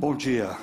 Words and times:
Bom 0.00 0.16
dia. 0.16 0.56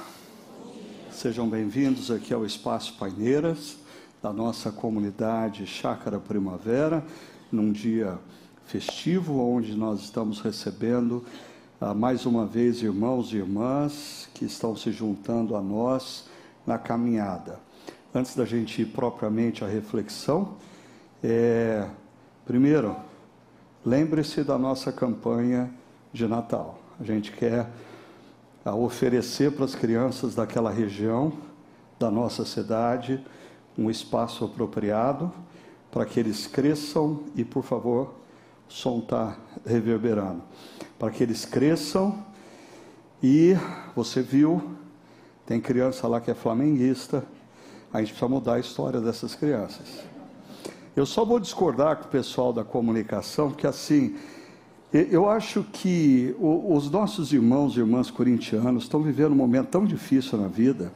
Sejam 1.12 1.48
bem-vindos 1.48 2.10
aqui 2.10 2.34
ao 2.34 2.44
Espaço 2.44 2.98
Paineiras, 2.98 3.78
da 4.20 4.34
nossa 4.34 4.72
comunidade 4.72 5.68
Chácara 5.68 6.20
Primavera, 6.20 7.06
num 7.52 7.72
dia 7.72 8.18
festivo, 8.66 9.40
onde 9.40 9.76
nós 9.76 10.00
estamos 10.00 10.42
recebendo 10.42 11.24
ah, 11.80 11.94
mais 11.94 12.26
uma 12.26 12.48
vez 12.48 12.82
irmãos 12.82 13.32
e 13.32 13.36
irmãs 13.36 14.28
que 14.34 14.44
estão 14.44 14.76
se 14.76 14.92
juntando 14.92 15.56
a 15.56 15.62
nós 15.62 16.28
na 16.66 16.80
caminhada. 16.80 17.60
Antes 18.16 18.36
da 18.36 18.44
gente 18.44 18.82
ir 18.82 18.86
propriamente 18.88 19.64
à 19.64 19.68
reflexão, 19.68 20.56
é, 21.24 21.88
primeiro, 22.44 22.96
lembre-se 23.86 24.44
da 24.44 24.58
nossa 24.58 24.92
campanha 24.92 25.70
de 26.12 26.28
Natal. 26.28 26.80
A 27.00 27.04
gente 27.04 27.32
quer 27.32 27.70
a 28.68 28.76
oferecer 28.76 29.52
para 29.54 29.64
as 29.64 29.74
crianças 29.74 30.36
daquela 30.36 30.70
região, 30.70 31.32
da 31.98 32.12
nossa 32.12 32.44
cidade, 32.44 33.24
um 33.78 33.90
espaço 33.90 34.44
apropriado 34.44 35.32
para 35.90 36.06
que 36.06 36.20
eles 36.20 36.48
cresçam 36.48 37.24
e, 37.34 37.46
por 37.46 37.64
favor, 37.64 38.14
o 38.70 38.74
som 38.74 39.00
está 39.00 39.38
reverberando, 39.66 40.44
para 41.00 41.10
que 41.10 41.24
eles 41.24 41.46
cresçam 41.46 42.26
e 43.24 43.56
você 43.96 44.22
viu, 44.22 44.62
tem 45.46 45.62
criança 45.62 46.06
lá 46.08 46.20
que 46.20 46.30
é 46.30 46.36
flamenguista, 46.36 47.24
a 47.92 48.00
gente 48.00 48.10
precisa 48.10 48.28
mudar 48.28 48.56
a 48.56 48.60
história 48.60 49.00
dessas 49.00 49.34
crianças. 49.34 50.04
Eu 50.94 51.06
só 51.06 51.24
vou 51.24 51.40
discordar 51.40 51.98
com 51.98 52.06
o 52.06 52.10
pessoal 52.10 52.52
da 52.52 52.66
comunicação, 52.66 53.50
porque 53.50 53.66
assim, 53.66 54.18
eu 55.12 55.30
acho 55.30 55.66
que 55.74 56.34
os 56.40 56.90
nossos 56.90 57.34
irmãos 57.34 57.76
e 57.76 57.80
irmãs 57.80 58.10
corintianos 58.10 58.84
estão 58.84 59.02
vivendo 59.02 59.34
um 59.34 59.36
momento 59.36 59.68
tão 59.68 59.86
difícil 59.86 60.38
na 60.38 60.48
vida, 60.48 60.94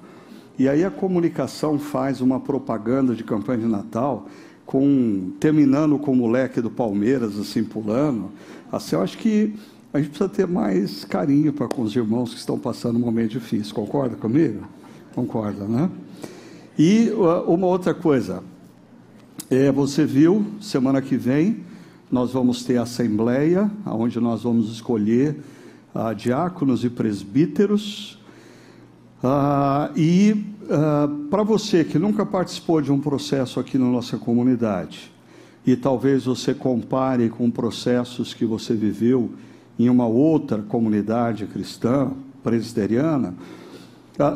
e 0.58 0.70
aí 0.70 0.84
a 0.84 0.92
comunicação 0.92 1.78
faz 1.78 2.22
uma 2.22 2.40
propaganda 2.40 3.14
de 3.16 3.24
campanha 3.24 3.60
de 3.60 3.68
Natal, 3.68 4.28
com 4.66 5.32
terminando 5.40 6.00
com 6.00 6.12
o 6.12 6.16
moleque 6.16 6.62
do 6.62 6.70
Palmeiras, 6.70 7.38
assim, 7.38 7.64
pulando. 7.64 8.32
Assim, 8.72 8.96
eu 8.96 9.02
acho 9.02 9.18
que 9.18 9.54
a 9.94 9.98
gente 9.98 10.10
precisa 10.10 10.30
ter 10.30 10.48
mais 10.48 11.04
carinho 11.04 11.52
para 11.52 11.68
com 11.68 11.82
os 11.82 11.96
irmãos 11.96 12.34
que 12.34 12.40
estão 12.40 12.58
passando 12.58 12.96
um 12.96 13.00
momento 13.00 13.32
difícil. 13.32 13.76
Concorda 13.76 14.16
comigo? 14.16 14.66
Concorda, 15.14 15.66
né? 15.66 15.90
E 16.78 17.10
uh, 17.10 17.52
uma 17.52 17.68
outra 17.68 17.94
coisa, 17.94 18.42
é, 19.50 19.70
você 19.70 20.06
viu, 20.06 20.46
semana 20.62 21.02
que 21.02 21.18
vem, 21.18 21.66
nós 22.12 22.34
vamos 22.34 22.64
ter 22.64 22.78
a 22.78 22.84
assembleia, 22.84 23.72
onde 23.86 24.20
nós 24.20 24.44
vamos 24.44 24.70
escolher 24.70 25.38
ah, 25.96 26.14
diáconos 26.14 26.84
e 26.84 26.90
presbíteros. 26.90 28.20
Ah, 29.24 29.90
e 29.96 30.46
ah, 30.70 31.10
para 31.30 31.44
você 31.44 31.84
que 31.86 31.98
nunca 31.98 32.26
participou 32.26 32.82
de 32.82 32.92
um 32.92 33.00
processo 33.00 33.60
aqui 33.60 33.78
na 33.78 33.86
nossa 33.86 34.18
comunidade, 34.18 35.12
e 35.66 35.76
talvez 35.76 36.26
você 36.26 36.54
compare 36.54 37.30
com 37.30 37.50
processos 37.50 38.34
que 38.34 38.46
você 38.46 38.74
viveu 38.74 39.32
em 39.80 39.90
uma 39.90 40.08
outra 40.08 40.58
comunidade 40.62 41.46
cristã, 41.46 42.12
presbiteriana, 42.44 43.36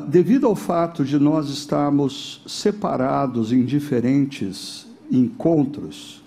devido 0.07 0.45
ao 0.47 0.55
fato 0.55 1.03
de 1.03 1.19
nós 1.19 1.49
estarmos 1.49 2.41
separados 2.47 3.51
em 3.51 3.65
diferentes 3.65 4.87
encontros, 5.11 6.23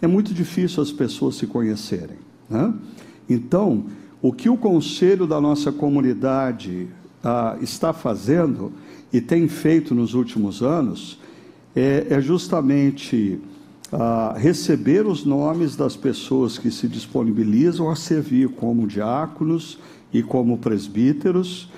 é 0.00 0.06
muito 0.06 0.32
difícil 0.32 0.82
as 0.82 0.92
pessoas 0.92 1.36
se 1.36 1.46
conhecerem. 1.46 2.16
Né? 2.48 2.72
Então, 3.28 3.84
o 4.22 4.32
que 4.32 4.48
o 4.48 4.56
conselho 4.56 5.26
da 5.26 5.40
nossa 5.40 5.70
comunidade 5.70 6.88
ah, 7.22 7.56
está 7.60 7.92
fazendo 7.92 8.72
e 9.12 9.20
tem 9.20 9.48
feito 9.48 9.94
nos 9.94 10.14
últimos 10.14 10.62
anos 10.62 11.18
é, 11.74 12.06
é 12.10 12.20
justamente 12.20 13.40
ah, 13.92 14.34
receber 14.36 15.06
os 15.06 15.24
nomes 15.24 15.76
das 15.76 15.96
pessoas 15.96 16.58
que 16.58 16.70
se 16.70 16.86
disponibilizam 16.88 17.90
a 17.90 17.96
servir 17.96 18.48
como 18.50 18.86
diáconos 18.86 19.78
e 20.12 20.22
como 20.22 20.58
presbíteros, 20.58 21.68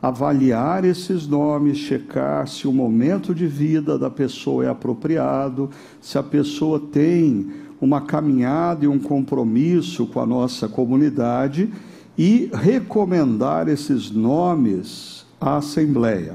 avaliar 0.00 0.84
esses 0.84 1.26
nomes, 1.26 1.78
checar 1.78 2.46
se 2.46 2.68
o 2.68 2.72
momento 2.72 3.34
de 3.34 3.46
vida 3.46 3.98
da 3.98 4.10
pessoa 4.10 4.64
é 4.64 4.68
apropriado, 4.68 5.70
se 6.00 6.18
a 6.18 6.22
pessoa 6.22 6.78
tem 6.78 7.50
uma 7.86 8.00
caminhada 8.00 8.84
e 8.84 8.88
um 8.88 8.98
compromisso 8.98 10.06
com 10.06 10.20
a 10.20 10.26
nossa 10.26 10.68
comunidade 10.68 11.72
e 12.18 12.50
recomendar 12.52 13.68
esses 13.68 14.10
nomes 14.10 15.24
à 15.40 15.58
Assembleia. 15.58 16.34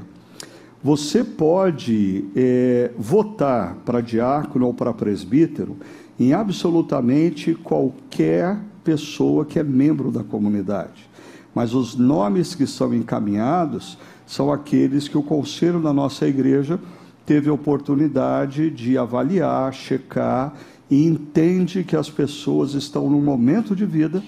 Você 0.82 1.22
pode 1.22 2.24
é, 2.34 2.90
votar 2.98 3.76
para 3.84 4.00
diácono 4.00 4.66
ou 4.66 4.74
para 4.74 4.94
presbítero 4.94 5.76
em 6.18 6.32
absolutamente 6.32 7.54
qualquer 7.54 8.58
pessoa 8.82 9.44
que 9.44 9.58
é 9.58 9.62
membro 9.62 10.10
da 10.10 10.24
comunidade. 10.24 11.08
Mas 11.54 11.74
os 11.74 11.94
nomes 11.94 12.54
que 12.54 12.66
são 12.66 12.94
encaminhados 12.94 13.98
são 14.26 14.50
aqueles 14.50 15.06
que 15.06 15.18
o 15.18 15.22
conselho 15.22 15.80
da 15.80 15.92
nossa 15.92 16.26
igreja 16.26 16.80
teve 17.26 17.50
a 17.50 17.52
oportunidade 17.52 18.70
de 18.70 18.96
avaliar, 18.96 19.72
checar 19.72 20.54
e 20.92 21.06
entende 21.06 21.82
que 21.84 21.96
as 21.96 22.10
pessoas 22.10 22.74
estão 22.74 23.08
num 23.08 23.22
momento 23.22 23.74
de 23.74 23.86
vida 23.86 24.22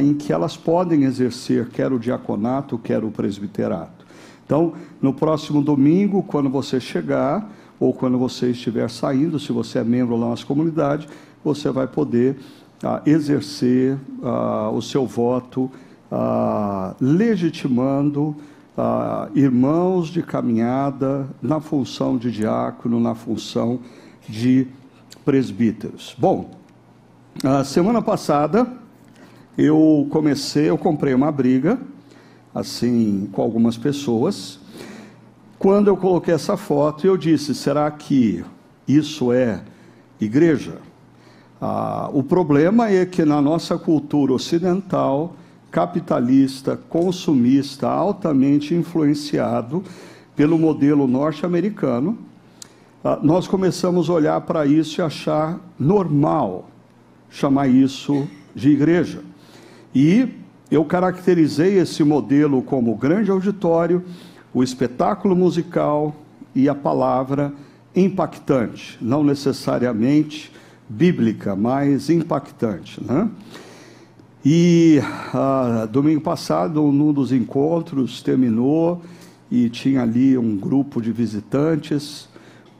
em 0.00 0.14
que 0.14 0.32
elas 0.32 0.56
podem 0.56 1.02
exercer 1.02 1.68
quer 1.70 1.92
o 1.92 1.98
diaconato, 1.98 2.78
quer 2.78 3.02
o 3.02 3.10
presbiterato. 3.10 4.06
Então, 4.46 4.74
no 5.02 5.12
próximo 5.12 5.60
domingo, 5.60 6.22
quando 6.22 6.48
você 6.48 6.78
chegar, 6.78 7.50
ou 7.80 7.92
quando 7.92 8.16
você 8.20 8.50
estiver 8.52 8.88
saindo, 8.88 9.40
se 9.40 9.50
você 9.50 9.80
é 9.80 9.84
membro 9.84 10.14
da 10.14 10.26
nossa 10.26 10.46
comunidade, 10.46 11.08
você 11.42 11.72
vai 11.72 11.88
poder 11.88 12.38
ah, 12.84 13.02
exercer 13.04 13.98
ah, 14.22 14.70
o 14.72 14.80
seu 14.80 15.04
voto, 15.04 15.68
ah, 16.08 16.94
legitimando 17.00 18.36
ah, 18.78 19.28
irmãos 19.34 20.06
de 20.06 20.22
caminhada 20.22 21.28
na 21.42 21.58
função 21.58 22.16
de 22.16 22.30
diácono, 22.30 23.00
na 23.00 23.16
função 23.16 23.80
de 24.28 24.68
presbíteros. 25.24 26.14
Bom, 26.18 26.50
a 27.44 27.64
semana 27.64 28.02
passada 28.02 28.66
eu 29.56 30.06
comecei, 30.10 30.70
eu 30.70 30.78
comprei 30.78 31.14
uma 31.14 31.30
briga, 31.30 31.78
assim, 32.54 33.28
com 33.32 33.42
algumas 33.42 33.76
pessoas. 33.76 34.58
Quando 35.58 35.88
eu 35.88 35.96
coloquei 35.96 36.32
essa 36.32 36.56
foto, 36.56 37.06
eu 37.06 37.16
disse: 37.16 37.54
será 37.54 37.90
que 37.90 38.44
isso 38.88 39.32
é 39.32 39.60
igreja? 40.20 40.78
Ah, 41.60 42.08
o 42.12 42.22
problema 42.22 42.90
é 42.90 43.04
que 43.04 43.24
na 43.24 43.40
nossa 43.42 43.76
cultura 43.76 44.32
ocidental, 44.32 45.36
capitalista, 45.70 46.76
consumista, 46.88 47.86
altamente 47.86 48.74
influenciado 48.74 49.84
pelo 50.34 50.58
modelo 50.58 51.06
norte-americano, 51.06 52.18
nós 53.22 53.48
começamos 53.48 54.10
a 54.10 54.12
olhar 54.12 54.40
para 54.42 54.66
isso 54.66 55.00
e 55.00 55.02
achar 55.02 55.58
normal 55.78 56.70
chamar 57.30 57.68
isso 57.68 58.26
de 58.54 58.70
igreja. 58.70 59.22
E 59.94 60.28
eu 60.70 60.84
caracterizei 60.84 61.78
esse 61.78 62.02
modelo 62.02 62.60
como 62.62 62.94
grande 62.96 63.30
auditório, 63.30 64.04
o 64.52 64.62
espetáculo 64.62 65.34
musical 65.34 66.14
e 66.54 66.68
a 66.68 66.74
palavra 66.74 67.52
impactante, 67.94 68.98
não 69.00 69.22
necessariamente 69.22 70.52
bíblica, 70.88 71.54
mas 71.54 72.10
impactante. 72.10 73.02
Né? 73.02 73.28
E 74.44 75.00
ah, 75.32 75.88
domingo 75.90 76.20
passado, 76.20 76.80
num 76.90 77.12
dos 77.12 77.32
encontros, 77.32 78.22
terminou 78.22 79.02
e 79.50 79.68
tinha 79.68 80.02
ali 80.02 80.36
um 80.36 80.56
grupo 80.56 81.00
de 81.00 81.12
visitantes 81.12 82.29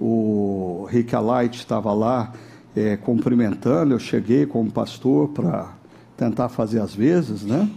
o 0.00 0.86
Rick 0.88 1.14
Alight 1.14 1.58
estava 1.58 1.92
lá 1.92 2.32
é, 2.74 2.96
cumprimentando, 2.96 3.92
eu 3.92 3.98
cheguei 3.98 4.46
como 4.46 4.70
pastor 4.70 5.28
para 5.28 5.74
tentar 6.16 6.48
fazer 6.48 6.80
as 6.80 6.94
vezes, 6.94 7.42
né? 7.42 7.68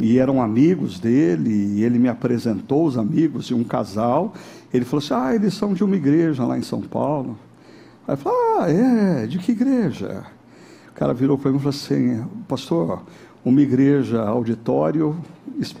E 0.00 0.18
eram 0.18 0.42
amigos 0.42 0.98
dele, 0.98 1.50
e 1.50 1.84
ele 1.84 1.98
me 1.98 2.08
apresentou 2.08 2.84
os 2.84 2.98
amigos 2.98 3.46
de 3.46 3.54
um 3.54 3.62
casal. 3.62 4.34
Ele 4.72 4.84
falou 4.84 5.02
assim: 5.04 5.14
Ah, 5.14 5.34
eles 5.34 5.54
são 5.54 5.72
de 5.72 5.84
uma 5.84 5.94
igreja 5.94 6.44
lá 6.44 6.58
em 6.58 6.62
São 6.62 6.82
Paulo. 6.82 7.38
Aí 8.06 8.14
eu 8.14 8.18
falei: 8.18 8.38
Ah, 8.58 8.70
é, 8.70 9.26
de 9.26 9.38
que 9.38 9.52
igreja? 9.52 10.24
O 10.90 10.92
cara 10.94 11.14
virou 11.14 11.38
para 11.38 11.50
mim 11.50 11.58
e 11.58 11.60
falou 11.60 11.70
assim: 11.70 12.24
Pastor, 12.48 13.02
uma 13.44 13.60
igreja, 13.60 14.22
auditório, 14.22 15.16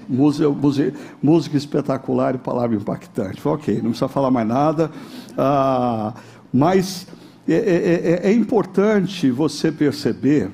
música, 0.08 0.92
música 1.22 1.56
espetacular 1.56 2.34
e 2.34 2.38
palavra 2.38 2.76
impactante. 2.76 3.40
Ok, 3.46 3.76
não 3.76 3.90
precisa 3.90 4.08
falar 4.08 4.30
mais 4.30 4.46
nada. 4.46 4.90
Ah, 5.36 6.14
mas 6.52 7.06
é, 7.48 7.54
é, 7.54 7.56
é, 7.56 8.30
é, 8.30 8.32
importante 8.32 9.30
você 9.30 9.72
perceber 9.72 10.50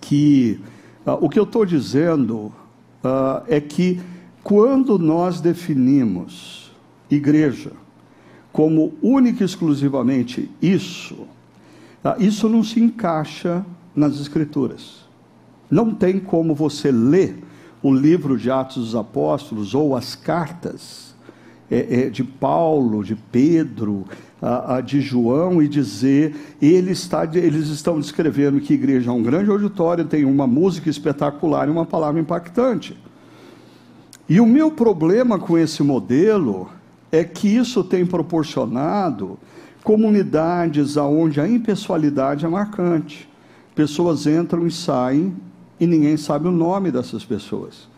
que 0.00 0.60
ah, 1.04 1.14
o 1.14 1.28
que 1.28 1.38
eu 1.38 1.44
estou 1.44 1.66
dizendo 1.66 2.52
ah, 3.02 3.42
é 3.48 3.60
que 3.60 4.00
quando 4.42 4.98
nós 4.98 5.40
definimos 5.40 6.72
igreja 7.10 7.72
como 8.52 8.94
única 9.02 9.42
e 9.42 9.46
exclusivamente 9.46 10.50
isso, 10.60 11.26
tá? 12.02 12.16
isso 12.18 12.48
não 12.48 12.64
se 12.64 12.80
encaixa 12.80 13.64
nas 13.94 14.18
Escrituras. 14.20 15.09
Não 15.70 15.94
tem 15.94 16.18
como 16.18 16.54
você 16.54 16.90
ler 16.90 17.42
o 17.82 17.94
livro 17.94 18.36
de 18.36 18.50
Atos 18.50 18.76
dos 18.76 18.94
Apóstolos 18.94 19.74
ou 19.74 19.96
as 19.96 20.14
cartas 20.14 21.14
é, 21.70 22.06
é, 22.06 22.10
de 22.10 22.24
Paulo, 22.24 23.04
de 23.04 23.14
Pedro, 23.14 24.04
a, 24.42 24.76
a 24.76 24.80
de 24.80 25.00
João 25.00 25.62
e 25.62 25.68
dizer 25.68 26.56
ele 26.60 26.90
está, 26.90 27.24
eles 27.24 27.68
estão 27.68 28.00
descrevendo 28.00 28.60
que 28.60 28.74
igreja 28.74 29.10
é 29.10 29.12
um 29.12 29.22
grande 29.22 29.50
auditório, 29.50 30.04
tem 30.04 30.24
uma 30.24 30.46
música 30.46 30.90
espetacular 30.90 31.68
e 31.68 31.70
uma 31.70 31.86
palavra 31.86 32.20
impactante. 32.20 32.98
E 34.28 34.40
o 34.40 34.46
meu 34.46 34.70
problema 34.70 35.38
com 35.38 35.56
esse 35.56 35.82
modelo 35.82 36.68
é 37.10 37.24
que 37.24 37.48
isso 37.48 37.82
tem 37.82 38.06
proporcionado 38.06 39.38
comunidades 39.82 40.96
onde 40.96 41.40
a 41.40 41.48
impessoalidade 41.48 42.44
é 42.44 42.48
marcante. 42.48 43.28
Pessoas 43.74 44.26
entram 44.26 44.66
e 44.66 44.70
saem 44.70 45.34
e 45.80 45.86
ninguém 45.86 46.16
sabe 46.16 46.46
o 46.46 46.52
nome 46.52 46.92
dessas 46.92 47.24
pessoas. 47.24 47.88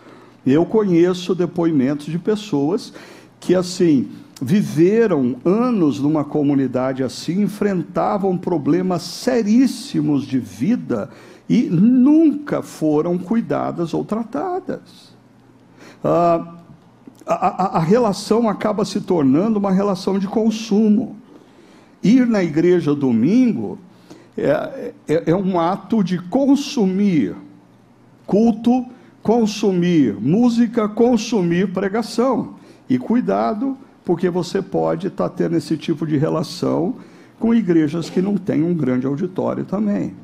Eu 0.46 0.64
conheço 0.64 1.34
depoimentos 1.34 2.06
de 2.06 2.18
pessoas 2.18 2.92
que, 3.40 3.54
assim, 3.54 4.08
viveram 4.40 5.36
anos 5.44 6.00
numa 6.00 6.24
comunidade 6.24 7.02
assim, 7.02 7.42
enfrentavam 7.42 8.36
problemas 8.38 9.02
seríssimos 9.02 10.24
de 10.24 10.38
vida 10.38 11.10
e 11.48 11.62
nunca 11.62 12.62
foram 12.62 13.18
cuidadas 13.18 13.92
ou 13.94 14.04
tratadas. 14.04 15.12
Ah, 16.02 16.56
a, 17.24 17.34
a, 17.34 17.76
a 17.76 17.80
relação 17.80 18.48
acaba 18.48 18.84
se 18.84 19.00
tornando 19.00 19.58
uma 19.58 19.70
relação 19.70 20.18
de 20.18 20.26
consumo. 20.26 21.16
Ir 22.02 22.26
na 22.26 22.42
igreja 22.42 22.94
domingo 22.94 23.78
é, 24.36 24.92
é, 25.06 25.30
é 25.30 25.36
um 25.36 25.60
ato 25.60 26.02
de 26.02 26.18
consumir 26.18 27.36
culto, 28.32 28.86
consumir 29.22 30.14
música, 30.18 30.88
consumir 30.88 31.70
pregação. 31.70 32.54
E 32.88 32.98
cuidado, 32.98 33.76
porque 34.06 34.30
você 34.30 34.62
pode 34.62 35.08
estar 35.08 35.28
tá 35.28 35.36
tendo 35.36 35.54
esse 35.54 35.76
tipo 35.76 36.06
de 36.06 36.16
relação 36.16 36.94
com 37.38 37.54
igrejas 37.54 38.08
que 38.08 38.22
não 38.22 38.38
têm 38.38 38.62
um 38.62 38.72
grande 38.72 39.06
auditório 39.06 39.66
também. 39.66 40.14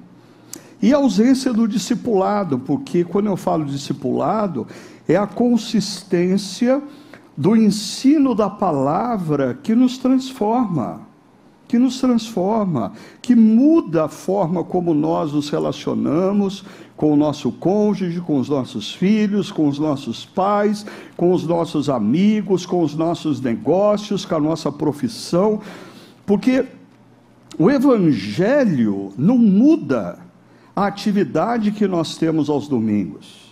E 0.81 0.94
a 0.94 0.96
ausência 0.96 1.52
do 1.52 1.69
discipulado, 1.69 2.58
porque 2.58 3.05
quando 3.05 3.26
eu 3.26 3.37
falo 3.37 3.66
discipulado, 3.66 4.66
é 5.06 5.16
a 5.16 5.26
consistência 5.26 6.82
do 7.37 7.54
ensino 7.54 8.34
da 8.34 8.49
palavra 8.49 9.58
que 9.62 9.75
nos 9.75 9.99
transforma, 9.99 11.02
que 11.66 11.78
nos 11.78 12.00
transforma, 12.00 12.94
que 13.20 13.34
muda 13.34 14.06
a 14.06 14.08
forma 14.08 14.64
como 14.64 14.94
nós 14.94 15.34
nos 15.34 15.50
relacionamos 15.50 16.64
com 16.99 17.12
o 17.12 17.17
nosso 17.17 17.50
cônjuge, 17.53 18.21
com 18.21 18.39
os 18.39 18.49
nossos 18.50 18.93
filhos, 18.95 19.50
com 19.50 19.67
os 19.67 19.79
nossos 19.79 20.27
pais, 20.27 20.85
com 21.17 21.33
os 21.33 21.47
nossos 21.47 21.89
amigos, 21.89 22.67
com 22.67 22.83
os 22.83 22.95
nossos 22.95 23.41
negócios, 23.41 24.27
com 24.27 24.35
a 24.35 24.41
nossa 24.41 24.71
profissão, 24.71 25.61
porque 26.27 26.67
o 27.59 27.71
evangelho 27.71 29.12
não 29.17 29.39
muda 29.39 30.19
a 30.75 30.87
atividade 30.87 31.73
que 31.73 31.89
nós 31.89 32.17
temos 32.17 32.50
aos 32.50 32.69
domingos. 32.69 33.49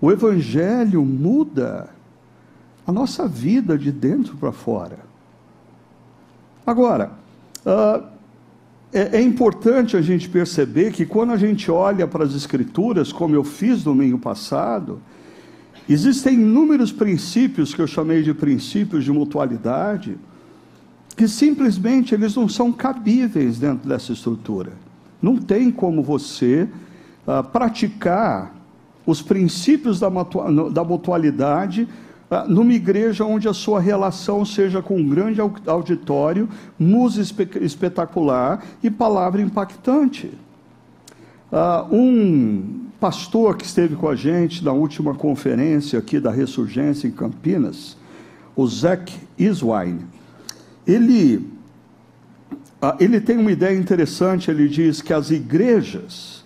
O 0.00 0.12
Evangelho 0.12 1.04
muda 1.04 1.88
a 2.86 2.92
nossa 2.92 3.26
vida 3.26 3.78
de 3.78 3.90
dentro 3.90 4.36
para 4.36 4.52
fora. 4.52 4.98
Agora, 6.66 7.12
uh, 7.64 8.13
é, 8.94 9.16
é, 9.16 9.20
importante 9.20 9.96
a 9.96 10.00
gente 10.00 10.28
perceber 10.28 10.92
que 10.92 11.04
quando 11.04 11.32
a 11.32 11.36
gente 11.36 11.68
olha 11.68 12.06
para 12.06 12.24
as 12.24 12.32
Escrituras, 12.32 13.12
como 13.12 13.34
eu 13.34 13.42
fiz 13.42 13.82
domingo 13.82 14.18
passado, 14.18 15.00
existem 15.88 16.34
inúmeros 16.34 16.92
princípios 16.92 17.74
que 17.74 17.82
eu 17.82 17.88
chamei 17.88 18.22
de 18.22 18.32
princípios 18.32 19.02
de 19.02 19.10
mutualidade, 19.10 20.16
que 21.16 21.26
simplesmente 21.26 22.14
eles 22.14 22.36
não 22.36 22.48
são 22.48 22.72
cabíveis 22.72 23.58
dentro 23.58 23.88
dessa 23.88 24.12
estrutura. 24.12 24.72
Não 25.20 25.38
tem 25.38 25.72
como 25.72 26.00
você 26.00 26.68
uh, 27.26 27.42
praticar 27.50 28.54
os 29.04 29.20
princípios 29.20 29.98
da, 29.98 30.08
da 30.72 30.84
mutualidade 30.84 31.88
ah, 31.88 31.94
numa 32.42 32.72
igreja 32.72 33.24
onde 33.24 33.46
a 33.46 33.54
sua 33.54 33.80
relação 33.80 34.44
seja 34.44 34.82
com 34.82 34.96
um 34.96 35.08
grande 35.08 35.40
auditório, 35.66 36.48
música 36.78 37.58
espetacular 37.62 38.64
e 38.82 38.90
palavra 38.90 39.40
impactante. 39.40 40.32
Uh, 41.52 41.94
um 41.94 42.86
pastor 42.98 43.56
que 43.56 43.64
esteve 43.64 43.94
com 43.94 44.08
a 44.08 44.16
gente 44.16 44.64
na 44.64 44.72
última 44.72 45.14
conferência 45.14 45.98
aqui 45.98 46.18
da 46.18 46.30
Ressurgência 46.30 47.06
em 47.06 47.12
Campinas, 47.12 47.96
o 48.56 48.66
Zac 48.66 49.12
Iswine, 49.38 50.06
ele, 50.86 51.36
uh, 52.82 52.96
ele 52.98 53.20
tem 53.20 53.38
uma 53.38 53.52
ideia 53.52 53.78
interessante, 53.78 54.50
ele 54.50 54.68
diz 54.68 55.00
que 55.00 55.12
as 55.12 55.30
igrejas 55.30 56.42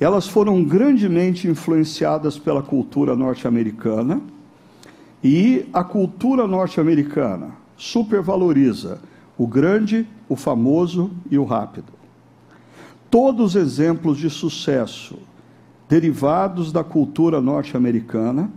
elas 0.00 0.26
foram 0.26 0.64
grandemente 0.64 1.46
influenciadas 1.46 2.36
pela 2.36 2.62
cultura 2.62 3.14
norte-americana 3.14 4.20
e 5.24 5.66
a 5.72 5.82
cultura 5.82 6.46
norte-americana 6.46 7.52
supervaloriza 7.78 9.00
o 9.38 9.46
grande, 9.46 10.06
o 10.28 10.36
famoso 10.36 11.10
e 11.30 11.38
o 11.38 11.44
rápido. 11.44 11.94
Todos 13.10 13.54
os 13.54 13.56
exemplos 13.56 14.18
de 14.18 14.28
sucesso 14.28 15.16
derivados 15.88 16.70
da 16.70 16.84
cultura 16.84 17.40
norte-americana 17.40 18.50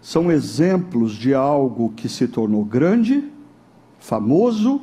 são 0.00 0.30
exemplos 0.30 1.12
de 1.12 1.34
algo 1.34 1.92
que 1.96 2.08
se 2.08 2.28
tornou 2.28 2.64
grande, 2.64 3.24
famoso 3.98 4.82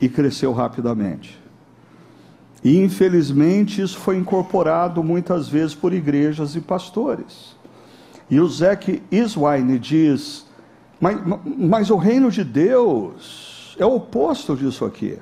e 0.00 0.08
cresceu 0.08 0.52
rapidamente. 0.52 1.36
E 2.62 2.78
infelizmente 2.78 3.82
isso 3.82 3.98
foi 3.98 4.18
incorporado 4.18 5.02
muitas 5.02 5.48
vezes 5.48 5.74
por 5.74 5.92
igrejas 5.92 6.54
e 6.54 6.60
pastores. 6.60 7.56
E 8.30 8.38
o 8.38 8.46
Zeke 8.46 9.02
Iswine 9.10 9.78
diz: 9.78 10.46
mas, 11.00 11.18
mas 11.44 11.90
o 11.90 11.96
reino 11.96 12.30
de 12.30 12.44
Deus 12.44 13.76
é 13.78 13.86
o 13.86 13.96
oposto 13.96 14.54
disso 14.56 14.84
aqui. 14.84 15.18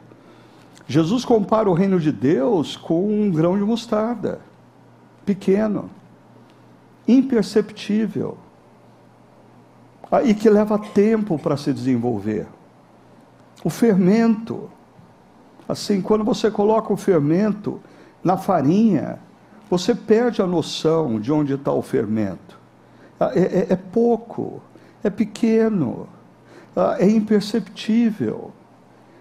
Jesus 0.86 1.24
compara 1.24 1.70
o 1.70 1.74
reino 1.74 2.00
de 2.00 2.10
Deus 2.10 2.76
com 2.76 3.06
um 3.06 3.30
grão 3.30 3.56
de 3.56 3.64
mostarda, 3.64 4.40
pequeno, 5.24 5.90
imperceptível, 7.06 8.36
e 10.24 10.34
que 10.34 10.48
leva 10.48 10.78
tempo 10.78 11.38
para 11.38 11.56
se 11.56 11.72
desenvolver. 11.72 12.46
O 13.62 13.68
fermento 13.68 14.70
Assim, 15.68 16.00
quando 16.00 16.24
você 16.24 16.50
coloca 16.50 16.90
o 16.90 16.96
fermento 16.96 17.78
na 18.24 18.38
farinha, 18.38 19.18
você 19.68 19.94
perde 19.94 20.40
a 20.40 20.46
noção 20.46 21.20
de 21.20 21.30
onde 21.30 21.52
está 21.52 21.70
o 21.70 21.82
fermento. 21.82 22.58
Ah, 23.20 23.32
é, 23.34 23.40
é, 23.40 23.66
é 23.70 23.76
pouco, 23.76 24.62
é 25.08 25.10
pequeno, 25.10 26.08
ah, 26.76 26.96
é 26.98 27.08
imperceptível 27.08 28.52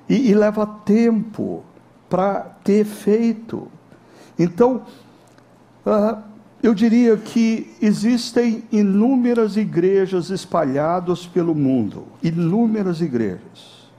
e, 0.07 0.29
e 0.29 0.35
leva 0.35 0.65
tempo 0.65 1.63
para 2.09 2.41
ter 2.63 2.81
efeito. 2.81 3.67
Então, 4.37 4.83
uh, 5.85 6.21
eu 6.61 6.73
diria 6.73 7.17
que 7.17 7.75
existem 7.81 8.63
inúmeras 8.71 9.57
igrejas 9.57 10.29
espalhadas 10.29 11.25
pelo 11.25 11.55
mundo, 11.55 12.05
inúmeras 12.21 13.01
igrejas, 13.01 13.89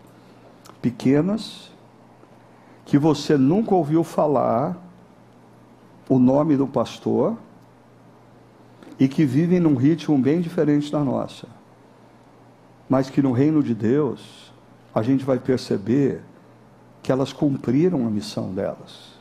pequenas, 0.80 1.70
que 2.84 2.98
você 2.98 3.36
nunca 3.36 3.74
ouviu 3.74 4.02
falar 4.02 4.76
o 6.08 6.18
nome 6.18 6.56
do 6.56 6.66
pastor 6.66 7.36
e 8.98 9.06
que 9.06 9.24
vivem 9.24 9.60
num 9.60 9.74
ritmo 9.74 10.16
bem 10.18 10.40
diferente 10.40 10.90
da 10.90 11.04
nossa. 11.04 11.57
Mas 12.88 13.10
que 13.10 13.20
no 13.20 13.32
reino 13.32 13.62
de 13.62 13.74
Deus, 13.74 14.52
a 14.94 15.02
gente 15.02 15.24
vai 15.24 15.38
perceber 15.38 16.22
que 17.02 17.12
elas 17.12 17.32
cumpriram 17.32 18.06
a 18.06 18.10
missão 18.10 18.52
delas. 18.52 19.18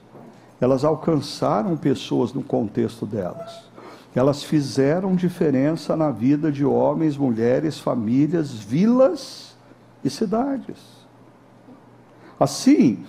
Elas 0.60 0.84
alcançaram 0.84 1.76
pessoas 1.78 2.34
no 2.34 2.42
contexto 2.42 3.06
delas. 3.06 3.68
Elas 4.16 4.42
fizeram 4.44 5.16
diferença 5.16 5.96
na 5.96 6.10
vida 6.10 6.52
de 6.52 6.66
homens, 6.66 7.16
mulheres, 7.16 7.78
famílias, 7.78 8.52
vilas 8.52 9.56
e 10.04 10.10
cidades. 10.10 10.78
Assim, 12.40 13.06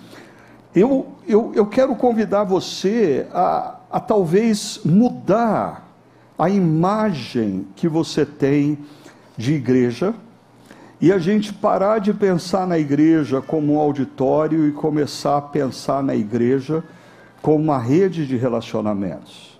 eu, 0.75 1.07
eu, 1.27 1.51
eu 1.55 1.65
quero 1.65 1.95
convidar 1.95 2.43
você 2.43 3.27
a, 3.31 3.79
a 3.89 3.99
talvez 3.99 4.81
mudar 4.85 5.87
a 6.37 6.49
imagem 6.49 7.67
que 7.75 7.87
você 7.87 8.25
tem 8.25 8.77
de 9.35 9.53
igreja 9.53 10.13
e 11.01 11.11
a 11.11 11.17
gente 11.17 11.53
parar 11.53 11.99
de 11.99 12.13
pensar 12.13 12.67
na 12.67 12.77
igreja 12.77 13.41
como 13.41 13.73
um 13.73 13.79
auditório 13.79 14.67
e 14.67 14.71
começar 14.71 15.37
a 15.37 15.41
pensar 15.41 16.03
na 16.03 16.15
igreja 16.15 16.83
como 17.41 17.63
uma 17.63 17.77
rede 17.77 18.27
de 18.27 18.35
relacionamentos. 18.35 19.57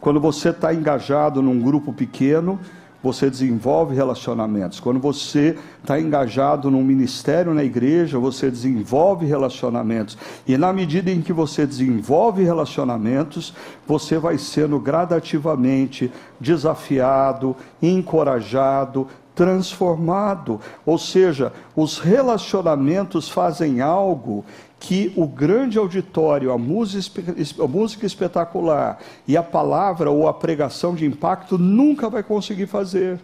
Quando 0.00 0.20
você 0.20 0.50
está 0.50 0.74
engajado 0.74 1.40
num 1.40 1.60
grupo 1.60 1.92
pequeno, 1.92 2.60
você 3.02 3.30
desenvolve 3.30 3.94
relacionamentos. 3.94 4.80
Quando 4.80 4.98
você 4.98 5.56
está 5.80 5.98
engajado 5.98 6.70
num 6.70 6.82
ministério 6.82 7.54
na 7.54 7.62
igreja, 7.62 8.18
você 8.18 8.50
desenvolve 8.50 9.24
relacionamentos. 9.24 10.18
E 10.46 10.58
na 10.58 10.72
medida 10.72 11.10
em 11.10 11.22
que 11.22 11.32
você 11.32 11.66
desenvolve 11.66 12.42
relacionamentos, 12.42 13.54
você 13.86 14.18
vai 14.18 14.38
sendo 14.38 14.78
gradativamente 14.80 16.10
desafiado, 16.40 17.54
encorajado, 17.80 19.06
transformado. 19.36 20.60
Ou 20.84 20.98
seja, 20.98 21.52
os 21.76 21.98
relacionamentos 21.98 23.28
fazem 23.28 23.80
algo 23.80 24.44
que 24.80 25.12
o 25.14 25.26
grande 25.26 25.78
auditório, 25.78 26.50
a 26.50 26.58
música, 26.58 28.06
espetacular 28.06 28.98
e 29.28 29.36
a 29.36 29.42
palavra 29.42 30.10
ou 30.10 30.26
a 30.26 30.34
pregação 30.34 30.94
de 30.94 31.06
impacto 31.06 31.56
nunca 31.56 32.10
vai 32.10 32.22
conseguir 32.22 32.66
fazer. 32.66 33.20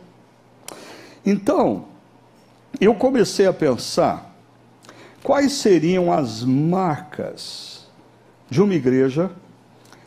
Então, 1.24 1.86
eu 2.80 2.94
comecei 2.94 3.46
a 3.46 3.52
pensar 3.52 4.34
quais 5.22 5.52
seriam 5.52 6.12
as 6.12 6.44
marcas 6.44 7.86
de 8.50 8.60
uma 8.60 8.74
igreja 8.74 9.30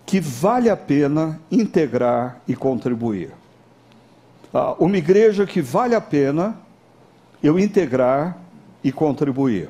que 0.05 0.19
vale 0.19 0.69
a 0.69 0.77
pena 0.77 1.39
integrar 1.49 2.41
e 2.47 2.55
contribuir. 2.55 3.31
Ah, 4.57 4.73
uma 4.79 4.97
igreja 4.97 5.45
que 5.45 5.61
vale 5.61 5.95
a 5.95 5.99
pena 5.99 6.55
eu 7.43 7.59
integrar 7.59 8.37
e 8.81 8.89
contribuir. 8.89 9.69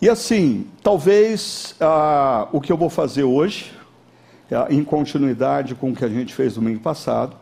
E 0.00 0.08
assim, 0.08 0.68
talvez 0.80 1.74
ah, 1.80 2.46
o 2.52 2.60
que 2.60 2.70
eu 2.70 2.76
vou 2.76 2.88
fazer 2.88 3.24
hoje, 3.24 3.72
ah, 4.52 4.68
em 4.70 4.84
continuidade 4.84 5.74
com 5.74 5.90
o 5.90 5.96
que 5.96 6.04
a 6.04 6.08
gente 6.08 6.32
fez 6.32 6.54
domingo 6.54 6.78
passado, 6.78 7.34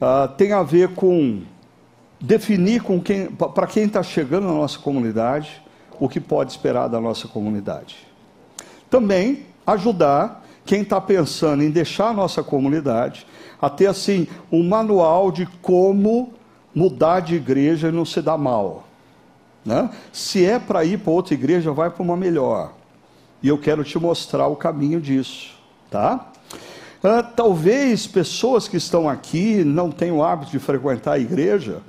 ah, 0.00 0.26
tem 0.34 0.54
a 0.54 0.62
ver 0.62 0.94
com 0.94 1.42
definir 2.18 2.82
com 2.82 2.98
quem, 2.98 3.26
para 3.26 3.66
quem 3.66 3.84
está 3.84 4.02
chegando 4.02 4.46
na 4.46 4.54
nossa 4.54 4.78
comunidade, 4.78 5.60
o 6.00 6.08
que 6.08 6.20
pode 6.20 6.52
esperar 6.52 6.88
da 6.88 6.98
nossa 6.98 7.28
comunidade. 7.28 7.96
Também 8.88 9.44
ajudar 9.66 10.42
quem 10.64 10.80
está 10.80 10.98
pensando 11.02 11.62
em 11.62 11.68
deixar 11.68 12.08
a 12.08 12.12
nossa 12.14 12.42
comunidade 12.42 13.26
a 13.60 13.70
ter 13.70 13.86
assim 13.86 14.26
um 14.50 14.66
manual 14.66 15.30
de 15.30 15.46
como 15.60 16.32
mudar 16.74 17.20
de 17.20 17.36
igreja 17.36 17.88
e 17.88 17.92
não 17.92 18.04
se 18.04 18.20
dar 18.20 18.36
mal. 18.36 18.84
Né? 19.64 19.90
Se 20.12 20.44
é 20.44 20.58
para 20.58 20.84
ir 20.84 20.98
para 20.98 21.12
outra 21.12 21.34
igreja, 21.34 21.72
vai 21.72 21.90
para 21.90 22.02
uma 22.02 22.16
melhor. 22.16 22.72
E 23.42 23.48
eu 23.48 23.58
quero 23.58 23.84
te 23.84 23.98
mostrar 23.98 24.46
o 24.46 24.56
caminho 24.56 25.00
disso, 25.00 25.54
tá? 25.90 26.30
Ah, 27.02 27.22
talvez 27.22 28.06
pessoas 28.06 28.66
que 28.66 28.78
estão 28.78 29.06
aqui 29.06 29.62
não 29.62 29.90
tenham 29.90 30.18
o 30.18 30.24
hábito 30.24 30.50
de 30.50 30.58
frequentar 30.58 31.12
a 31.12 31.18
igreja 31.18 31.82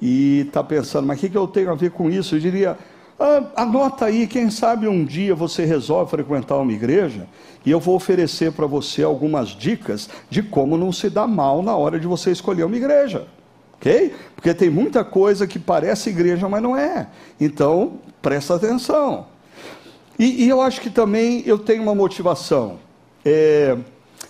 e 0.00 0.46
está 0.46 0.64
pensando, 0.64 1.06
mas 1.06 1.18
o 1.18 1.20
que, 1.20 1.28
que 1.28 1.36
eu 1.36 1.46
tenho 1.46 1.70
a 1.70 1.74
ver 1.74 1.90
com 1.90 2.10
isso? 2.10 2.34
Eu 2.36 2.40
diria, 2.40 2.78
ah, 3.18 3.44
anota 3.56 4.06
aí, 4.06 4.26
quem 4.26 4.50
sabe 4.50 4.86
um 4.86 5.04
dia 5.04 5.34
você 5.34 5.64
resolve 5.64 6.10
frequentar 6.10 6.56
uma 6.56 6.72
igreja 6.72 7.26
e 7.64 7.70
eu 7.70 7.80
vou 7.80 7.96
oferecer 7.96 8.52
para 8.52 8.66
você 8.66 9.02
algumas 9.02 9.48
dicas 9.48 10.08
de 10.28 10.42
como 10.42 10.76
não 10.76 10.92
se 10.92 11.08
dar 11.08 11.26
mal 11.26 11.62
na 11.62 11.74
hora 11.74 11.98
de 11.98 12.06
você 12.06 12.30
escolher 12.30 12.64
uma 12.64 12.76
igreja. 12.76 13.26
Ok? 13.74 14.14
Porque 14.34 14.54
tem 14.54 14.70
muita 14.70 15.04
coisa 15.04 15.46
que 15.46 15.58
parece 15.58 16.10
igreja, 16.10 16.48
mas 16.48 16.62
não 16.62 16.76
é. 16.76 17.08
Então, 17.40 17.94
presta 18.20 18.54
atenção. 18.54 19.26
E, 20.18 20.44
e 20.44 20.48
eu 20.48 20.60
acho 20.60 20.80
que 20.80 20.90
também 20.90 21.42
eu 21.46 21.58
tenho 21.58 21.82
uma 21.82 21.94
motivação. 21.94 22.78
É, 23.24 23.76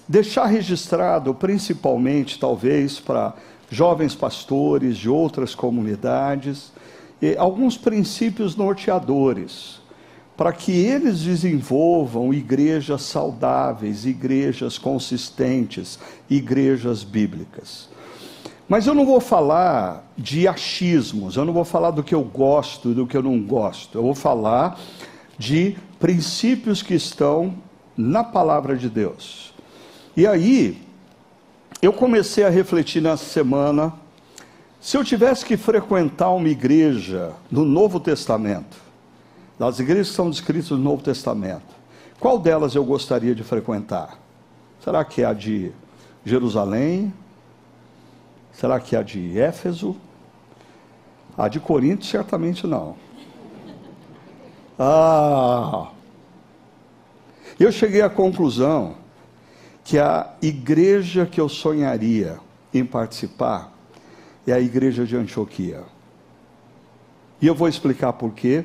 deixar 0.08 0.46
registrado, 0.46 1.34
principalmente, 1.34 2.38
talvez, 2.38 2.98
para 2.98 3.34
jovens 3.70 4.14
pastores 4.14 4.96
de 4.96 5.08
outras 5.08 5.54
comunidades, 5.54 6.72
alguns 7.38 7.76
princípios 7.76 8.56
norteadores, 8.56 9.80
para 10.36 10.52
que 10.52 10.72
eles 10.72 11.22
desenvolvam 11.22 12.32
igrejas 12.32 13.02
saudáveis, 13.02 14.04
igrejas 14.04 14.76
consistentes, 14.76 15.98
igrejas 16.28 17.02
bíblicas. 17.02 17.88
Mas 18.68 18.86
eu 18.86 18.94
não 18.94 19.06
vou 19.06 19.20
falar 19.20 20.04
de 20.18 20.46
achismos, 20.46 21.36
eu 21.36 21.44
não 21.44 21.52
vou 21.52 21.64
falar 21.64 21.92
do 21.92 22.02
que 22.02 22.14
eu 22.14 22.22
gosto 22.22 22.90
e 22.90 22.94
do 22.94 23.06
que 23.06 23.16
eu 23.16 23.22
não 23.22 23.40
gosto, 23.40 23.96
eu 23.96 24.02
vou 24.02 24.14
falar 24.14 24.78
de 25.38 25.76
princípios 25.98 26.82
que 26.82 26.94
estão 26.94 27.54
na 27.96 28.22
palavra 28.22 28.76
de 28.76 28.90
Deus. 28.90 29.54
E 30.16 30.26
aí, 30.26 30.82
eu 31.80 31.92
comecei 31.92 32.44
a 32.44 32.50
refletir 32.50 33.00
nessa 33.00 33.24
semana 33.24 33.92
se 34.86 34.96
eu 34.96 35.02
tivesse 35.02 35.44
que 35.44 35.56
frequentar 35.56 36.30
uma 36.30 36.48
igreja 36.48 37.32
no 37.50 37.64
Novo 37.64 37.98
Testamento, 37.98 38.76
das 39.58 39.80
igrejas 39.80 40.10
que 40.10 40.14
são 40.14 40.30
descritas 40.30 40.70
no 40.70 40.78
Novo 40.78 41.02
Testamento, 41.02 41.74
qual 42.20 42.38
delas 42.38 42.76
eu 42.76 42.84
gostaria 42.84 43.34
de 43.34 43.42
frequentar? 43.42 44.16
Será 44.84 45.04
que 45.04 45.22
é 45.22 45.24
a 45.24 45.32
de 45.32 45.72
Jerusalém? 46.24 47.12
Será 48.52 48.78
que 48.78 48.94
é 48.94 49.00
a 49.00 49.02
de 49.02 49.36
Éfeso? 49.36 49.96
A 51.36 51.48
de 51.48 51.58
Corinto, 51.58 52.06
certamente 52.06 52.64
não. 52.64 52.94
Ah! 54.78 55.88
Eu 57.58 57.72
cheguei 57.72 58.02
à 58.02 58.08
conclusão 58.08 58.94
que 59.82 59.98
a 59.98 60.32
igreja 60.40 61.26
que 61.26 61.40
eu 61.40 61.48
sonharia 61.48 62.38
em 62.72 62.84
participar 62.84 63.75
é 64.46 64.54
a 64.54 64.60
igreja 64.60 65.04
de 65.04 65.16
Antioquia. 65.16 65.82
E 67.40 67.46
eu 67.46 67.54
vou 67.54 67.68
explicar 67.68 68.12
por 68.14 68.32
quê, 68.32 68.64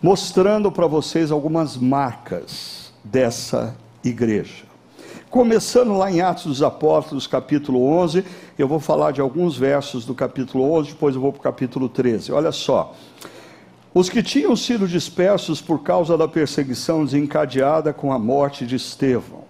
mostrando 0.00 0.70
para 0.70 0.86
vocês 0.86 1.30
algumas 1.30 1.76
marcas 1.76 2.92
dessa 3.02 3.76
igreja. 4.04 4.64
Começando 5.30 5.96
lá 5.96 6.12
em 6.12 6.20
Atos 6.20 6.44
dos 6.44 6.62
Apóstolos, 6.62 7.26
capítulo 7.26 7.82
11, 7.84 8.24
eu 8.58 8.68
vou 8.68 8.78
falar 8.78 9.12
de 9.12 9.20
alguns 9.20 9.56
versos 9.56 10.04
do 10.04 10.14
capítulo 10.14 10.70
11, 10.74 10.90
depois 10.90 11.14
eu 11.14 11.20
vou 11.20 11.32
para 11.32 11.40
o 11.40 11.42
capítulo 11.42 11.88
13. 11.88 12.32
Olha 12.32 12.52
só. 12.52 12.94
Os 13.94 14.08
que 14.08 14.22
tinham 14.22 14.54
sido 14.54 14.86
dispersos 14.86 15.60
por 15.60 15.82
causa 15.82 16.16
da 16.16 16.28
perseguição 16.28 17.04
desencadeada 17.04 17.92
com 17.92 18.12
a 18.12 18.18
morte 18.18 18.66
de 18.66 18.76
Estevão. 18.76 19.44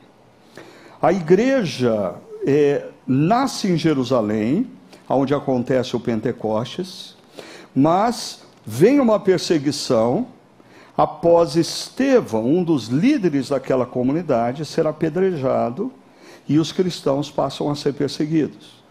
A 1.00 1.12
igreja 1.12 2.14
é, 2.46 2.86
nasce 3.06 3.68
em 3.68 3.76
Jerusalém, 3.76 4.68
onde 5.16 5.34
acontece 5.34 5.96
o 5.96 6.00
Pentecostes, 6.00 7.16
mas 7.74 8.42
vem 8.64 9.00
uma 9.00 9.18
perseguição 9.18 10.26
após 10.96 11.56
Estevão, 11.56 12.46
um 12.46 12.62
dos 12.62 12.88
líderes 12.88 13.48
daquela 13.48 13.86
comunidade, 13.86 14.64
ser 14.64 14.86
apedrejado 14.86 15.92
e 16.48 16.58
os 16.58 16.72
cristãos 16.72 17.30
passam 17.30 17.70
a 17.70 17.74
ser 17.74 17.94
perseguidos. 17.94 18.82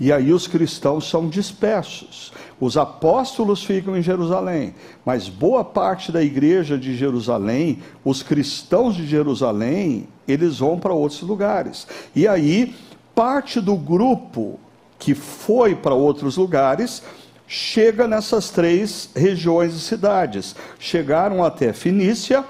E 0.00 0.10
aí 0.10 0.32
os 0.32 0.46
cristãos 0.46 1.08
são 1.08 1.28
dispersos. 1.28 2.32
Os 2.58 2.76
apóstolos 2.76 3.62
ficam 3.62 3.96
em 3.96 4.02
Jerusalém, 4.02 4.74
mas 5.04 5.28
boa 5.28 5.62
parte 5.62 6.10
da 6.10 6.22
igreja 6.22 6.78
de 6.78 6.96
Jerusalém, 6.96 7.80
os 8.04 8.22
cristãos 8.22 8.94
de 8.94 9.06
Jerusalém, 9.06 10.08
eles 10.26 10.58
vão 10.58 10.78
para 10.78 10.94
outros 10.94 11.20
lugares. 11.20 11.86
E 12.14 12.26
aí 12.26 12.74
parte 13.14 13.60
do 13.60 13.76
grupo 13.76 14.58
que 14.98 15.14
foi 15.14 15.74
para 15.74 15.94
outros 15.94 16.36
lugares, 16.36 17.02
chega 17.46 18.08
nessas 18.08 18.50
três 18.50 19.10
regiões 19.14 19.74
e 19.74 19.80
cidades. 19.80 20.56
Chegaram 20.78 21.44
até 21.44 21.72
Finícia, 21.72 22.44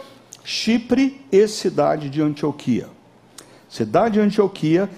Chipre 0.45 1.21
e 1.31 1.47
cidade 1.49 2.09
de 2.09 2.23
Antioquia. 2.23 2.89
Cidade 3.69 4.15
de 4.15 4.21
Antioquia, 4.21 4.89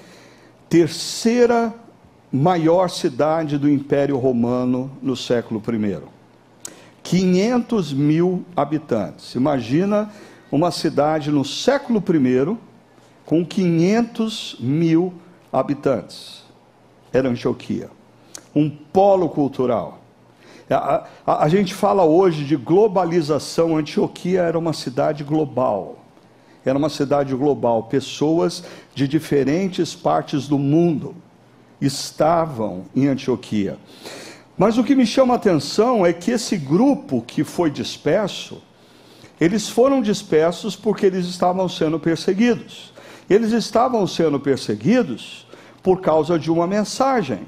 terceira 0.69 1.75
maior 2.31 2.91
cidade 2.91 3.57
do 3.57 3.69
Império 3.69 4.19
Romano 4.19 4.91
no 5.01 5.17
século 5.17 5.63
I. 5.67 6.03
500 7.03 7.95
mil 7.95 8.45
habitantes. 8.55 9.35
Imagina 9.35 10.13
uma 10.53 10.71
cidade 10.71 11.31
no 11.31 11.45
século 11.45 12.05
I 12.07 12.57
com 13.25 13.45
500 13.45 14.57
mil 14.61 15.15
habitantes 15.51 16.48
era 17.13 17.29
Antioquia. 17.29 17.91
Um 18.55 18.69
polo 18.69 19.29
cultural. 19.29 20.01
A, 20.71 21.07
a, 21.27 21.45
a, 21.45 21.49
gente 21.49 21.73
fala 21.75 22.05
hoje 22.05 22.45
de 22.45 22.57
globalização. 22.57 23.77
Antioquia 23.77 24.43
era 24.43 24.59
uma 24.59 24.73
cidade 24.73 25.25
global. 25.25 26.05
Era 26.65 26.77
uma 26.77 26.91
cidade 26.91 27.35
global. 27.35 27.85
Pessoas 27.85 28.65
de 28.95 29.09
diferentes 29.09 29.95
partes 29.95 30.47
do 30.47 30.59
mundo 30.59 31.15
estavam 31.81 32.85
em 32.95 33.07
Antioquia. 33.07 33.79
Mas 34.57 34.77
o 34.77 34.85
que 34.85 34.95
me 34.95 35.07
chama 35.07 35.35
a 35.35 35.37
atenção 35.37 36.05
é 36.05 36.13
que 36.13 36.33
esse 36.33 36.57
grupo 36.57 37.23
que 37.23 37.45
foi 37.45 37.71
disperso, 37.71 38.61
eles 39.41 39.69
foram 39.69 40.03
dispersos 40.03 40.75
porque 40.75 41.07
eles 41.07 41.27
estavam 41.27 41.69
sendo 41.69 41.99
perseguidos. 41.99 42.93
Eles 43.31 43.53
estavam 43.53 44.07
sendo 44.07 44.41
perseguidos 44.41 45.47
por 45.83 46.01
causa 46.01 46.39
de 46.39 46.51
uma 46.51 46.67
mensagem. 46.67 47.41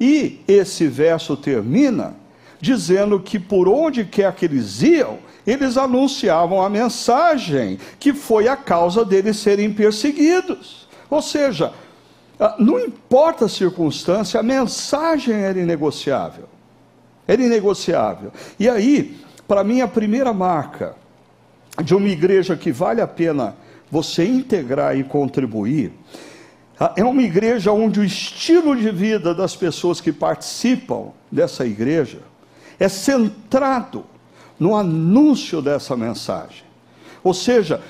E 0.00 0.40
esse 0.48 0.86
verso 0.86 1.36
termina 1.36 2.14
dizendo 2.60 3.20
que 3.20 3.38
por 3.38 3.68
onde 3.68 4.04
quer 4.04 4.32
que 4.34 4.46
eles 4.46 4.82
iam, 4.82 5.18
eles 5.46 5.76
anunciavam 5.76 6.62
a 6.62 6.70
mensagem, 6.70 7.78
que 7.98 8.14
foi 8.14 8.48
a 8.48 8.56
causa 8.56 9.04
deles 9.04 9.36
serem 9.36 9.72
perseguidos. 9.72 10.88
Ou 11.10 11.20
seja, 11.20 11.72
ah, 12.40 12.56
não 12.58 12.80
importa 12.80 13.44
a 13.44 13.48
circunstância, 13.48 14.40
a 14.40 14.42
mensagem 14.42 15.34
era 15.34 15.58
inegociável. 15.58 16.48
Era 17.28 17.42
inegociável. 17.42 18.32
E 18.58 18.68
aí, 18.68 19.16
para 19.46 19.62
mim, 19.62 19.80
a 19.82 19.88
primeira 19.88 20.32
marca 20.32 20.96
de 21.82 21.94
uma 21.94 22.08
igreja 22.08 22.56
que 22.56 22.72
vale 22.72 23.00
a 23.00 23.06
pena 23.06 23.54
você 23.90 24.24
integrar 24.24 24.96
e 24.96 25.04
contribuir 25.04 25.92
é 26.96 27.04
uma 27.04 27.22
igreja 27.22 27.72
onde 27.72 28.00
o 28.00 28.04
estilo 28.04 28.74
de 28.74 28.90
vida 28.90 29.34
das 29.34 29.54
pessoas 29.54 30.00
que 30.00 30.12
participam 30.12 31.12
dessa 31.30 31.64
igreja 31.64 32.20
é 32.78 32.88
centrado 32.88 34.04
no 34.58 34.74
anúncio 34.74 35.62
dessa 35.62 35.96
mensagem. 35.96 36.64
Ou 37.22 37.32
seja, 37.32 37.80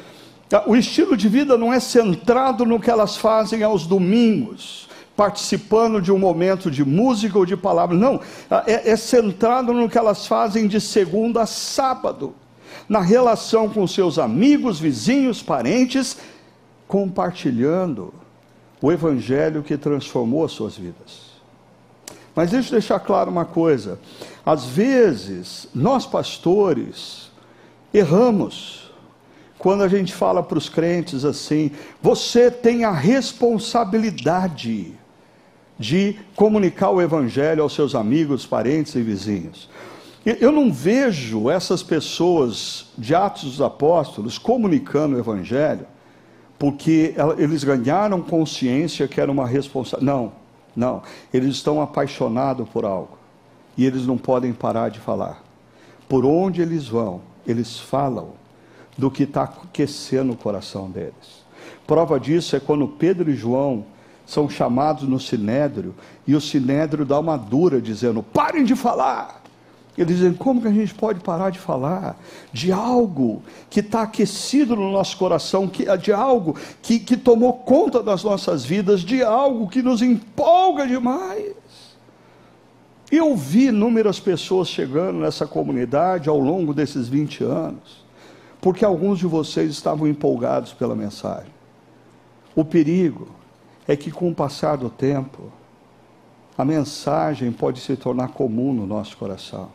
o 0.66 0.76
estilo 0.76 1.16
de 1.16 1.28
vida 1.28 1.56
não 1.56 1.72
é 1.72 1.80
centrado 1.80 2.66
no 2.66 2.78
que 2.78 2.90
elas 2.90 3.16
fazem 3.16 3.62
aos 3.62 3.86
domingos, 3.86 4.88
participando 5.16 6.02
de 6.02 6.12
um 6.12 6.18
momento 6.18 6.70
de 6.70 6.84
música 6.84 7.38
ou 7.38 7.46
de 7.46 7.56
palavra. 7.56 7.96
Não, 7.96 8.20
é, 8.66 8.90
é 8.90 8.96
centrado 8.96 9.72
no 9.72 9.88
que 9.88 9.96
elas 9.96 10.26
fazem 10.26 10.68
de 10.68 10.80
segunda 10.80 11.42
a 11.42 11.46
sábado, 11.46 12.34
na 12.86 13.00
relação 13.00 13.68
com 13.68 13.86
seus 13.86 14.18
amigos, 14.18 14.78
vizinhos, 14.78 15.42
parentes, 15.42 16.18
compartilhando 16.86 18.12
o 18.84 18.92
evangelho 18.92 19.62
que 19.62 19.78
transformou 19.78 20.44
as 20.44 20.52
suas 20.52 20.76
vidas. 20.76 21.32
Mas 22.36 22.50
deixa 22.50 22.68
eu 22.68 22.72
deixar 22.72 23.00
claro 23.00 23.30
uma 23.30 23.46
coisa: 23.46 23.98
às 24.44 24.66
vezes, 24.66 25.66
nós 25.74 26.04
pastores 26.04 27.30
erramos 27.94 28.92
quando 29.56 29.82
a 29.82 29.88
gente 29.88 30.12
fala 30.12 30.42
para 30.42 30.58
os 30.58 30.68
crentes 30.68 31.24
assim: 31.24 31.70
você 32.02 32.50
tem 32.50 32.84
a 32.84 32.90
responsabilidade 32.90 34.92
de 35.78 36.18
comunicar 36.36 36.90
o 36.90 37.00
evangelho 37.00 37.62
aos 37.62 37.74
seus 37.74 37.94
amigos, 37.94 38.44
parentes 38.44 38.94
e 38.96 39.00
vizinhos. 39.00 39.70
Eu 40.26 40.52
não 40.52 40.70
vejo 40.70 41.48
essas 41.48 41.82
pessoas 41.82 42.88
de 42.98 43.14
Atos 43.14 43.44
dos 43.44 43.62
Apóstolos 43.62 44.36
comunicando 44.36 45.16
o 45.16 45.18
evangelho 45.18 45.86
porque 46.58 47.14
eles 47.38 47.64
ganharam 47.64 48.22
consciência 48.22 49.08
que 49.08 49.20
era 49.20 49.30
uma 49.30 49.46
responsabilidade. 49.46 50.04
Não, 50.04 50.32
não. 50.74 51.02
Eles 51.32 51.56
estão 51.56 51.80
apaixonados 51.80 52.68
por 52.68 52.84
algo 52.84 53.18
e 53.76 53.84
eles 53.84 54.06
não 54.06 54.16
podem 54.16 54.52
parar 54.52 54.88
de 54.88 55.00
falar. 55.00 55.42
Por 56.08 56.24
onde 56.24 56.62
eles 56.62 56.86
vão, 56.86 57.20
eles 57.46 57.78
falam 57.78 58.32
do 58.96 59.10
que 59.10 59.24
está 59.24 59.42
aquecendo 59.44 60.32
o 60.32 60.36
coração 60.36 60.90
deles. 60.90 61.44
Prova 61.86 62.18
disso 62.18 62.56
é 62.56 62.60
quando 62.60 62.86
Pedro 62.86 63.30
e 63.30 63.34
João 63.34 63.84
são 64.26 64.48
chamados 64.48 65.06
no 65.08 65.20
sinédrio 65.20 65.94
e 66.26 66.34
o 66.34 66.40
sinédrio 66.40 67.04
dá 67.04 67.18
uma 67.18 67.36
dura 67.36 67.80
dizendo: 67.80 68.22
parem 68.22 68.64
de 68.64 68.74
falar. 68.74 69.42
Eles 69.96 70.16
dizem: 70.16 70.34
como 70.34 70.60
que 70.60 70.68
a 70.68 70.72
gente 70.72 70.92
pode 70.92 71.20
parar 71.20 71.50
de 71.50 71.58
falar 71.58 72.18
de 72.52 72.72
algo 72.72 73.42
que 73.70 73.80
está 73.80 74.02
aquecido 74.02 74.74
no 74.74 74.90
nosso 74.90 75.16
coração, 75.16 75.68
que, 75.68 75.84
de 75.98 76.12
algo 76.12 76.56
que, 76.82 76.98
que 76.98 77.16
tomou 77.16 77.52
conta 77.52 78.02
das 78.02 78.24
nossas 78.24 78.64
vidas, 78.64 79.02
de 79.02 79.22
algo 79.22 79.68
que 79.68 79.82
nos 79.82 80.02
empolga 80.02 80.86
demais? 80.86 81.54
Eu 83.10 83.36
vi 83.36 83.66
inúmeras 83.66 84.18
pessoas 84.18 84.68
chegando 84.68 85.20
nessa 85.20 85.46
comunidade 85.46 86.28
ao 86.28 86.40
longo 86.40 86.74
desses 86.74 87.06
20 87.06 87.44
anos, 87.44 88.04
porque 88.60 88.84
alguns 88.84 89.20
de 89.20 89.26
vocês 89.26 89.70
estavam 89.70 90.08
empolgados 90.08 90.72
pela 90.72 90.96
mensagem. 90.96 91.54
O 92.56 92.64
perigo 92.64 93.28
é 93.86 93.94
que, 93.94 94.10
com 94.10 94.30
o 94.30 94.34
passar 94.34 94.76
do 94.76 94.90
tempo, 94.90 95.52
a 96.58 96.64
mensagem 96.64 97.52
pode 97.52 97.80
se 97.80 97.94
tornar 97.94 98.28
comum 98.28 98.72
no 98.72 98.86
nosso 98.86 99.16
coração 99.16 99.68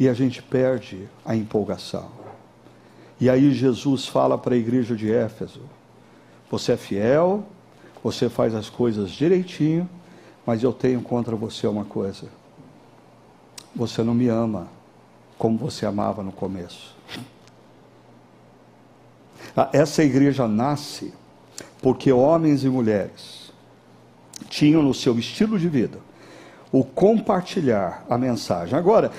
e 0.00 0.08
a 0.08 0.14
gente 0.14 0.42
perde 0.42 1.06
a 1.26 1.36
empolgação. 1.36 2.08
E 3.20 3.28
aí 3.28 3.52
Jesus 3.52 4.06
fala 4.06 4.38
para 4.38 4.54
a 4.54 4.58
igreja 4.58 4.96
de 4.96 5.12
Éfeso: 5.12 5.60
você 6.50 6.72
é 6.72 6.76
fiel, 6.78 7.44
você 8.02 8.30
faz 8.30 8.54
as 8.54 8.70
coisas 8.70 9.10
direitinho, 9.10 9.86
mas 10.46 10.62
eu 10.62 10.72
tenho 10.72 11.02
contra 11.02 11.36
você 11.36 11.66
uma 11.66 11.84
coisa: 11.84 12.28
você 13.76 14.02
não 14.02 14.14
me 14.14 14.26
ama 14.26 14.68
como 15.36 15.58
você 15.58 15.84
amava 15.84 16.22
no 16.22 16.32
começo. 16.32 16.96
Ah, 19.54 19.68
essa 19.72 20.02
igreja 20.02 20.48
nasce 20.48 21.12
porque 21.82 22.10
homens 22.10 22.64
e 22.64 22.70
mulheres 22.70 23.52
tinham 24.48 24.82
no 24.82 24.94
seu 24.94 25.18
estilo 25.18 25.58
de 25.58 25.68
vida 25.68 25.98
o 26.72 26.84
compartilhar 26.84 28.04
a 28.08 28.16
mensagem. 28.16 28.78
Agora, 28.78 29.10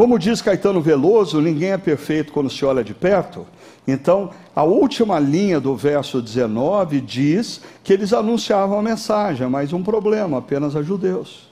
como 0.00 0.18
diz 0.18 0.40
Caetano 0.40 0.80
Veloso, 0.80 1.42
ninguém 1.42 1.72
é 1.72 1.76
perfeito 1.76 2.32
quando 2.32 2.48
se 2.48 2.64
olha 2.64 2.82
de 2.82 2.94
perto. 2.94 3.46
Então, 3.86 4.30
a 4.56 4.62
última 4.62 5.18
linha 5.18 5.60
do 5.60 5.76
verso 5.76 6.22
19 6.22 7.02
diz 7.02 7.60
que 7.84 7.92
eles 7.92 8.14
anunciavam 8.14 8.78
a 8.78 8.82
mensagem, 8.82 9.46
mas 9.46 9.74
um 9.74 9.82
problema 9.82 10.38
apenas 10.38 10.74
a 10.74 10.82
judeus. 10.82 11.50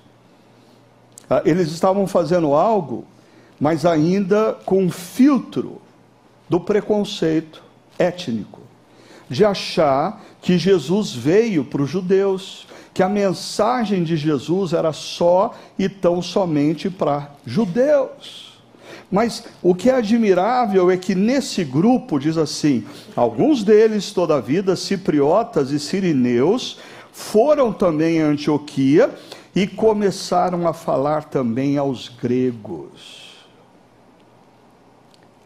Ah, 1.28 1.42
eles 1.44 1.70
estavam 1.70 2.06
fazendo 2.06 2.54
algo, 2.54 3.04
mas 3.60 3.84
ainda 3.84 4.56
com 4.64 4.88
filtro 4.88 5.82
do 6.48 6.58
preconceito 6.58 7.62
étnico, 7.98 8.62
de 9.28 9.44
achar 9.44 10.24
que 10.40 10.56
Jesus 10.56 11.14
veio 11.14 11.66
para 11.66 11.82
os 11.82 11.90
judeus, 11.90 12.66
que 12.98 13.02
a 13.04 13.08
mensagem 13.08 14.02
de 14.02 14.16
Jesus 14.16 14.72
era 14.72 14.92
só 14.92 15.54
e 15.78 15.88
tão 15.88 16.20
somente 16.20 16.90
para 16.90 17.30
judeus. 17.46 18.60
Mas 19.08 19.44
o 19.62 19.72
que 19.72 19.88
é 19.88 19.94
admirável 19.94 20.90
é 20.90 20.96
que 20.96 21.14
nesse 21.14 21.62
grupo, 21.62 22.18
diz 22.18 22.36
assim: 22.36 22.84
alguns 23.14 23.62
deles, 23.62 24.10
toda 24.10 24.40
vida, 24.40 24.74
cipriotas 24.74 25.70
e 25.70 25.78
sirineus, 25.78 26.80
foram 27.12 27.72
também 27.72 28.20
a 28.20 28.26
Antioquia 28.26 29.14
e 29.54 29.64
começaram 29.64 30.66
a 30.66 30.72
falar 30.72 31.26
também 31.26 31.78
aos 31.78 32.08
gregos. 32.08 33.46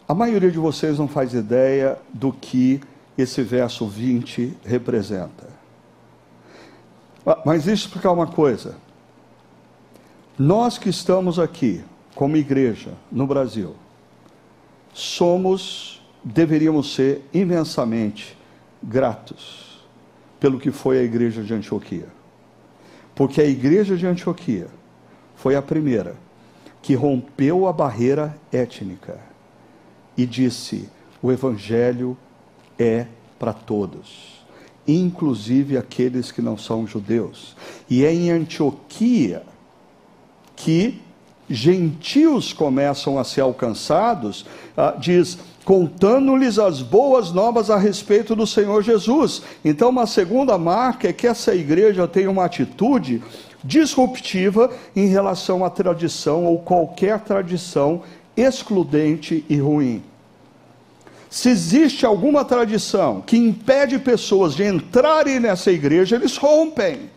A 0.09 0.15
maioria 0.15 0.51
de 0.51 0.59
vocês 0.59 0.99
não 0.99 1.07
faz 1.07 1.35
ideia 1.35 1.99
do 2.15 2.33
que 2.33 2.81
esse 3.19 3.43
verso 3.43 3.87
20 3.87 4.57
representa. 4.65 5.62
Ah, 7.27 7.41
mas 7.45 7.65
deixa 7.65 7.85
eu 7.85 7.87
explicar 7.87 8.13
uma 8.13 8.27
coisa. 8.27 8.77
Nós 10.39 10.79
que 10.79 10.89
estamos 10.89 11.39
aqui, 11.39 11.85
como 12.15 12.37
igreja 12.37 12.93
no 13.11 13.27
Brasil, 13.27 13.75
somos, 14.93 16.03
deveríamos 16.25 16.95
ser 16.95 17.23
imensamente 17.33 18.37
gratos 18.83 19.85
pelo 20.41 20.59
que 20.59 20.73
foi 20.73 20.99
a 20.99 21.03
igreja 21.03 21.43
de 21.43 21.55
Antioquia. 21.55 22.09
Porque 23.15 23.41
a 23.41 23.47
igreja 23.47 23.97
de 23.97 24.07
Antioquia 24.07 24.69
foi 25.37 25.55
a 25.55 25.63
primeira 25.63 26.17
que 26.81 26.95
rompeu 26.95 27.69
a 27.69 27.73
barreira 27.73 28.37
étnica 28.51 29.21
e 30.17 30.27
disse: 30.27 30.89
o 31.23 31.31
evangelho 31.31 32.17
é 32.79 33.07
para 33.39 33.53
todos, 33.53 34.42
inclusive 34.87 35.77
aqueles 35.77 36.33
que 36.33 36.43
não 36.43 36.57
são 36.57 36.87
judeus. 36.87 37.57
E 37.89 38.05
é 38.05 38.13
em 38.13 38.31
Antioquia 38.31 39.43
que 40.57 41.01
gentios 41.49 42.53
começam 42.53 43.19
a 43.19 43.25
ser 43.25 43.43
alcançados, 43.43 44.47
ah, 44.77 44.95
diz, 44.99 45.39
contando-lhes 45.65 46.59
as 46.59 46.83
boas 46.83 47.33
novas 47.33 47.71
a 47.71 47.77
respeito 47.77 48.35
do 48.35 48.47
Senhor 48.47 48.83
Jesus. 48.83 49.43
Então, 49.65 49.91
uma 49.91 50.07
segunda 50.07 50.57
marca 50.59 51.09
é 51.09 51.13
que 51.13 51.27
essa 51.27 51.55
igreja 51.55 52.09
tem 52.09 52.27
uma 52.27 52.45
atitude 52.45 53.23
disruptiva 53.63 54.71
em 54.95 55.07
relação 55.07 55.65
à 55.65 55.71
tradição 55.71 56.47
ou 56.47 56.59
qualquer 56.59 57.21
tradição 57.21 58.03
excludente 58.37 59.45
e 59.49 59.57
ruim. 59.57 60.03
Se 61.33 61.49
existe 61.49 62.05
alguma 62.05 62.45
tradição 62.45 63.23
que 63.23 63.39
impede 63.39 63.99
pessoas 63.99 64.55
de 64.55 64.65
entrarem 64.65 65.41
nessa 65.41 65.73
igreja, 65.73 66.17
eles 66.17 66.37
rompem. 66.37 67.11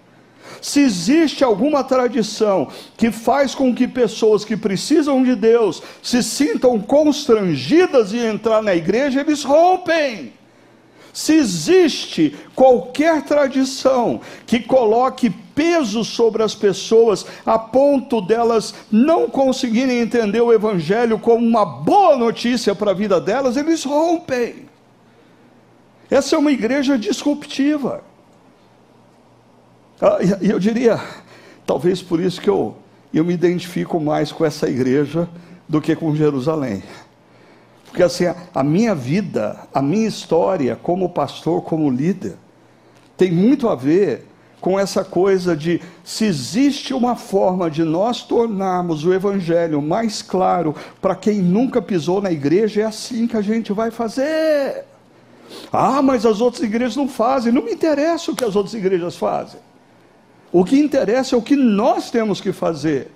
Se 0.61 0.79
existe 0.79 1.43
alguma 1.43 1.83
tradição 1.83 2.69
que 2.95 3.11
faz 3.11 3.53
com 3.53 3.75
que 3.75 3.85
pessoas 3.85 4.45
que 4.45 4.55
precisam 4.55 5.21
de 5.21 5.35
Deus 5.35 5.83
se 6.01 6.23
sintam 6.23 6.79
constrangidas 6.79 8.13
em 8.13 8.25
entrar 8.25 8.63
na 8.63 8.73
igreja, 8.73 9.19
eles 9.19 9.43
rompem. 9.43 10.31
Se 11.11 11.33
existe 11.33 12.37
qualquer 12.55 13.21
tradição 13.23 14.21
que 14.47 14.61
coloque 14.61 15.29
peso 15.55 16.03
sobre 16.03 16.43
as 16.43 16.53
pessoas 16.53 17.25
a 17.45 17.57
ponto 17.57 18.21
delas 18.21 18.75
não 18.91 19.29
conseguirem 19.29 19.99
entender 19.99 20.41
o 20.41 20.53
Evangelho 20.53 21.17
como 21.17 21.43
uma 21.43 21.65
boa 21.65 22.17
notícia 22.17 22.75
para 22.75 22.91
a 22.91 22.93
vida 22.93 23.19
delas, 23.19 23.55
eles 23.55 23.83
rompem. 23.83 24.65
Essa 26.11 26.35
é 26.35 26.39
uma 26.39 26.51
igreja 26.51 26.97
disruptiva. 26.97 28.03
Ah, 30.01 30.17
e 30.41 30.49
eu 30.49 30.59
diria, 30.59 31.01
talvez 31.65 32.01
por 32.01 32.19
isso 32.19 32.41
que 32.41 32.49
eu, 32.49 32.75
eu 33.13 33.23
me 33.23 33.33
identifico 33.33 33.99
mais 33.99 34.31
com 34.31 34.45
essa 34.45 34.69
igreja 34.69 35.27
do 35.67 35.81
que 35.81 35.95
com 35.95 36.15
Jerusalém. 36.15 36.83
Porque 37.85 38.03
assim, 38.03 38.25
a 38.53 38.63
minha 38.63 38.93
vida, 38.93 39.57
a 39.73 39.81
minha 39.81 40.07
história 40.07 40.75
como 40.75 41.09
pastor, 41.09 41.61
como 41.63 41.89
líder, 41.89 42.35
tem 43.15 43.31
muito 43.31 43.69
a 43.69 43.75
ver 43.75 44.27
com 44.65 44.79
essa 44.79 45.03
coisa 45.03 45.55
de 45.55 45.79
se 46.03 46.25
existe 46.25 46.91
uma 46.91 47.15
forma 47.15 47.69
de 47.69 47.83
nós 47.83 48.23
tornarmos 48.23 49.05
o 49.05 49.13
evangelho 49.13 49.79
mais 49.79 50.23
claro 50.23 50.75
para 50.99 51.13
quem 51.13 51.35
nunca 51.35 51.79
pisou 51.79 52.19
na 52.19 52.31
igreja, 52.31 52.81
é 52.81 52.85
assim 52.85 53.27
que 53.27 53.37
a 53.37 53.43
gente 53.43 53.71
vai 53.71 53.91
fazer. 53.91 54.83
Ah, 55.71 56.01
mas 56.01 56.25
as 56.25 56.41
outras 56.41 56.63
igrejas 56.63 56.95
não 56.95 57.07
fazem. 57.07 57.53
Não 57.53 57.61
me 57.61 57.73
interessa 57.73 58.31
o 58.31 58.35
que 58.35 58.43
as 58.43 58.55
outras 58.55 58.73
igrejas 58.73 59.15
fazem. 59.15 59.59
O 60.51 60.65
que 60.65 60.79
interessa 60.79 61.35
é 61.35 61.37
o 61.37 61.43
que 61.43 61.55
nós 61.55 62.09
temos 62.09 62.41
que 62.41 62.51
fazer. 62.51 63.11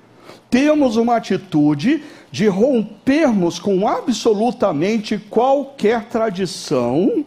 Temos 0.52 0.98
uma 0.98 1.16
atitude 1.16 2.04
de 2.32 2.48
rompermos 2.48 3.58
com 3.58 3.88
absolutamente 3.88 5.18
qualquer 5.18 6.10
tradição 6.10 7.26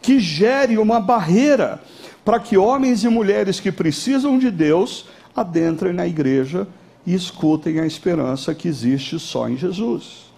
que 0.00 0.18
gere 0.18 0.78
uma 0.78 0.98
barreira 1.00 1.82
para 2.28 2.40
que 2.40 2.58
homens 2.58 3.04
e 3.04 3.08
mulheres 3.08 3.58
que 3.58 3.72
precisam 3.72 4.38
de 4.38 4.50
Deus 4.50 5.06
adentrem 5.34 5.94
na 5.94 6.06
igreja 6.06 6.68
e 7.06 7.14
escutem 7.14 7.80
a 7.80 7.86
esperança 7.86 8.54
que 8.54 8.68
existe 8.68 9.18
só 9.18 9.48
em 9.48 9.56
Jesus. 9.56 10.30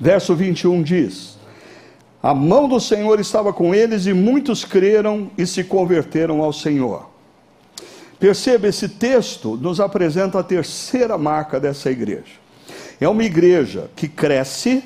Verso 0.00 0.34
21 0.34 0.82
diz: 0.82 1.36
A 2.22 2.32
mão 2.32 2.66
do 2.70 2.80
Senhor 2.80 3.20
estava 3.20 3.52
com 3.52 3.74
eles 3.74 4.06
e 4.06 4.14
muitos 4.14 4.64
creram 4.64 5.30
e 5.36 5.46
se 5.46 5.62
converteram 5.62 6.40
ao 6.40 6.54
Senhor. 6.54 7.06
Perceba, 8.18 8.66
esse 8.66 8.88
texto 8.88 9.58
nos 9.58 9.78
apresenta 9.78 10.38
a 10.38 10.42
terceira 10.42 11.18
marca 11.18 11.60
dessa 11.60 11.90
igreja. 11.90 12.40
É 12.98 13.06
uma 13.06 13.24
igreja 13.24 13.90
que 13.94 14.08
cresce 14.08 14.82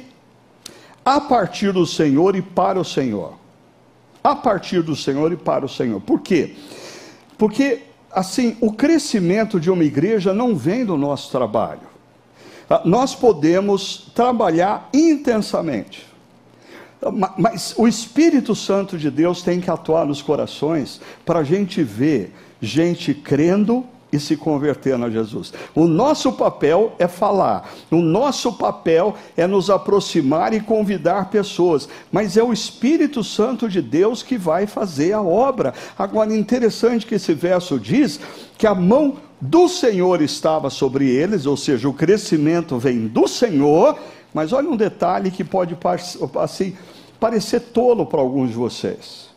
a 1.05 1.21
partir 1.21 1.73
do 1.73 1.87
Senhor 1.87 2.35
e 2.35 2.43
para 2.43 2.81
o 2.81 2.85
Senhor. 2.85 3.46
A 4.27 4.35
partir 4.35 4.83
do 4.83 4.97
Senhor 4.97 5.31
e 5.33 5.37
para 5.37 5.65
o 5.65 5.69
Senhor. 5.69 6.01
Por 6.01 6.21
quê? 6.21 6.57
Porque, 7.39 7.83
assim, 8.11 8.57
o 8.61 8.73
crescimento 8.73 9.61
de 9.61 9.71
uma 9.71 9.85
igreja 9.85 10.35
não 10.35 10.57
vem 10.57 10.85
do 10.85 10.97
nosso 10.97 11.31
trabalho. 11.31 11.87
Ah, 12.69 12.83
nós 12.85 13.15
podemos 13.15 14.11
trabalhar 14.17 14.91
intensamente. 14.93 16.05
Mas 17.39 17.73
o 17.79 17.87
Espírito 17.87 18.53
Santo 18.57 18.99
de 18.99 19.13
Deus 19.13 19.43
tem 19.43 19.61
que 19.61 19.71
atuar 19.71 20.05
nos 20.05 20.21
corações 20.21 21.01
para 21.25 21.39
a 21.39 21.45
gente 21.45 21.85
ver 21.85 22.35
gente 22.61 23.15
crendo 23.15 23.87
e 24.17 24.21
se 24.21 24.37
convertendo 24.37 25.05
a 25.05 25.11
Jesus. 25.11 25.53
O 25.75 25.87
nosso 25.87 26.33
papel 26.33 26.95
é 26.99 27.07
falar, 27.07 27.71
o 27.91 27.97
nosso 27.97 28.55
papel 28.55 29.15
é 29.37 29.47
nos 29.47 29.71
aproximar 29.71 30.53
e 30.53 30.61
convidar 30.61 31.31
pessoas, 31.31 31.89
mas 32.11 32.37
é 32.37 32.43
o 32.43 32.53
Espírito 32.53 33.23
Santo 33.23 33.69
de 33.69 33.81
Deus 33.81 34.23
que 34.23 34.37
vai 34.37 34.67
fazer 34.67 35.13
a 35.13 35.23
obra. 35.23 35.75
Agora, 35.99 36.35
interessante 36.35 37.07
que 37.07 37.15
esse 37.15 37.35
verso 37.35 37.79
diz 37.79 38.19
que 38.57 38.67
a 38.67 38.75
mão 38.75 39.19
do 39.41 39.69
Senhor 39.69 40.23
estava 40.23 40.71
sobre 40.71 41.09
eles, 41.09 41.45
ou 41.47 41.57
seja, 41.57 41.89
o 41.89 41.93
crescimento 41.93 42.79
vem 42.79 43.07
do 43.07 43.29
Senhor, 43.29 43.99
mas 44.33 44.53
olha 44.53 44.69
um 44.69 44.77
detalhe 44.77 45.31
que 45.31 45.45
pode 45.45 45.77
assim, 46.41 46.77
parecer 47.21 47.61
tolo 47.61 48.07
para 48.07 48.21
alguns 48.21 48.51
de 48.51 48.57
vocês. 48.57 49.29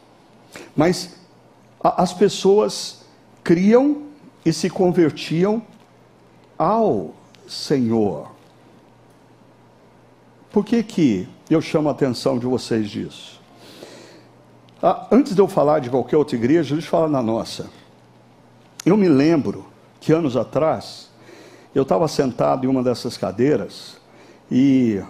Mas 0.75 1.15
as 1.81 2.13
pessoas 2.13 3.01
criam 3.43 4.08
e 4.45 4.53
se 4.53 4.69
convertiam 4.69 5.61
ao 6.57 7.13
Senhor. 7.47 8.31
Por 10.51 10.65
que, 10.65 10.81
que 10.81 11.27
eu 11.49 11.61
chamo 11.61 11.89
a 11.89 11.91
atenção 11.91 12.39
de 12.39 12.45
vocês 12.45 12.89
disso? 12.89 13.39
Ah, 14.81 15.07
antes 15.11 15.35
de 15.35 15.41
eu 15.41 15.47
falar 15.47 15.79
de 15.79 15.89
qualquer 15.89 16.17
outra 16.17 16.35
igreja, 16.35 16.73
deixa 16.73 16.87
eu 16.87 16.91
falar 16.91 17.09
na 17.09 17.21
nossa. 17.21 17.69
Eu 18.85 18.95
me 18.95 19.09
lembro 19.09 19.65
que 19.99 20.13
anos 20.13 20.37
atrás, 20.37 21.09
eu 21.75 21.83
estava 21.83 22.07
sentado 22.07 22.65
em 22.65 22.69
uma 22.69 22.81
dessas 22.81 23.17
cadeiras 23.17 23.97
e 24.49 25.01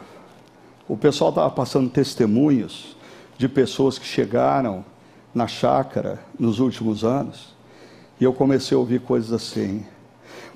o 0.87 0.97
pessoal 0.97 1.29
estava 1.29 1.49
passando 1.51 1.89
testemunhos 1.89 2.97
de 3.37 3.47
pessoas 3.47 3.99
que 3.99 4.05
chegaram 4.05 4.83
na 5.33 5.47
chácara 5.47 6.19
nos 6.37 6.59
últimos 6.59 7.03
anos. 7.03 7.55
E 8.19 8.23
eu 8.23 8.33
comecei 8.33 8.75
a 8.75 8.79
ouvir 8.79 9.01
coisas 9.01 9.31
assim. 9.31 9.85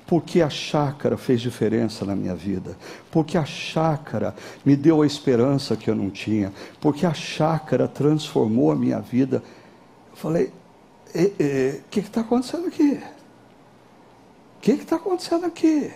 Porque 0.06 0.42
a 0.42 0.50
chácara 0.50 1.16
fez 1.16 1.40
diferença 1.40 2.04
na 2.04 2.14
minha 2.14 2.34
vida. 2.34 2.76
Porque 3.10 3.38
a 3.38 3.44
chácara 3.44 4.34
me 4.64 4.76
deu 4.76 5.00
a 5.00 5.06
esperança 5.06 5.76
que 5.76 5.88
eu 5.88 5.94
não 5.94 6.10
tinha. 6.10 6.52
Porque 6.78 7.06
a 7.06 7.14
chácara 7.14 7.88
transformou 7.88 8.70
a 8.70 8.76
minha 8.76 9.00
vida. 9.00 9.42
Eu 10.10 10.16
falei: 10.16 10.52
o 11.14 11.88
que 11.88 12.00
está 12.00 12.20
acontecendo 12.20 12.66
aqui? 12.66 13.00
O 14.58 14.60
que 14.60 14.72
está 14.72 14.96
acontecendo 14.96 15.46
aqui? 15.46 15.90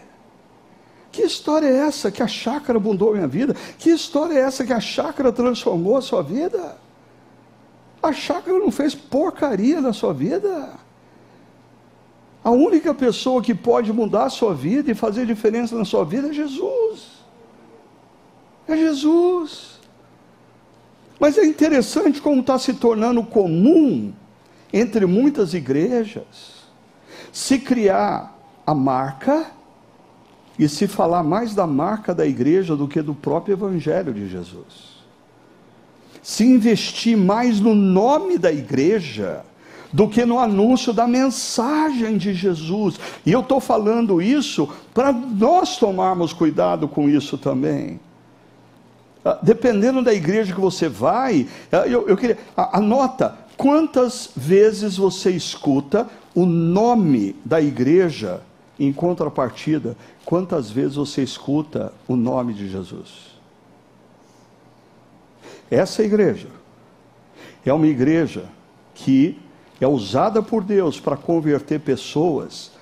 Que 1.13 1.23
história 1.23 1.67
é 1.67 1.77
essa 1.77 2.11
que 2.11 2.23
a 2.23 2.27
chácara 2.27 2.79
mudou 2.79 3.11
a 3.11 3.15
minha 3.15 3.29
vida? 3.29 3.55
Que 3.79 3.91
história 3.91 4.35
é 4.35 4.41
essa 4.41 4.65
que 4.65 4.73
a 4.73 4.81
chácara 4.81 5.33
transformou 5.33 5.97
a 5.97 6.03
sua 6.03 6.23
vida? 6.23 6.79
A 8.03 8.13
chácara 8.13 8.59
não 8.59 8.71
fez 8.71 8.95
porcaria 8.95 9.81
na 9.81 9.93
sua 9.93 10.15
vida. 10.15 10.71
A 12.43 12.51
única 12.51 12.95
pessoa 12.95 13.43
que 13.43 13.55
pode 13.55 13.93
mudar 13.93 14.25
a 14.25 14.31
sua 14.31 14.55
vida 14.55 14.91
e 14.91 14.95
fazer 14.95 15.27
diferença 15.27 15.77
na 15.77 15.85
sua 15.85 16.05
vida 16.05 16.29
é 16.29 16.33
Jesus. 16.33 17.25
É 18.67 18.77
Jesus. 18.77 19.79
Mas 21.19 21.37
é 21.37 21.45
interessante 21.45 22.21
como 22.21 22.41
está 22.41 22.59
se 22.59 22.75
tornando 22.75 23.23
comum 23.25 24.13
entre 24.73 25.05
muitas 25.07 25.53
igrejas 25.55 26.59
se 27.33 27.59
criar 27.59 28.37
a 28.67 28.75
marca 28.75 29.47
e 30.59 30.69
se 30.69 30.89
falar 30.89 31.23
mais 31.23 31.55
da 31.55 31.67
marca 31.67 32.15
da 32.15 32.27
igreja 32.27 32.75
do 32.75 32.89
que 32.89 33.01
do 33.01 33.15
próprio 33.15 33.53
Evangelho 33.53 34.13
de 34.13 34.29
Jesus. 34.29 34.99
Se 36.23 36.45
investir 36.45 37.17
mais 37.17 37.61
no 37.61 37.75
nome 37.75 38.39
da 38.39 38.53
igreja 38.53 39.45
do 39.93 40.09
que 40.09 40.25
no 40.25 40.39
anúncio 40.39 40.93
da 40.93 41.07
mensagem 41.07 42.17
de 42.17 42.35
Jesus. 42.35 42.99
E 43.25 43.33
eu 43.33 43.41
estou 43.41 43.61
falando 43.61 44.21
isso 44.21 44.69
para 44.93 45.13
nós 45.13 45.77
tomarmos 45.77 46.33
cuidado 46.33 46.89
com 46.89 47.09
isso 47.09 47.39
também. 47.39 48.01
Ah, 49.25 49.39
dependendo 49.43 50.03
da 50.03 50.15
igreja 50.15 50.55
que 50.55 50.61
você 50.61 50.89
vai, 50.89 51.47
ah, 51.73 51.87
eu, 51.87 52.09
eu 52.09 52.17
queria. 52.17 52.39
Anota 52.57 53.37
quantas 53.57 54.31
vezes 54.37 54.97
você 54.97 55.31
escuta 55.31 56.09
o 56.35 56.47
nome 56.47 57.35
da 57.45 57.61
igreja 57.61 58.43
em 58.79 58.93
contrapartida, 58.93 59.97
quantas 60.25 60.71
vezes 60.71 60.95
você 60.95 61.23
escuta 61.23 61.93
o 62.07 62.15
nome 62.15 62.55
de 62.55 62.69
Jesus. 62.69 63.29
Essa 65.71 66.03
igreja 66.03 66.49
é 67.67 67.73
uma 67.73 67.87
igreja 67.87 68.45
que 68.95 69.37
é 69.81 69.87
usada 69.87 70.43
por 70.43 70.63
Deus 70.63 70.99
para 70.99 71.17
converter 71.17 71.81
pessoas, 71.81 72.73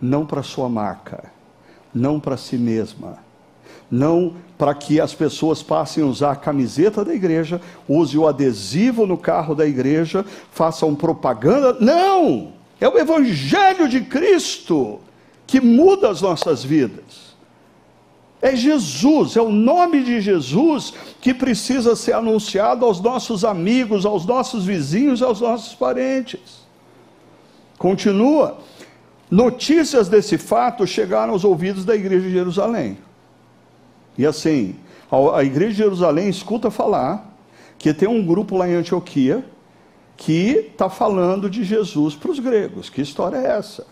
não 0.00 0.26
para 0.26 0.42
sua 0.42 0.68
marca, 0.68 1.32
não 1.94 2.18
para 2.18 2.36
si 2.36 2.58
mesma, 2.58 3.18
não 3.90 4.34
para 4.58 4.74
que 4.74 5.00
as 5.00 5.14
pessoas 5.14 5.62
passem 5.62 6.02
a 6.02 6.06
usar 6.06 6.32
a 6.32 6.36
camiseta 6.36 7.04
da 7.04 7.14
igreja, 7.14 7.60
use 7.88 8.18
o 8.18 8.26
adesivo 8.26 9.06
no 9.06 9.16
carro 9.16 9.54
da 9.54 9.66
igreja, 9.66 10.24
façam 10.50 10.94
propaganda. 10.94 11.76
Não! 11.80 12.52
É 12.80 12.88
o 12.88 12.98
Evangelho 12.98 13.88
de 13.88 14.00
Cristo 14.00 15.00
que 15.46 15.60
muda 15.60 16.10
as 16.10 16.20
nossas 16.20 16.64
vidas. 16.64 17.23
É 18.44 18.54
Jesus, 18.54 19.36
é 19.36 19.40
o 19.40 19.50
nome 19.50 20.04
de 20.04 20.20
Jesus 20.20 20.92
que 21.18 21.32
precisa 21.32 21.96
ser 21.96 22.12
anunciado 22.12 22.84
aos 22.84 23.00
nossos 23.00 23.42
amigos, 23.42 24.04
aos 24.04 24.26
nossos 24.26 24.66
vizinhos, 24.66 25.22
aos 25.22 25.40
nossos 25.40 25.74
parentes. 25.74 26.62
Continua. 27.78 28.58
Notícias 29.30 30.10
desse 30.10 30.36
fato 30.36 30.86
chegaram 30.86 31.32
aos 31.32 31.42
ouvidos 31.42 31.86
da 31.86 31.96
igreja 31.96 32.26
de 32.26 32.34
Jerusalém. 32.34 32.98
E 34.18 34.26
assim, 34.26 34.76
a, 35.10 35.42
igreja 35.42 35.70
de 35.70 35.78
Jerusalém 35.78 36.28
escuta 36.28 36.70
falar 36.70 37.34
que 37.78 37.94
tem 37.94 38.06
um 38.06 38.22
grupo 38.22 38.58
lá 38.58 38.68
em 38.68 38.74
Antioquia 38.74 39.42
que 40.18 40.68
está 40.70 40.90
falando 40.90 41.48
de 41.48 41.64
Jesus 41.64 42.14
para 42.14 42.30
os 42.30 42.38
gregos. 42.38 42.90
Que 42.90 43.00
história 43.00 43.38
é 43.38 43.56
essa? 43.56 43.86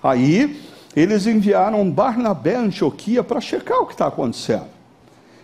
Aí 0.00 0.60
eles 0.94 1.26
enviaram 1.26 1.90
Barnabé 1.90 2.56
a 2.56 2.60
Antioquia 2.60 3.22
para 3.22 3.40
checar 3.40 3.80
o 3.80 3.86
que 3.86 3.92
está 3.92 4.06
acontecendo. 4.06 4.68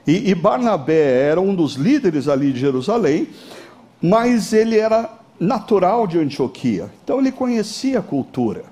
E, 0.07 0.31
e, 0.31 0.35
Barnabé 0.35 1.29
era 1.29 1.41
um 1.41 1.55
dos 1.55 1.75
líderes 1.75 2.29
ali 2.29 2.53
de 2.53 2.61
Jerusalém, 2.61 3.29
mas 4.01 4.53
ele 4.53 4.79
era 4.79 5.11
natural 5.39 6.07
de 6.07 6.19
Antioquia, 6.19 6.91
então 7.03 7.19
ele 7.19 7.33
conhecia 7.33 7.99
a 7.99 8.03
cultura. 8.03 8.65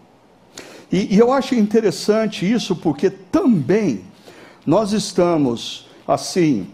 E, 0.92 1.14
e 1.14 1.18
eu 1.18 1.32
acho 1.32 1.54
interessante 1.54 2.50
isso 2.50 2.76
porque 2.76 3.10
também 3.10 4.02
nós 4.64 4.92
estamos, 4.92 5.88
assim, 6.06 6.68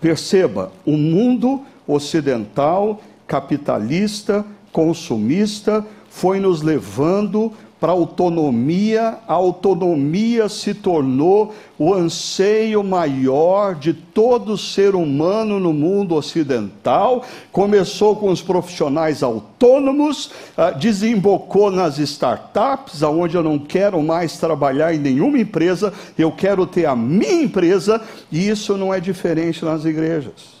perceba, 0.00 0.70
o 0.84 0.96
mundo 0.96 1.62
ocidental, 1.86 3.00
capitalista, 3.26 4.44
consumista, 4.70 5.84
foi 6.10 6.40
nos 6.40 6.62
levando 6.62 7.52
para 7.80 7.92
autonomia, 7.92 9.18
a 9.28 9.34
autonomia 9.34 10.48
se 10.48 10.74
tornou 10.74 11.54
o 11.78 11.94
anseio 11.94 12.82
maior 12.82 13.76
de 13.76 13.94
todo 13.94 14.58
ser 14.58 14.96
humano 14.96 15.60
no 15.60 15.72
mundo 15.72 16.16
ocidental. 16.16 17.24
Começou 17.52 18.16
com 18.16 18.30
os 18.30 18.42
profissionais 18.42 19.22
autônomos, 19.22 20.32
ah, 20.56 20.72
desembocou 20.72 21.70
nas 21.70 21.98
startups, 21.98 23.04
aonde 23.04 23.36
eu 23.36 23.44
não 23.44 23.60
quero 23.60 24.02
mais 24.02 24.38
trabalhar 24.38 24.92
em 24.92 24.98
nenhuma 24.98 25.38
empresa, 25.38 25.92
eu 26.18 26.32
quero 26.32 26.66
ter 26.66 26.86
a 26.86 26.96
minha 26.96 27.42
empresa, 27.42 28.02
e 28.32 28.48
isso 28.48 28.76
não 28.76 28.92
é 28.92 28.98
diferente 28.98 29.64
nas 29.64 29.84
igrejas. 29.84 30.58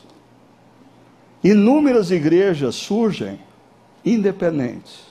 Inúmeras 1.42 2.12
igrejas 2.12 2.76
surgem 2.76 3.40
independentes 4.04 5.07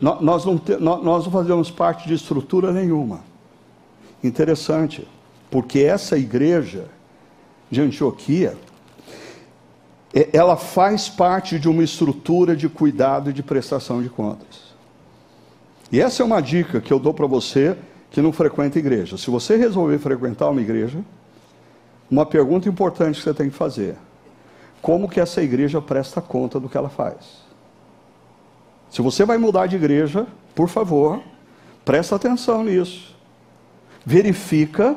nós 0.00 0.44
não, 0.44 0.60
nós 0.80 1.24
não 1.24 1.32
fazemos 1.32 1.70
parte 1.70 2.06
de 2.06 2.14
estrutura 2.14 2.72
nenhuma. 2.72 3.20
Interessante, 4.22 5.06
porque 5.50 5.80
essa 5.80 6.16
igreja 6.16 6.86
de 7.70 7.80
Antioquia, 7.80 8.56
ela 10.32 10.56
faz 10.56 11.08
parte 11.08 11.58
de 11.58 11.68
uma 11.68 11.82
estrutura 11.82 12.56
de 12.56 12.68
cuidado 12.68 13.30
e 13.30 13.32
de 13.32 13.42
prestação 13.42 14.02
de 14.02 14.08
contas. 14.08 14.68
E 15.90 16.00
essa 16.00 16.22
é 16.22 16.26
uma 16.26 16.40
dica 16.40 16.80
que 16.80 16.92
eu 16.92 16.98
dou 16.98 17.14
para 17.14 17.26
você 17.26 17.76
que 18.10 18.22
não 18.22 18.32
frequenta 18.32 18.78
igreja. 18.78 19.16
Se 19.16 19.30
você 19.30 19.56
resolver 19.56 19.98
frequentar 19.98 20.50
uma 20.50 20.60
igreja, 20.60 20.98
uma 22.10 22.24
pergunta 22.24 22.68
importante 22.68 23.18
que 23.18 23.22
você 23.22 23.34
tem 23.34 23.50
que 23.50 23.56
fazer: 23.56 23.96
como 24.80 25.08
que 25.08 25.20
essa 25.20 25.42
igreja 25.42 25.80
presta 25.80 26.20
conta 26.20 26.58
do 26.58 26.68
que 26.68 26.76
ela 26.76 26.88
faz? 26.88 27.47
Se 28.90 29.02
você 29.02 29.24
vai 29.24 29.38
mudar 29.38 29.66
de 29.66 29.76
igreja, 29.76 30.26
por 30.54 30.68
favor, 30.68 31.22
presta 31.84 32.16
atenção 32.16 32.64
nisso. 32.64 33.14
Verifica 34.04 34.96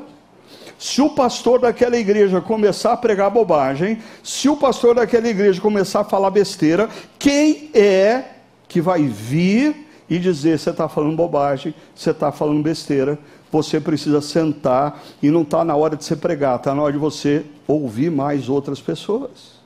se 0.78 1.02
o 1.02 1.10
pastor 1.10 1.60
daquela 1.60 1.98
igreja 1.98 2.42
começar 2.42 2.94
a 2.94 2.98
pregar 2.98 3.30
bobagem, 3.30 4.00
se 4.24 4.50
o 4.50 4.56
pastor 4.56 4.96
daquela 4.96 5.28
igreja 5.28 5.62
começar 5.62 6.02
a 6.02 6.04
falar 6.06 6.32
besteira, 6.32 6.90
quem 7.20 7.70
é 7.74 8.24
que 8.68 8.82
vai 8.82 9.04
vir 9.04 9.88
e 10.10 10.18
dizer: 10.18 10.58
você 10.58 10.72
está 10.72 10.90
falando 10.90 11.16
bobagem, 11.16 11.76
você 11.94 12.12
está 12.12 12.32
falando 12.32 12.64
besteira, 12.64 13.20
você 13.52 13.80
precisa 13.80 14.22
sentar 14.22 15.04
e 15.22 15.30
não 15.30 15.44
está 15.44 15.64
na 15.64 15.76
hora 15.76 15.96
de 15.96 16.04
você 16.04 16.16
pregar, 16.16 16.56
está 16.56 16.74
na 16.74 16.82
hora 16.82 16.94
de 16.94 16.98
você 16.98 17.46
ouvir 17.68 18.10
mais 18.10 18.50
outras 18.50 18.82
pessoas 18.82 19.61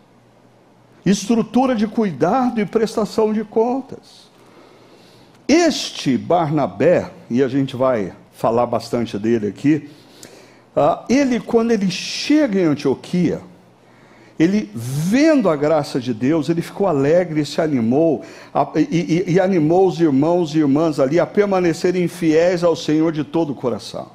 estrutura 1.06 1.76
de 1.76 1.88
cuidado 1.88 2.60
e 2.60 2.66
prestação 2.66 3.32
de 3.32 3.44
contas. 3.44 4.26
Este 5.48 6.18
Barnabé, 6.18 7.12
e 7.30 7.44
a 7.44 7.48
gente 7.48 7.76
vai 7.76 8.14
falar 8.34 8.66
bastante 8.66 9.18
dele 9.20 9.48
aqui, 9.48 9.90
uh, 10.76 11.06
ele, 11.08 11.40
quando 11.40 11.72
ele 11.72 11.92
chega 11.92 12.60
em 12.60 12.66
Antioquia, 12.66 13.42
ele, 14.38 14.70
vendo 14.74 15.50
a 15.50 15.56
graça 15.56 16.00
de 16.00 16.14
Deus, 16.14 16.50
ele 16.50 16.62
ficou 16.62 16.88
alegre 16.88 17.46
se 17.46 17.62
animou, 17.62 18.24
e, 18.76 19.24
e, 19.28 19.34
e 19.34 19.40
animou 19.40 19.88
os 19.88 20.00
irmãos 20.02 20.54
e 20.54 20.60
irmãs 20.60 21.00
ali 21.00 21.20
a 21.20 21.26
permanecerem 21.26 22.08
fiéis 22.08 22.64
ao 22.64 22.76
Senhor 22.76 23.14
de 23.14 23.24
todo 23.24 23.52
o 23.52 23.56
coração. 23.56 24.08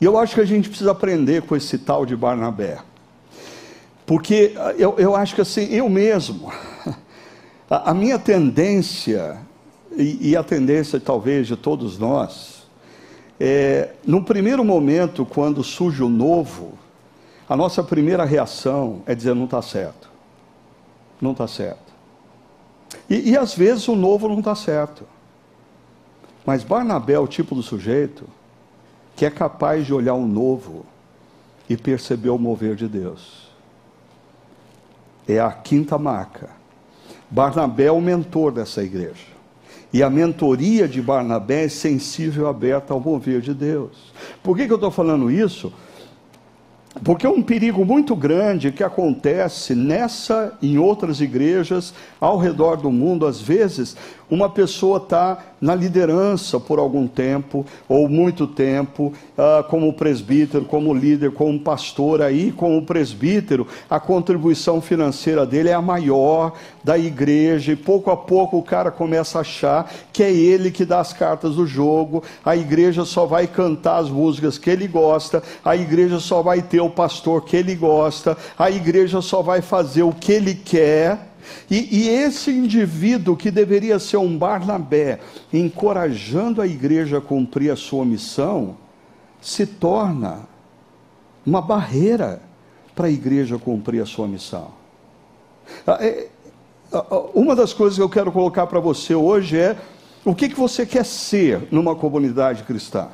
E 0.00 0.04
eu 0.04 0.18
acho 0.18 0.34
que 0.34 0.40
a 0.40 0.46
gente 0.46 0.68
precisa 0.68 0.92
aprender 0.92 1.42
com 1.42 1.54
esse 1.54 1.76
tal 1.76 2.06
de 2.06 2.16
Barnabé. 2.16 2.78
Porque 4.06 4.54
eu, 4.76 4.98
eu 4.98 5.16
acho 5.16 5.34
que 5.34 5.40
assim, 5.40 5.64
eu 5.72 5.88
mesmo, 5.88 6.52
a, 7.70 7.90
a 7.90 7.94
minha 7.94 8.18
tendência, 8.18 9.38
e, 9.96 10.30
e, 10.30 10.36
a 10.36 10.42
tendência 10.42 11.00
talvez 11.00 11.46
de 11.46 11.56
todos 11.56 11.98
nós, 11.98 12.66
é, 13.40 13.92
no 14.06 14.22
primeiro 14.22 14.62
momento, 14.64 15.24
quando 15.24 15.64
surge 15.64 16.02
o 16.02 16.08
novo, 16.08 16.78
a 17.48 17.56
nossa 17.56 17.82
primeira 17.82 18.24
reação 18.24 19.02
é 19.06 19.14
dizer: 19.14 19.34
não 19.34 19.44
está 19.44 19.62
certo. 19.62 20.10
Não 21.20 21.32
está 21.32 21.48
certo. 21.48 21.94
E, 23.08 23.30
e 23.30 23.36
às 23.36 23.54
vezes 23.54 23.88
o 23.88 23.96
novo 23.96 24.28
não 24.28 24.40
está 24.40 24.54
certo. 24.54 25.04
Mas 26.44 26.62
Barnabé 26.62 27.14
é 27.14 27.18
o 27.18 27.26
tipo 27.26 27.54
do 27.54 27.62
sujeito 27.62 28.28
que 29.16 29.24
é 29.24 29.30
capaz 29.30 29.86
de 29.86 29.94
olhar 29.94 30.14
o 30.14 30.26
novo 30.26 30.84
e 31.68 31.76
perceber 31.76 32.30
o 32.30 32.38
mover 32.38 32.74
de 32.74 32.86
Deus 32.86 33.43
é 35.28 35.40
a 35.40 35.50
quinta 35.50 35.98
marca. 35.98 36.50
Barnabé 37.30 37.84
é 37.84 37.92
o 37.92 38.00
mentor 38.00 38.52
dessa 38.52 38.82
igreja. 38.82 39.34
E 39.92 40.02
a 40.02 40.10
mentoria 40.10 40.88
de 40.88 41.00
Barnabé 41.00 41.64
é 41.64 41.68
sensível, 41.68 42.48
aberta 42.48 42.92
ao 42.92 43.00
mover 43.00 43.40
de 43.40 43.54
Deus. 43.54 44.12
Por 44.42 44.56
que, 44.56 44.66
que 44.66 44.72
eu 44.72 44.76
estou 44.76 44.90
falando 44.90 45.30
isso? 45.30 45.72
Porque 47.02 47.26
é 47.26 47.28
um 47.28 47.42
perigo 47.42 47.84
muito 47.84 48.14
grande 48.14 48.70
que 48.70 48.84
acontece 48.84 49.74
nessa 49.74 50.56
e 50.62 50.74
em 50.74 50.78
outras 50.78 51.20
igrejas 51.20 51.92
ao 52.20 52.38
redor 52.38 52.76
do 52.76 52.90
mundo. 52.90 53.26
Às 53.26 53.40
vezes, 53.40 53.96
uma 54.30 54.48
pessoa 54.48 54.98
está 54.98 55.38
na 55.60 55.74
liderança 55.74 56.60
por 56.60 56.78
algum 56.78 57.06
tempo, 57.06 57.64
ou 57.88 58.06
muito 58.06 58.46
tempo, 58.46 59.14
uh, 59.38 59.64
como 59.68 59.92
presbítero, 59.94 60.64
como 60.66 60.92
líder, 60.92 61.32
como 61.32 61.58
pastor, 61.58 62.20
aí, 62.20 62.52
como 62.52 62.82
presbítero, 62.82 63.66
a 63.88 63.98
contribuição 63.98 64.80
financeira 64.82 65.46
dele 65.46 65.70
é 65.70 65.74
a 65.74 65.80
maior 65.80 66.52
da 66.82 66.98
igreja, 66.98 67.72
e 67.72 67.76
pouco 67.76 68.10
a 68.10 68.16
pouco 68.16 68.58
o 68.58 68.62
cara 68.62 68.90
começa 68.90 69.38
a 69.38 69.40
achar 69.40 69.90
que 70.12 70.22
é 70.22 70.30
ele 70.30 70.70
que 70.70 70.84
dá 70.84 71.00
as 71.00 71.14
cartas 71.14 71.54
do 71.54 71.66
jogo, 71.66 72.22
a 72.44 72.54
igreja 72.54 73.06
só 73.06 73.24
vai 73.24 73.46
cantar 73.46 73.98
as 73.98 74.10
músicas 74.10 74.58
que 74.58 74.68
ele 74.68 74.86
gosta, 74.86 75.42
a 75.64 75.74
igreja 75.74 76.20
só 76.20 76.42
vai 76.42 76.60
ter 76.60 76.80
o 76.80 76.90
pastor 76.90 77.42
que 77.42 77.56
ele 77.56 77.74
gosta, 77.74 78.36
a 78.58 78.70
igreja 78.70 79.22
só 79.22 79.40
vai 79.40 79.62
fazer 79.62 80.02
o 80.02 80.12
que 80.12 80.32
ele 80.32 80.54
quer. 80.54 81.33
E, 81.70 82.04
e, 82.04 82.08
esse 82.08 82.50
indivíduo 82.50 83.36
que 83.36 83.50
deveria 83.50 83.98
ser 83.98 84.16
um 84.16 84.36
Barnabé, 84.36 85.20
encorajando 85.52 86.60
a 86.60 86.66
igreja 86.66 87.18
a 87.18 87.20
cumprir 87.20 87.70
a 87.70 87.76
sua 87.76 88.04
missão, 88.04 88.76
se 89.40 89.66
torna 89.66 90.48
uma 91.44 91.60
barreira 91.60 92.40
para 92.94 93.06
a 93.06 93.10
igreja 93.10 93.58
cumprir 93.58 94.02
a 94.02 94.06
sua 94.06 94.26
missão. 94.26 94.68
Ah, 95.86 95.98
é, 96.00 96.28
ah, 96.92 97.04
ah, 97.10 97.24
uma 97.34 97.56
das 97.56 97.72
coisas 97.72 97.96
que 97.96 98.02
eu 98.02 98.08
quero 98.08 98.30
colocar 98.30 98.66
para 98.66 98.80
você 98.80 99.14
hoje 99.14 99.58
é 99.58 99.76
o 100.24 100.34
que, 100.34 100.48
que 100.48 100.58
você 100.58 100.86
quer 100.86 101.04
ser 101.04 101.68
numa 101.70 101.94
comunidade 101.94 102.62
cristã? 102.62 103.08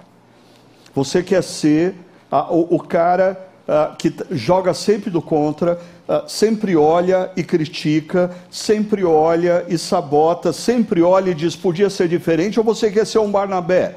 Você 0.94 1.22
quer 1.22 1.42
ser 1.42 1.94
o, 2.30 2.76
o 2.76 2.80
cara 2.80 3.48
uh, 3.66 3.96
que 3.96 4.14
joga 4.30 4.72
sempre 4.74 5.10
do 5.10 5.20
contra, 5.20 5.80
uh, 6.10 6.28
sempre 6.28 6.76
olha 6.76 7.30
e 7.36 7.44
critica, 7.44 8.30
sempre 8.50 9.04
olha 9.04 9.64
e 9.68 9.78
sabota, 9.78 10.52
sempre 10.52 11.00
olha 11.00 11.30
e 11.30 11.34
diz: 11.34 11.54
podia 11.54 11.88
ser 11.88 12.08
diferente, 12.08 12.58
ou 12.58 12.64
você 12.64 12.90
quer 12.90 13.06
ser 13.06 13.20
um 13.20 13.30
Barnabé? 13.30 13.94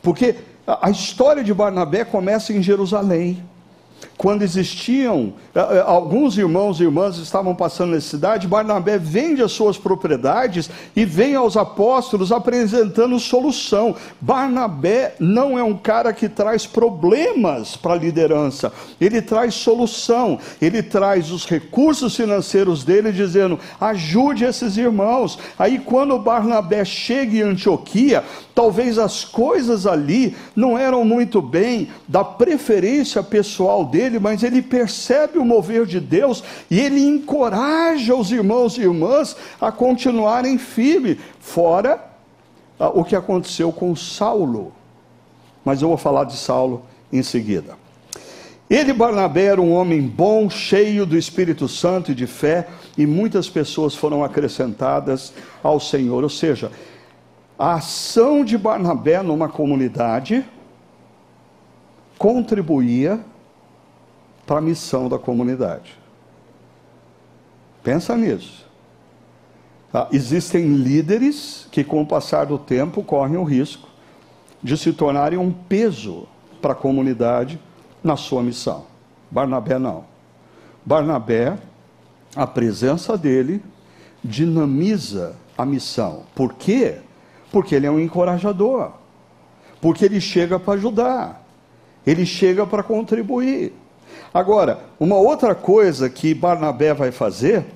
Porque 0.00 0.34
a 0.66 0.90
história 0.90 1.44
de 1.44 1.52
Barnabé 1.52 2.04
começa 2.04 2.52
em 2.52 2.62
Jerusalém. 2.62 3.44
Quando 4.16 4.42
existiam, 4.42 5.32
eh, 5.54 5.58
eh, 5.58 5.84
alguns 5.84 6.38
irmãos 6.38 6.78
e 6.78 6.84
irmãs 6.84 7.16
estavam 7.16 7.54
passando 7.54 7.92
necessidade, 7.92 8.46
Barnabé 8.46 8.98
vende 8.98 9.42
as 9.42 9.52
suas 9.52 9.76
propriedades 9.76 10.70
e 10.94 11.04
vem 11.04 11.34
aos 11.34 11.56
apóstolos 11.56 12.30
apresentando 12.30 13.18
solução. 13.18 13.96
Barnabé 14.20 15.14
não 15.18 15.58
é 15.58 15.62
um 15.62 15.76
cara 15.76 16.12
que 16.12 16.28
traz 16.28 16.66
problemas 16.66 17.76
para 17.76 17.94
a 17.94 17.98
liderança, 17.98 18.72
ele 19.00 19.20
traz 19.20 19.54
solução, 19.54 20.38
ele 20.60 20.82
traz 20.82 21.30
os 21.30 21.46
recursos 21.46 22.14
financeiros 22.14 22.84
dele, 22.84 23.12
dizendo: 23.12 23.58
ajude 23.80 24.44
esses 24.44 24.76
irmãos. 24.76 25.38
Aí, 25.58 25.78
quando 25.78 26.18
Barnabé 26.18 26.84
chega 26.84 27.38
em 27.38 27.42
Antioquia, 27.42 28.24
talvez 28.54 28.98
as 28.98 29.24
coisas 29.24 29.86
ali 29.86 30.36
não 30.54 30.78
eram 30.78 31.04
muito 31.04 31.40
bem 31.40 31.88
da 32.06 32.22
preferência 32.22 33.22
pessoal 33.22 33.84
dele 33.84 34.11
dele, 34.12 34.18
mas 34.18 34.42
ele 34.42 34.60
percebe 34.60 35.38
o 35.38 35.44
mover 35.44 35.86
de 35.86 35.98
Deus 35.98 36.44
e 36.70 36.78
ele 36.78 37.00
encoraja 37.00 38.14
os 38.14 38.30
irmãos 38.30 38.76
e 38.76 38.82
irmãs 38.82 39.36
a 39.60 39.72
continuarem 39.72 40.58
firmes, 40.58 41.18
fora 41.40 42.04
ah, 42.78 42.88
o 42.88 43.04
que 43.04 43.16
aconteceu 43.16 43.72
com 43.72 43.96
Saulo. 43.96 44.72
Mas 45.64 45.80
eu 45.80 45.88
vou 45.88 45.96
falar 45.96 46.24
de 46.24 46.36
Saulo 46.36 46.82
em 47.12 47.22
seguida. 47.22 47.80
Ele, 48.68 48.92
Barnabé, 48.92 49.44
era 49.44 49.60
um 49.60 49.72
homem 49.72 50.00
bom, 50.00 50.48
cheio 50.48 51.04
do 51.04 51.16
Espírito 51.16 51.68
Santo 51.68 52.10
e 52.10 52.14
de 52.14 52.26
fé, 52.26 52.68
e 52.96 53.06
muitas 53.06 53.48
pessoas 53.48 53.94
foram 53.94 54.24
acrescentadas 54.24 55.32
ao 55.62 55.78
Senhor. 55.78 56.22
Ou 56.22 56.30
seja, 56.30 56.72
a 57.58 57.74
ação 57.74 58.42
de 58.42 58.56
Barnabé 58.56 59.22
numa 59.22 59.48
comunidade 59.48 60.44
contribuía 62.16 63.20
para 64.46 64.58
a 64.58 64.62
missão 64.62 65.08
da 65.08 65.18
comunidade. 65.18 65.98
Pensa 67.82 68.16
nisso. 68.16 68.66
Tá? 69.90 70.08
Existem 70.12 70.66
líderes 70.76 71.68
que, 71.70 71.84
com 71.84 72.02
o 72.02 72.06
passar 72.06 72.46
do 72.46 72.58
tempo, 72.58 73.02
correm 73.02 73.36
o 73.36 73.44
risco 73.44 73.88
de 74.62 74.76
se 74.76 74.92
tornarem 74.92 75.38
um 75.38 75.52
peso 75.52 76.26
para 76.60 76.72
a 76.72 76.76
comunidade 76.76 77.60
na 78.02 78.16
sua 78.16 78.42
missão. 78.42 78.86
Barnabé 79.30 79.78
não. 79.78 80.04
Barnabé, 80.84 81.58
a 82.34 82.46
presença 82.46 83.18
dele 83.18 83.62
dinamiza 84.22 85.36
a 85.58 85.66
missão. 85.66 86.24
Por 86.34 86.54
quê? 86.54 86.98
Porque 87.50 87.74
ele 87.74 87.86
é 87.86 87.90
um 87.90 88.00
encorajador. 88.00 88.92
Porque 89.80 90.04
ele 90.04 90.20
chega 90.20 90.58
para 90.58 90.74
ajudar. 90.74 91.44
Ele 92.06 92.24
chega 92.24 92.66
para 92.66 92.82
contribuir. 92.82 93.74
Agora, 94.34 94.80
uma 94.98 95.16
outra 95.16 95.54
coisa 95.54 96.08
que 96.08 96.32
Barnabé 96.32 96.94
vai 96.94 97.12
fazer, 97.12 97.66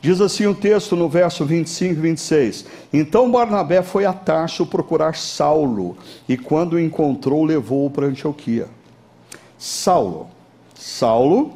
diz 0.00 0.20
assim 0.20 0.44
o 0.46 0.54
texto 0.54 0.96
no 0.96 1.08
verso 1.08 1.44
25 1.44 1.92
e 1.92 1.94
26. 1.94 2.66
Então 2.92 3.30
Barnabé 3.30 3.80
foi 3.80 4.04
a 4.04 4.12
Tarso 4.12 4.66
procurar 4.66 5.14
Saulo, 5.14 5.96
e 6.28 6.36
quando 6.36 6.72
o 6.72 6.80
encontrou, 6.80 7.44
levou-o 7.44 7.90
para 7.90 8.06
Antioquia. 8.06 8.66
Saulo. 9.56 10.28
Saulo 10.74 11.54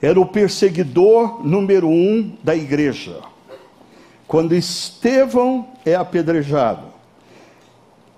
era 0.00 0.18
o 0.18 0.26
perseguidor 0.26 1.46
número 1.46 1.88
um 1.88 2.32
da 2.42 2.56
igreja. 2.56 3.20
Quando 4.26 4.54
Estevão 4.54 5.68
é 5.84 5.94
apedrejado, 5.94 6.86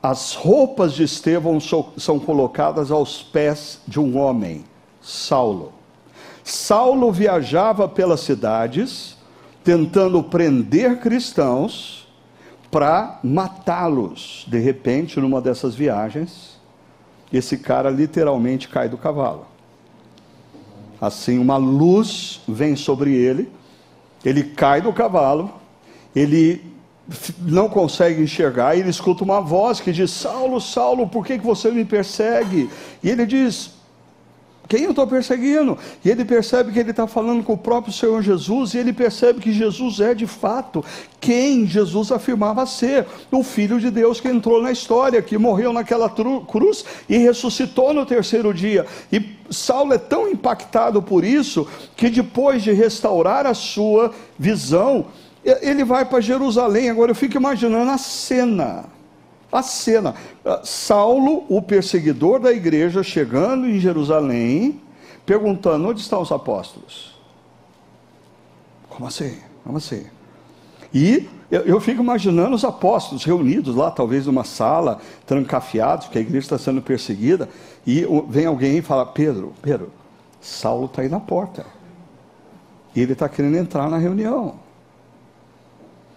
as 0.00 0.34
roupas 0.34 0.94
de 0.94 1.02
Estevão 1.02 1.58
são 1.60 2.20
colocadas 2.20 2.92
aos 2.92 3.20
pés 3.20 3.80
de 3.86 3.98
um 3.98 4.16
homem 4.16 4.64
Saulo. 5.00 5.72
Saulo 6.44 7.12
viajava 7.12 7.88
pelas 7.88 8.20
cidades, 8.20 9.16
tentando 9.62 10.22
prender 10.22 10.98
cristãos 10.98 12.08
para 12.70 13.20
matá-los. 13.22 14.46
De 14.48 14.58
repente, 14.58 15.20
numa 15.20 15.40
dessas 15.40 15.74
viagens, 15.74 16.58
esse 17.32 17.58
cara 17.58 17.90
literalmente 17.90 18.68
cai 18.68 18.88
do 18.88 18.96
cavalo. 18.96 19.46
Assim, 21.00 21.38
uma 21.38 21.56
luz 21.56 22.40
vem 22.48 22.74
sobre 22.74 23.14
ele, 23.14 23.52
ele 24.24 24.42
cai 24.42 24.80
do 24.80 24.92
cavalo, 24.92 25.52
ele 26.14 26.64
não 27.38 27.68
consegue 27.68 28.22
enxergar, 28.22 28.74
e 28.74 28.80
ele 28.80 28.90
escuta 28.90 29.22
uma 29.22 29.40
voz 29.40 29.80
que 29.80 29.92
diz: 29.92 30.10
Saulo, 30.10 30.60
Saulo, 30.60 31.06
por 31.06 31.24
que, 31.24 31.38
que 31.38 31.44
você 31.44 31.70
me 31.70 31.84
persegue? 31.84 32.68
E 33.02 33.08
ele 33.08 33.24
diz: 33.24 33.77
quem 34.68 34.82
eu 34.82 34.90
estou 34.90 35.06
perseguindo? 35.06 35.78
E 36.04 36.10
ele 36.10 36.26
percebe 36.26 36.70
que 36.70 36.78
ele 36.78 36.90
está 36.90 37.06
falando 37.06 37.42
com 37.42 37.54
o 37.54 37.58
próprio 37.58 37.92
Senhor 37.92 38.22
Jesus, 38.22 38.74
e 38.74 38.78
ele 38.78 38.92
percebe 38.92 39.40
que 39.40 39.50
Jesus 39.50 39.98
é 39.98 40.14
de 40.14 40.26
fato 40.26 40.84
quem 41.18 41.66
Jesus 41.66 42.12
afirmava 42.12 42.66
ser: 42.66 43.06
o 43.32 43.42
Filho 43.42 43.80
de 43.80 43.90
Deus 43.90 44.20
que 44.20 44.28
entrou 44.28 44.62
na 44.62 44.70
história, 44.70 45.22
que 45.22 45.38
morreu 45.38 45.72
naquela 45.72 46.10
cruz 46.10 46.84
e 47.08 47.16
ressuscitou 47.16 47.94
no 47.94 48.04
terceiro 48.04 48.52
dia. 48.52 48.84
E 49.10 49.36
Saulo 49.50 49.94
é 49.94 49.98
tão 49.98 50.28
impactado 50.28 51.00
por 51.00 51.24
isso 51.24 51.66
que 51.96 52.10
depois 52.10 52.62
de 52.62 52.72
restaurar 52.72 53.46
a 53.46 53.54
sua 53.54 54.12
visão, 54.38 55.06
ele 55.42 55.82
vai 55.82 56.04
para 56.04 56.20
Jerusalém. 56.20 56.90
Agora 56.90 57.12
eu 57.12 57.16
fico 57.16 57.38
imaginando 57.38 57.90
a 57.90 57.96
cena 57.96 58.97
a 59.50 59.62
cena. 59.62 60.14
Ah, 60.44 60.60
Saulo, 60.64 61.44
o 61.48 61.62
perseguidor 61.62 62.40
da 62.40 62.52
igreja, 62.52 63.02
chegando 63.02 63.66
em 63.66 63.80
Jerusalém, 63.80 64.80
perguntando: 65.24 65.88
onde 65.88 66.00
estão 66.00 66.20
os 66.20 66.30
apóstolos? 66.30 67.18
Como 68.88 69.06
assim? 69.06 69.38
Como 69.64 69.78
assim? 69.78 70.06
E 70.92 71.28
eu, 71.50 71.62
eu, 71.62 71.80
fico 71.80 72.02
imaginando 72.02 72.54
os 72.54 72.64
apóstolos 72.64 73.24
reunidos 73.24 73.74
lá, 73.74 73.90
talvez 73.90 74.26
numa 74.26 74.44
sala, 74.44 75.00
trancafiados, 75.26 76.06
porque 76.06 76.18
a 76.18 76.22
igreja 76.22 76.46
está 76.46 76.58
sendo 76.58 76.80
perseguida, 76.80 77.48
e 77.86 78.06
vem 78.28 78.46
alguém 78.46 78.78
e 78.78 78.82
fala: 78.82 79.06
Pedro, 79.06 79.52
Pedro, 79.62 79.92
Saulo 80.40 80.86
está 80.86 81.02
aí 81.02 81.08
na 81.08 81.20
porta. 81.20 81.64
E 82.94 83.00
ele 83.00 83.12
está 83.12 83.28
querendo 83.28 83.56
entrar 83.56 83.88
na 83.88 83.98
reunião. 83.98 84.56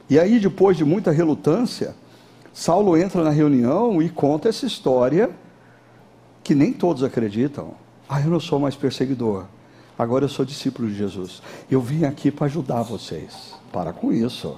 E 0.10 0.20
aí, 0.20 0.40
depois 0.40 0.76
de 0.76 0.84
muita 0.84 1.12
relutância, 1.12 1.96
Saulo 2.54 2.98
entra 2.98 3.24
na 3.24 3.30
reunião 3.30 4.02
e 4.02 4.10
conta 4.10 4.50
essa 4.50 4.66
história 4.66 5.30
que 6.44 6.54
nem 6.54 6.74
todos 6.74 7.04
acreditam. 7.04 7.74
Ah, 8.10 8.20
eu 8.20 8.30
não 8.30 8.40
sou 8.40 8.60
mais 8.60 8.76
perseguidor. 8.76 9.46
Agora 9.98 10.26
eu 10.26 10.30
sou 10.30 10.44
discípulo 10.44 10.88
de 10.90 10.96
Jesus. 10.96 11.42
Eu 11.70 11.80
vim 11.80 12.04
aqui 12.06 12.32
para 12.32 12.48
ajudar 12.48 12.82
vocês. 12.82 13.54
Para 13.72 13.94
com 13.94 14.12
isso. 14.12 14.58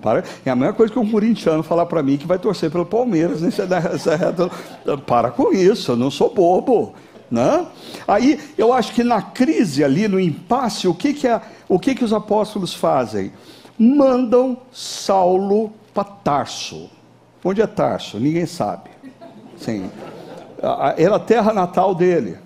Para. 0.00 0.24
É 0.44 0.50
a 0.50 0.56
mesma 0.56 0.72
coisa 0.72 0.92
que 0.92 0.98
um 0.98 1.10
corintiano 1.10 1.62
falar 1.62 1.86
para 1.86 2.02
mim 2.02 2.16
que 2.16 2.26
vai 2.26 2.38
torcer 2.38 2.70
pelo 2.70 2.86
Palmeiras 2.86 3.42
nessa, 3.42 3.66
nessa 3.66 4.16
reta. 4.16 4.48
Para 5.06 5.30
com 5.30 5.52
isso, 5.52 5.92
eu 5.92 5.96
não 5.96 6.10
sou 6.10 6.32
bobo. 6.32 6.94
Né? 7.30 7.66
Aí 8.06 8.38
eu 8.56 8.72
acho 8.72 8.94
que 8.94 9.02
na 9.02 9.20
crise 9.20 9.82
ali, 9.82 10.06
no 10.06 10.20
impasse, 10.20 10.86
o 10.86 10.94
que, 10.94 11.12
que, 11.12 11.26
o 11.68 11.78
que, 11.78 11.94
que 11.94 12.04
os 12.04 12.12
apóstolos 12.12 12.72
fazem? 12.72 13.32
Mandam 13.78 14.58
Saulo 14.70 15.72
para 15.92 16.04
Tarso. 16.04 16.88
Onde 17.44 17.60
é 17.60 17.66
Tarso? 17.66 18.18
Ninguém 18.18 18.46
sabe. 18.46 18.90
Sim. 19.58 19.90
Era 20.96 21.16
a 21.16 21.20
terra 21.20 21.52
natal 21.52 21.94
dele. 21.94 22.38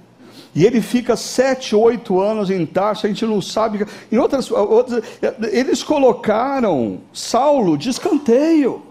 E 0.54 0.64
ele 0.64 0.82
fica 0.82 1.16
sete, 1.16 1.76
oito 1.76 2.20
anos 2.20 2.50
em 2.50 2.66
Tarso, 2.66 3.06
a 3.06 3.08
gente 3.08 3.24
não 3.24 3.40
sabe. 3.40 3.86
Em 4.10 4.18
outras, 4.18 4.50
outras 4.50 5.04
eles 5.52 5.84
colocaram 5.84 7.00
Saulo 7.12 7.78
de 7.78 7.90
escanteio. 7.90 8.82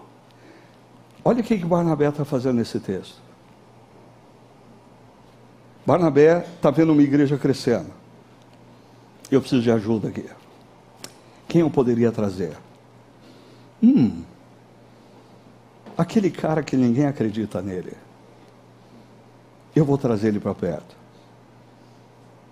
Olha 1.22 1.40
o 1.40 1.44
que, 1.44 1.58
que 1.58 1.66
Barnabé 1.66 2.08
está 2.08 2.24
fazendo 2.24 2.56
nesse 2.56 2.80
texto. 2.80 3.20
Barnabé 5.84 6.46
está 6.56 6.70
vendo 6.70 6.92
uma 6.92 7.02
igreja 7.02 7.36
crescendo. 7.36 7.90
Eu 9.30 9.40
preciso 9.40 9.62
de 9.62 9.70
ajuda 9.70 10.08
aqui. 10.08 10.24
Quem 11.46 11.60
eu 11.60 11.70
poderia 11.70 12.10
trazer? 12.10 12.56
Hum, 13.82 14.22
aquele 15.98 16.30
cara 16.30 16.62
que 16.62 16.76
ninguém 16.76 17.06
acredita 17.06 17.60
nele, 17.60 17.92
eu 19.74 19.84
vou 19.84 19.98
trazer 19.98 20.28
ele 20.28 20.38
para 20.38 20.54
perto. 20.54 20.96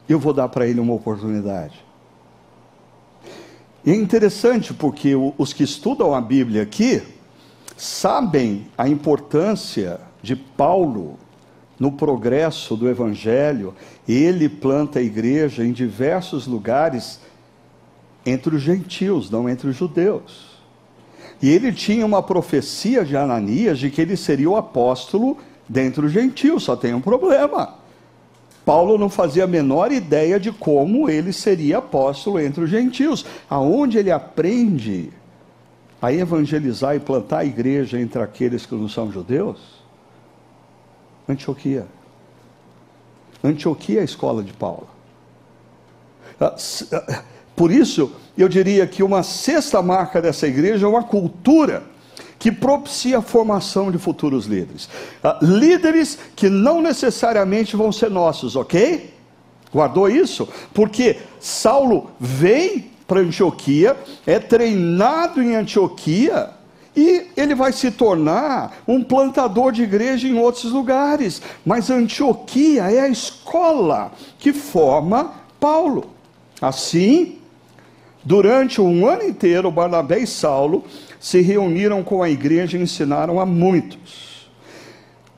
Eu 0.09 0.18
vou 0.18 0.32
dar 0.32 0.48
para 0.48 0.66
ele 0.66 0.80
uma 0.80 0.94
oportunidade. 0.94 1.85
E 3.85 3.92
é 3.92 3.94
interessante 3.94 4.74
porque 4.74 5.12
os 5.38 5.53
que 5.53 5.62
estudam 5.62 6.12
a 6.12 6.20
Bíblia 6.20 6.62
aqui 6.62 7.03
sabem 7.76 8.66
a 8.76 8.88
importância 8.88 10.01
de 10.20 10.34
Paulo 10.34 11.16
no 11.78 11.92
progresso 11.92 12.76
do 12.76 12.88
Evangelho. 12.88 13.74
Ele 14.09 14.49
planta 14.49 14.99
a 14.99 15.03
igreja 15.03 15.64
em 15.64 15.72
diversos 15.72 16.49
lugares 16.49 17.20
entre 18.24 18.57
os 18.57 18.62
gentios, 18.62 19.30
não 19.30 19.49
entre 19.49 19.68
os 19.68 19.76
judeus. 19.76 20.45
E 21.43 21.51
ele 21.51 21.72
tinha 21.72 22.05
uma 22.05 22.22
profecia 22.22 23.05
de 23.05 23.16
Ananias 23.16 23.78
de 23.78 23.91
que 23.91 24.01
ele 24.01 24.16
seria 24.16 24.51
o 24.51 24.57
apóstolo 24.57 25.37
dentre 25.68 26.07
os 26.07 26.12
gentios, 26.12 26.62
só 26.62 26.76
tem 26.76 26.95
um 26.95 27.01
problema. 27.01 27.74
Paulo 28.64 28.99
não 28.99 29.09
fazia 29.09 29.45
a 29.45 29.47
menor 29.47 29.93
ideia 29.93 30.41
de 30.41 30.51
como 30.51 31.09
ele 31.09 31.32
seria 31.32 31.78
apóstolo 31.78 32.41
entre 32.41 32.64
os 32.64 32.70
gentios. 32.70 33.24
Aonde 33.49 33.99
ele 33.99 34.11
aprende 34.11 35.11
a 36.03 36.12
evangelizar 36.12 36.97
e 36.97 37.01
plantar 37.01 37.39
a 37.39 37.45
igreja 37.45 38.01
entre 38.01 38.20
aqueles 38.20 38.66
que 38.66 38.74
não 38.74 38.89
são 38.89 39.12
judeus? 39.12 39.61
Antioquia. 41.28 41.87
Antioquia 43.43 43.99
é 43.99 44.03
a 44.03 44.05
escola 44.05 44.43
de 44.43 44.53
Paulo. 44.53 44.89
Ah, 47.57 47.62
ah, 47.62 47.62
por 47.62 47.70
isso, 47.70 48.12
eu 48.36 48.48
diria 48.48 48.86
que 48.86 49.02
uma 49.02 49.22
sexta 49.22 49.80
marca 49.80 50.20
dessa 50.20 50.46
igreja 50.46 50.86
é 50.86 50.88
uma 50.88 51.02
cultura 51.02 51.82
que 52.38 52.52
propicia 52.52 53.18
a 53.18 53.22
formação 53.22 53.90
de 53.90 53.98
futuros 53.98 54.46
líderes. 54.46 54.88
Uh, 55.24 55.44
líderes 55.44 56.18
que 56.36 56.50
não 56.50 56.82
necessariamente 56.82 57.74
vão 57.74 57.90
ser 57.90 58.11
nossos, 58.11 58.57
ok? 58.57 59.14
Guardou 59.72 60.09
isso? 60.09 60.48
Porque 60.74 61.16
Saulo 61.40 62.11
vem 62.20 62.90
para 63.07 63.20
Antioquia, 63.20 63.96
é 64.26 64.38
treinado 64.38 65.42
em 65.42 65.54
Antioquia, 65.57 66.50
e 66.94 67.26
ele 67.36 67.54
vai 67.54 67.72
se 67.72 67.90
tornar 67.90 68.82
um 68.88 69.04
plantador 69.04 69.70
de 69.70 69.82
igreja 69.82 70.26
em 70.26 70.38
outros 70.38 70.72
lugares. 70.72 71.42
Mas 71.64 71.90
Antioquia 71.90 72.90
é 72.90 73.00
a 73.00 73.09
escola 73.09 74.12
que 74.38 74.52
forma 74.52 75.32
Paulo. 75.61 76.07
Assim, 76.61 77.38
durante 78.27 78.81
um 78.81 79.07
ano 79.07 79.22
inteiro, 79.22 79.70
Barnabé 79.70 80.18
e 80.18 80.27
Saulo 80.27 80.85
se 81.20 81.41
reuniram 81.41 82.03
com 82.03 82.22
a 82.22 82.29
igreja 82.29 82.77
e 82.77 82.83
ensinaram 82.83 83.39
a 83.39 83.47
muitos. 83.47 84.51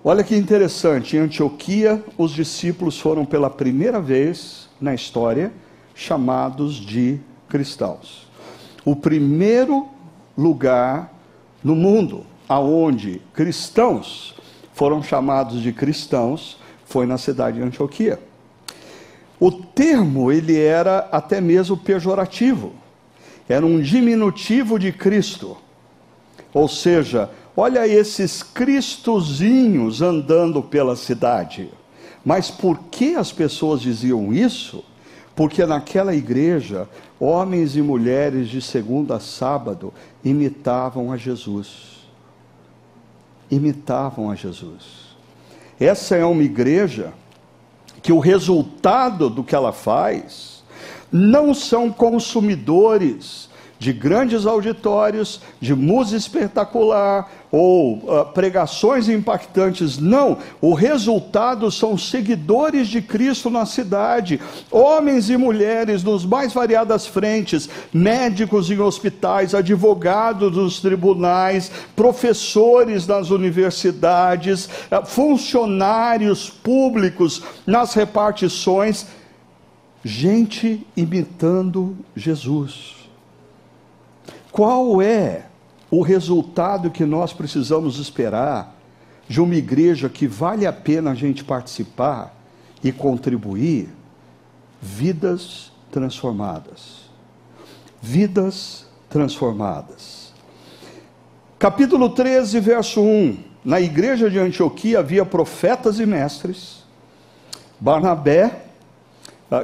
Olha 0.03 0.25
que 0.25 0.35
interessante, 0.35 1.17
em 1.17 1.21
Antioquia, 1.21 2.03
os 2.17 2.33
discípulos 2.33 2.99
foram 2.99 3.27
pela 3.27 3.51
primeira 3.51 4.01
vez 4.01 4.71
na 4.81 4.95
história 4.95 5.53
chamados 5.95 6.77
de 6.77 7.21
cristãos. 7.47 8.27
O 8.87 8.97
primeiro 8.97 9.87
lugar 10.37 11.13
no 11.63 11.77
mundo 11.77 12.25
aonde 12.49 13.21
cristãos 13.35 14.35
foram 14.73 15.03
chamados 15.03 15.61
de 15.61 15.73
cristãos 15.73 16.59
foi 16.87 17.05
na 17.05 17.19
cidade 17.19 17.59
de 17.59 17.63
Antioquia. 17.63 18.19
O 19.39 19.53
termo 19.53 20.33
ele 20.33 20.59
era 20.59 21.09
até 21.13 21.41
mesmo 21.41 21.77
pejorativo. 21.77 22.73
Era 23.49 23.65
um 23.65 23.81
diminutivo 23.81 24.79
de 24.79 24.93
Cristo. 24.93 25.57
Ou 26.53 26.69
seja, 26.69 27.31
olha 27.57 27.87
esses 27.87 28.43
cristozinhos 28.43 30.03
andando 30.03 30.63
pela 30.63 30.97
cidade. 30.97 31.71
Mas 32.25 32.51
por 32.51 32.79
que 32.91 33.15
as 33.15 33.33
pessoas 33.33 33.81
diziam 33.81 34.33
isso? 34.33 34.85
Porque 35.35 35.65
naquela 35.65 36.15
igreja, 36.15 36.89
homens 37.19 37.77
e 37.77 37.81
mulheres 37.81 38.49
de 38.49 38.61
segunda 38.61 39.17
a 39.17 39.21
sábado 39.21 39.95
imitavam 40.25 41.13
a 41.13 41.17
Jesus. 41.17 42.07
Imitavam 43.51 44.31
a 44.31 44.35
Jesus. 44.35 45.17
Essa 45.79 46.17
é 46.17 46.25
uma 46.25 46.43
igreja 46.43 47.13
que 48.03 48.13
o 48.13 48.19
resultado 48.19 49.31
do 49.31 49.45
que 49.45 49.55
ela 49.55 49.73
faz 49.73 50.58
não 51.11 51.55
são 51.55 51.91
consumidores 51.91 53.49
de 53.79 53.93
grandes 53.93 54.45
auditórios, 54.45 55.41
de 55.61 55.75
música 55.75 56.17
espetacular 56.17 57.31
ou 57.51 57.95
uh, 57.95 58.27
pregações 58.35 59.09
impactantes. 59.09 59.99
Não, 59.99 60.39
o 60.61 60.75
resultado 60.75 61.71
são 61.71 61.97
seguidores 61.97 62.89
de 62.89 63.01
Cristo 63.01 63.49
na 63.49 63.65
cidade, 63.65 64.41
homens 64.71 65.31
e 65.31 65.37
mulheres 65.37 66.03
nos 66.03 66.27
mais 66.27 66.53
variadas 66.53 67.07
frentes, 67.07 67.69
médicos 67.93 68.71
em 68.71 68.81
hospitais, 68.81 69.55
advogados 69.55 70.57
nos 70.57 70.81
tribunais, 70.81 71.71
professores 71.95 73.07
nas 73.07 73.31
universidades, 73.31 74.67
uh, 74.91 75.07
funcionários 75.07 76.51
públicos 76.51 77.43
nas 77.65 77.95
repartições, 77.95 79.07
gente 80.05 80.87
imitando 80.97 81.97
Jesus. 82.15 83.09
Qual 84.53 85.03
é 85.03 85.47
o 85.91 86.03
resultado 86.03 86.91
que 86.91 87.05
nós 87.05 87.33
precisamos 87.33 87.99
esperar 87.99 88.75
de 89.29 89.41
uma 89.41 89.55
igreja 89.55 90.09
que 90.09 90.27
vale 90.27 90.67
a 90.67 90.73
pena 90.73 91.11
a 91.11 91.15
gente 91.15 91.45
participar 91.45 92.35
e 92.83 92.93
contribuir? 92.93 93.89
Vidas 94.81 95.73
transformadas. 95.91 97.09
Vidas 98.01 98.87
transformadas. 99.11 100.33
Capítulo 101.59 102.11
13, 102.11 102.61
verso 102.61 103.03
1. 103.03 103.37
Na 103.65 103.81
igreja 103.81 104.31
de 104.31 104.39
Antioquia 104.39 105.01
havia 105.01 105.25
profetas 105.25 105.99
e 105.99 106.07
mestres. 106.07 106.85
Barnabé, 107.81 108.68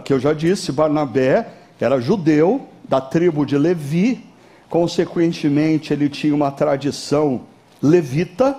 que 0.05 0.13
eu 0.13 0.19
já 0.19 0.33
disse, 0.33 0.73
Barnabé 0.73 1.49
era 1.81 2.01
judeu 2.01 2.67
da 2.89 3.01
tribo 3.01 3.45
de 3.45 3.57
Levi, 3.57 4.25
consequentemente, 4.69 5.93
ele 5.93 6.09
tinha 6.09 6.35
uma 6.35 6.51
tradição 6.51 7.43
levita, 7.83 8.59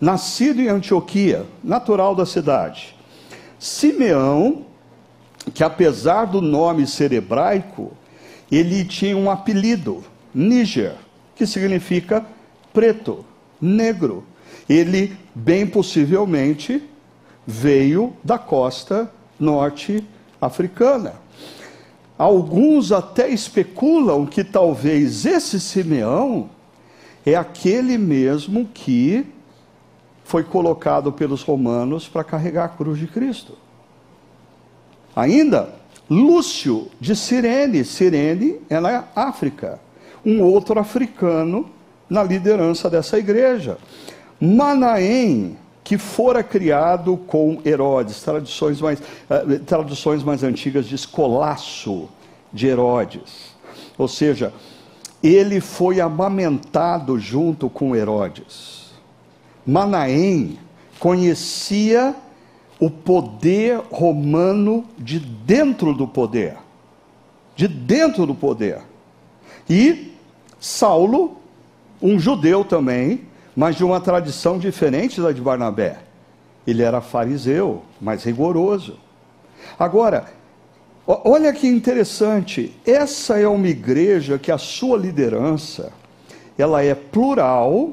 nascido 0.00 0.60
em 0.60 0.68
Antioquia, 0.68 1.44
natural 1.62 2.14
da 2.14 2.24
cidade. 2.24 2.94
Simeão, 3.58 4.66
que 5.52 5.64
apesar 5.64 6.26
do 6.26 6.40
nome 6.40 6.86
ser 6.86 7.12
hebraico, 7.12 7.92
ele 8.50 8.84
tinha 8.84 9.16
um 9.16 9.30
apelido, 9.30 10.02
Níger, 10.34 10.94
que 11.34 11.46
significa 11.46 12.24
preto, 12.72 13.24
negro. 13.60 14.24
Ele, 14.68 15.16
bem 15.34 15.66
possivelmente, 15.66 16.82
veio 17.46 18.14
da 18.22 18.38
costa 18.38 19.10
norte 19.38 20.06
africana. 20.40 21.14
Alguns 22.18 22.92
até 22.92 23.28
especulam 23.28 24.26
que 24.26 24.44
talvez 24.44 25.24
esse 25.24 25.58
Simeão 25.58 26.50
é 27.24 27.34
aquele 27.34 27.96
mesmo 27.96 28.68
que 28.72 29.26
foi 30.24 30.44
colocado 30.44 31.12
pelos 31.12 31.42
romanos 31.42 32.08
para 32.08 32.22
carregar 32.22 32.64
a 32.66 32.68
cruz 32.68 32.98
de 32.98 33.06
Cristo. 33.06 33.58
Ainda, 35.14 35.74
Lúcio 36.08 36.88
de 37.00 37.16
Cirene, 37.16 37.84
Cirene 37.84 38.60
é 38.68 38.78
na 38.78 39.04
África, 39.14 39.80
um 40.24 40.42
outro 40.42 40.78
africano 40.78 41.68
na 42.08 42.22
liderança 42.22 42.90
dessa 42.90 43.18
igreja. 43.18 43.78
Manaém, 44.40 45.56
que 45.82 45.98
fora 45.98 46.42
criado 46.42 47.16
com 47.16 47.60
Herodes, 47.64 48.22
traduções 48.22 48.80
mais, 48.80 49.00
uh, 49.00 49.58
traduções 49.66 50.22
mais 50.22 50.42
antigas 50.42 50.86
de 50.86 50.94
escolaço 50.94 52.08
de 52.52 52.66
Herodes. 52.66 53.54
Ou 53.96 54.08
seja, 54.08 54.52
ele 55.22 55.60
foi 55.60 56.00
amamentado 56.00 57.18
junto 57.18 57.68
com 57.68 57.94
Herodes. 57.94 58.90
Manaém 59.66 60.58
conhecia 60.98 62.14
o 62.78 62.90
poder 62.90 63.80
romano 63.90 64.84
de 64.98 65.18
dentro 65.18 65.92
do 65.92 66.08
poder. 66.08 66.56
De 67.54 67.68
dentro 67.68 68.24
do 68.26 68.34
poder. 68.34 68.80
E 69.68 70.14
Saulo, 70.58 71.36
um 72.00 72.18
judeu 72.18 72.64
também, 72.64 73.22
mas 73.60 73.76
de 73.76 73.84
uma 73.84 74.00
tradição 74.00 74.58
diferente 74.58 75.20
da 75.20 75.32
de 75.32 75.40
Barnabé. 75.42 75.98
Ele 76.66 76.82
era 76.82 77.02
fariseu, 77.02 77.82
mais 78.00 78.24
rigoroso. 78.24 78.98
Agora, 79.78 80.32
olha 81.06 81.52
que 81.52 81.68
interessante, 81.68 82.74
essa 82.86 83.38
é 83.38 83.46
uma 83.46 83.68
igreja 83.68 84.38
que 84.38 84.50
a 84.50 84.56
sua 84.56 84.96
liderança, 84.96 85.92
ela 86.56 86.82
é 86.82 86.94
plural 86.94 87.92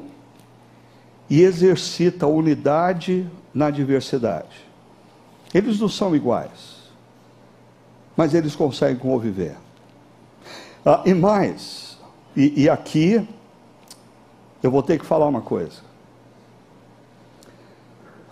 e 1.28 1.42
exercita 1.42 2.24
a 2.24 2.30
unidade 2.30 3.30
na 3.52 3.68
diversidade. 3.68 4.66
Eles 5.52 5.78
não 5.78 5.88
são 5.90 6.16
iguais, 6.16 6.88
mas 8.16 8.32
eles 8.32 8.56
conseguem 8.56 8.96
conviver. 8.96 9.54
Ah, 10.82 11.02
e 11.04 11.12
mais, 11.12 11.98
e, 12.34 12.62
e 12.62 12.70
aqui 12.70 13.28
eu 14.62 14.70
vou 14.70 14.82
ter 14.82 14.98
que 14.98 15.06
falar 15.06 15.26
uma 15.26 15.40
coisa. 15.40 15.82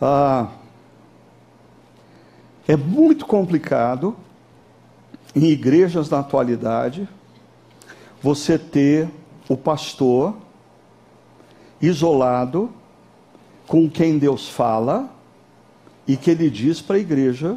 Ah, 0.00 0.48
é 2.68 2.76
muito 2.76 3.26
complicado 3.26 4.16
em 5.34 5.44
igrejas 5.44 6.10
na 6.10 6.20
atualidade 6.20 7.08
você 8.20 8.58
ter 8.58 9.08
o 9.48 9.56
pastor 9.56 10.34
isolado 11.80 12.70
com 13.66 13.88
quem 13.88 14.18
Deus 14.18 14.48
fala 14.48 15.10
e 16.06 16.16
que 16.16 16.30
ele 16.30 16.50
diz 16.50 16.80
para 16.80 16.96
a 16.96 16.98
igreja 16.98 17.56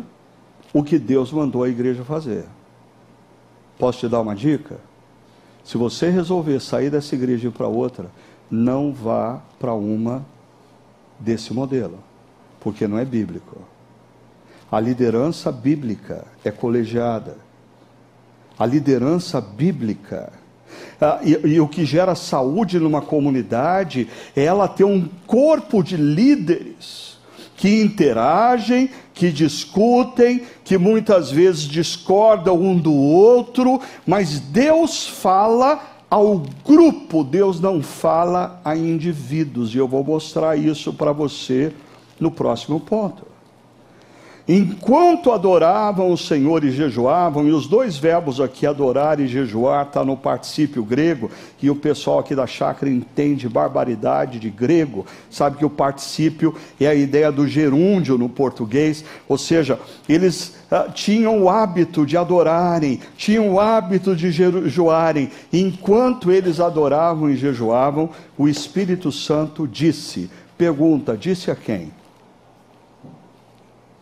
o 0.74 0.84
que 0.84 0.99
Deus 0.99 1.32
mandou 1.32 1.63
a 1.63 1.70
igreja 1.70 2.03
fazer. 2.03 2.45
Posso 3.78 3.99
te 3.99 4.07
dar 4.07 4.22
uma 4.22 4.36
dica? 4.36 4.80
Se 5.63 5.78
você 5.78 6.09
resolver 6.09 6.59
sair 6.59 6.89
dessa 6.89 7.15
igreja 7.15 7.47
e 7.47 7.49
ir 7.49 7.53
para 7.53 7.67
outra, 7.67 8.11
não 8.49 8.91
vá 8.93 9.41
para 9.59 9.73
uma 9.73 10.25
desse 11.19 11.53
modelo, 11.53 11.99
porque 12.59 12.87
não 12.87 12.97
é 12.97 13.05
bíblico. 13.05 13.57
A 14.71 14.79
liderança 14.79 15.51
bíblica 15.51 16.25
é 16.43 16.51
colegiada. 16.51 17.37
A 18.57 18.65
liderança 18.65 19.41
bíblica 19.41 20.31
ah, 21.01 21.19
e, 21.23 21.31
e, 21.47 21.61
o 21.61 21.67
que 21.67 21.85
gera 21.85 22.13
saúde 22.13 22.79
numa 22.79 23.01
comunidade 23.01 24.07
é 24.35 24.43
ela 24.43 24.67
ter 24.67 24.83
um 24.83 25.07
corpo 25.25 25.81
de 25.81 25.95
líderes 25.95 27.17
que 27.55 27.81
interagem, 27.81 28.89
que 29.13 29.31
discutem, 29.31 30.43
que 30.63 30.77
muitas 30.77 31.31
vezes 31.31 31.63
discordam 31.63 32.61
um 32.61 32.77
do 32.77 32.93
outro, 32.93 33.81
mas 34.05 34.39
Deus 34.39 35.07
fala 35.07 35.81
ao 36.10 36.41
grupo, 36.66 37.24
Deus 37.24 37.60
não 37.60 37.84
fala 37.84 38.60
a 38.66 38.76
indivíduos, 38.76 39.76
e 39.76 39.78
eu 39.78 39.88
vou 39.88 40.03
mostrar 40.03 40.57
isso 40.57 40.91
para 40.91 41.12
você 41.12 41.72
no 42.20 42.32
próximo 42.32 42.80
ponto. 42.80 43.28
Enquanto 44.51 45.31
adoravam 45.31 46.11
o 46.11 46.17
Senhor 46.17 46.63
e 46.63 46.71
jejuavam, 46.71 47.47
e 47.47 47.51
os 47.51 47.67
dois 47.67 47.97
verbos 47.97 48.41
aqui, 48.41 48.65
adorar 48.65 49.19
e 49.19 49.27
jejuar, 49.27 49.85
está 49.85 50.03
no 50.03 50.17
particípio 50.17 50.83
grego, 50.83 51.29
e 51.61 51.69
o 51.69 51.75
pessoal 51.75 52.17
aqui 52.17 52.33
da 52.33 52.47
chácara 52.47 52.91
entende 52.91 53.47
barbaridade 53.47 54.39
de 54.39 54.49
grego, 54.49 55.05
sabe 55.29 55.57
que 55.57 55.65
o 55.65 55.69
particípio 55.69 56.55
é 56.81 56.87
a 56.87 56.95
ideia 56.95 57.31
do 57.31 57.47
gerúndio 57.47 58.17
no 58.17 58.27
português, 58.27 59.05
ou 59.27 59.37
seja, 59.37 59.79
eles 60.09 60.55
ah, 60.71 60.87
tinham 60.91 61.43
o 61.43 61.47
hábito 61.47 62.03
de 62.03 62.17
adorarem, 62.17 62.99
tinham 63.15 63.53
o 63.53 63.59
hábito 63.59 64.15
de 64.15 64.31
jejuarem, 64.31 65.29
enquanto 65.53 66.31
eles 66.31 66.59
adoravam 66.59 67.29
e 67.29 67.37
jejuavam, 67.37 68.09
o 68.35 68.47
Espírito 68.47 69.11
Santo 69.11 69.67
disse, 69.67 70.27
pergunta, 70.57 71.15
disse 71.15 71.51
a 71.51 71.55
quem? 71.55 71.98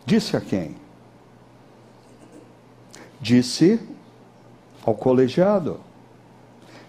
Disse 0.08 0.34
a 0.38 0.40
quem? 0.40 0.74
Disse 3.20 3.78
ao 4.82 4.94
colegiado. 4.94 5.80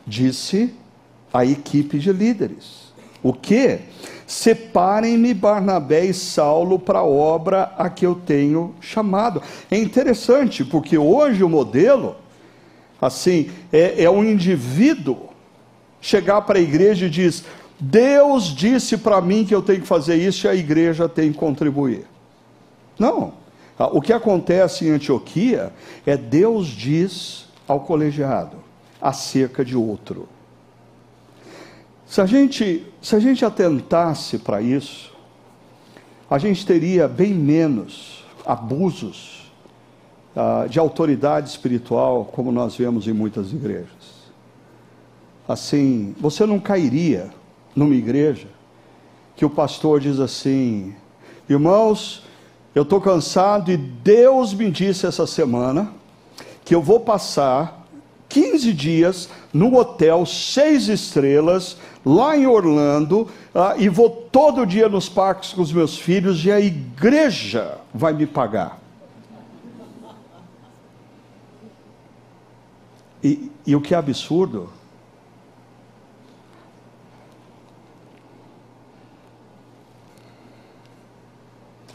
Disse 0.08 0.74
à 1.34 1.46
equipe 1.46 2.00
de 2.00 2.14
líderes. 2.14 2.94
O 3.22 3.34
que? 3.34 3.80
Separem-me 4.26 5.34
Barnabé 5.34 6.06
e 6.06 6.14
Saulo 6.14 6.80
para 6.80 7.00
a 7.00 7.04
obra 7.04 7.74
a 7.78 7.90
que 7.90 8.06
eu 8.06 8.16
tenho 8.16 8.74
chamado. 8.80 9.44
É 9.70 9.78
interessante, 9.78 10.64
porque 10.64 10.98
hoje 10.98 11.44
o 11.44 11.50
modelo, 11.50 12.16
assim, 13.02 13.52
é, 13.70 14.02
é 14.02 14.10
um 14.10 14.24
indivíduo 14.24 15.28
chegar 16.00 16.44
para 16.44 16.58
a 16.58 16.62
igreja 16.62 17.08
e 17.08 17.10
diz: 17.10 17.44
Deus 17.78 18.46
disse 18.46 18.98
para 18.98 19.20
mim 19.20 19.44
que 19.44 19.54
eu 19.54 19.62
tenho 19.62 19.82
que 19.82 19.88
fazer 19.88 20.16
isso 20.16 20.48
e 20.48 20.50
a 20.50 20.56
igreja 20.56 21.10
tem 21.10 21.34
que 21.34 21.38
contribuir. 21.38 22.08
Não. 23.00 23.34
Ah, 23.78 23.88
o 23.88 24.02
que 24.02 24.12
acontece 24.12 24.86
em 24.86 24.92
Antioquia 24.92 25.72
é 26.06 26.18
Deus 26.18 26.68
diz 26.68 27.48
ao 27.66 27.80
colegiado 27.80 28.58
acerca 29.02 29.64
de 29.64 29.78
outro. 29.78 30.28
Se 32.06 32.20
a 32.20 32.26
gente, 32.26 32.86
se 33.02 33.16
a 33.16 33.20
gente 33.20 33.46
atentasse 33.46 34.38
para 34.38 34.62
isso, 34.62 35.16
a 36.30 36.38
gente 36.38 36.66
teria 36.66 37.08
bem 37.08 37.34
menos 37.34 38.26
abusos 38.46 39.52
uh, 40.36 40.68
de 40.68 40.80
autoridade 40.80 41.50
espiritual, 41.50 42.26
como 42.26 42.52
nós 42.52 42.76
vemos 42.76 43.08
em 43.08 43.14
muitas 43.14 43.54
igrejas. 43.54 44.20
Assim, 45.48 46.16
você 46.20 46.46
não 46.46 46.60
cairia 46.60 47.30
numa 47.76 47.96
igreja 47.96 48.48
que 49.36 49.46
o 49.46 49.50
pastor 49.50 50.00
diz 50.00 50.20
assim: 50.20 50.96
irmãos, 51.48 52.24
eu 52.74 52.84
estou 52.84 53.02
cansado 53.02 53.72
e 53.72 53.78
Deus 53.78 54.54
me 54.54 54.70
disse 54.70 55.06
essa 55.06 55.26
semana 55.26 55.92
que 56.64 56.76
eu 56.76 56.82
vou 56.82 57.00
passar 57.00 57.88
15 58.30 58.72
dias 58.74 59.30
no 59.52 59.76
hotel 59.76 60.26
seis 60.26 60.88
estrelas, 60.88 61.78
lá 62.06 62.38
em 62.38 62.46
Orlando, 62.46 63.22
uh, 63.56 63.80
e 63.80 63.90
vou 63.90 64.10
todo 64.10 64.66
dia 64.66 64.88
nos 64.88 65.10
parques 65.10 65.52
com 65.52 65.62
os 65.62 65.74
meus 65.74 65.98
filhos 65.98 66.46
e 66.46 66.52
a 66.52 66.60
igreja 66.60 67.80
vai 67.92 68.14
me 68.14 68.28
pagar. 68.28 68.80
E, 73.24 73.52
e 73.66 73.76
o 73.76 73.82
que 73.82 73.94
é 73.94 73.98
absurdo 73.98 74.70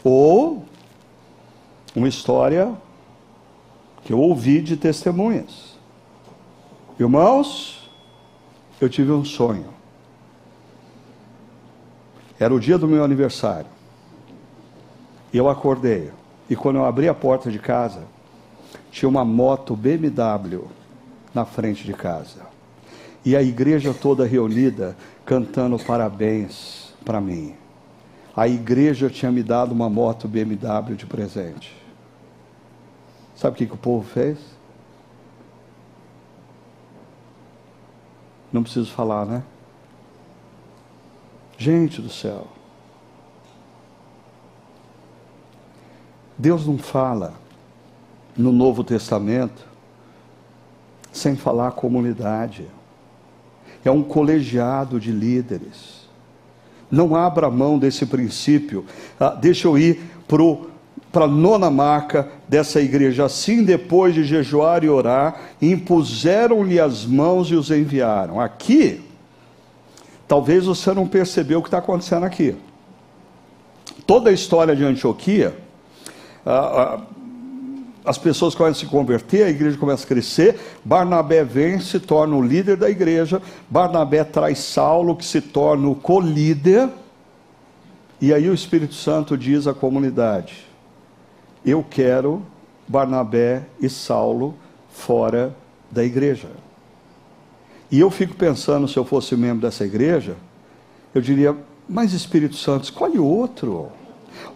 ou 0.03 0.64
uma 1.95 2.07
história 2.07 2.73
que 4.03 4.13
eu 4.13 4.19
ouvi 4.19 4.61
de 4.61 4.75
testemunhas. 4.77 5.75
Irmãos, 6.99 7.89
eu 8.79 8.89
tive 8.89 9.11
um 9.11 9.23
sonho. 9.23 9.67
Era 12.39 12.53
o 12.53 12.59
dia 12.59 12.77
do 12.77 12.87
meu 12.87 13.03
aniversário. 13.03 13.69
E 15.31 15.37
eu 15.37 15.49
acordei. 15.49 16.11
E 16.49 16.55
quando 16.55 16.77
eu 16.77 16.85
abri 16.85 17.07
a 17.07 17.13
porta 17.13 17.49
de 17.49 17.59
casa, 17.59 18.03
tinha 18.91 19.09
uma 19.09 19.25
moto 19.25 19.75
BMW 19.75 20.67
na 21.33 21.45
frente 21.45 21.83
de 21.83 21.93
casa. 21.93 22.45
E 23.23 23.35
a 23.35 23.41
igreja 23.41 23.93
toda 23.93 24.25
reunida 24.25 24.95
cantando 25.25 25.79
parabéns 25.79 26.93
para 27.03 27.19
mim 27.19 27.55
a 28.35 28.47
igreja 28.47 29.09
tinha 29.09 29.31
me 29.31 29.41
dado 29.41 29.71
uma 29.71 29.89
moto 29.89 30.27
BMW 30.27 30.95
de 30.95 31.05
presente. 31.05 31.73
Sabe 33.35 33.55
o 33.55 33.57
que, 33.57 33.65
que 33.65 33.73
o 33.73 33.77
povo 33.77 34.07
fez? 34.07 34.37
Não 38.51 38.63
preciso 38.63 38.91
falar, 38.91 39.25
né? 39.25 39.43
Gente 41.57 42.01
do 42.01 42.09
céu. 42.09 42.47
Deus 46.37 46.65
não 46.65 46.77
fala 46.77 47.33
no 48.35 48.51
Novo 48.51 48.83
Testamento 48.83 49.65
sem 51.11 51.35
falar 51.35 51.71
comunidade. 51.71 52.67
É 53.83 53.91
um 53.91 54.03
colegiado 54.03 54.99
de 54.99 55.11
líderes 55.11 56.05
não 56.89 57.15
abra 57.15 57.49
mão 57.49 57.77
desse 57.77 58.05
princípio. 58.05 58.85
Ah, 59.19 59.29
deixa 59.29 59.67
eu 59.67 59.77
ir 59.77 60.01
para 60.27 60.41
a 61.23 61.27
nona 61.27 61.71
marca 61.71 62.27
dessa 62.49 62.81
igreja. 62.81 63.23
Assim, 63.23 63.63
depois 63.63 64.13
de 64.13 64.25
jejuar 64.25 64.83
e 64.83 64.89
orar, 64.89 65.39
impuseram-lhe 65.61 66.79
as 66.79 67.05
mãos 67.05 67.49
e 67.49 67.55
os 67.55 67.71
enviaram. 67.71 68.41
Aqui, 68.41 69.01
talvez 70.27 70.65
você 70.65 70.93
não 70.93 71.07
percebeu 71.07 71.59
o 71.59 71.61
que 71.61 71.69
está 71.69 71.77
acontecendo 71.77 72.25
aqui. 72.25 72.55
Toda 74.05 74.29
a 74.29 74.33
história 74.33 74.75
de 74.75 74.83
Antioquia, 74.83 75.55
ah, 76.45 76.99
ah, 76.99 77.01
as 78.05 78.19
pessoas 78.19 78.53
começam 78.53 78.77
a 78.77 78.85
se 78.85 78.91
converter, 78.91 79.45
a 79.45 79.49
igreja 79.49 79.77
começa 79.77 80.03
a 80.03 80.07
crescer. 80.07 80.59
Barnabé 80.83 81.43
vem, 81.43 81.79
se 81.79 81.99
torna 81.99 82.35
o 82.35 82.41
líder 82.41 82.77
da 82.77 82.89
igreja. 82.89 83.41
Barnabé 83.67 84.23
traz 84.23 84.59
Saulo, 84.59 85.15
que 85.15 85.25
se 85.25 85.41
torna 85.41 85.87
o 85.87 85.95
co-líder. 85.95 86.89
E 88.21 88.31
aí 88.31 88.47
o 88.47 88.53
Espírito 88.53 88.93
Santo 88.93 89.35
diz 89.35 89.65
à 89.65 89.73
comunidade: 89.73 90.67
Eu 91.65 91.83
quero 91.89 92.45
Barnabé 92.87 93.63
e 93.81 93.89
Saulo 93.89 94.55
fora 94.89 95.55
da 95.89 96.03
igreja. 96.03 96.49
E 97.91 97.99
eu 97.99 98.11
fico 98.11 98.35
pensando, 98.35 98.87
se 98.87 98.97
eu 98.97 99.05
fosse 99.05 99.35
membro 99.35 99.61
dessa 99.61 99.85
igreja, 99.85 100.35
eu 101.13 101.21
diria: 101.21 101.55
Mas 101.87 102.13
Espírito 102.13 102.55
Santo, 102.55 102.83
escolhe 102.83 103.17
outro. 103.17 103.91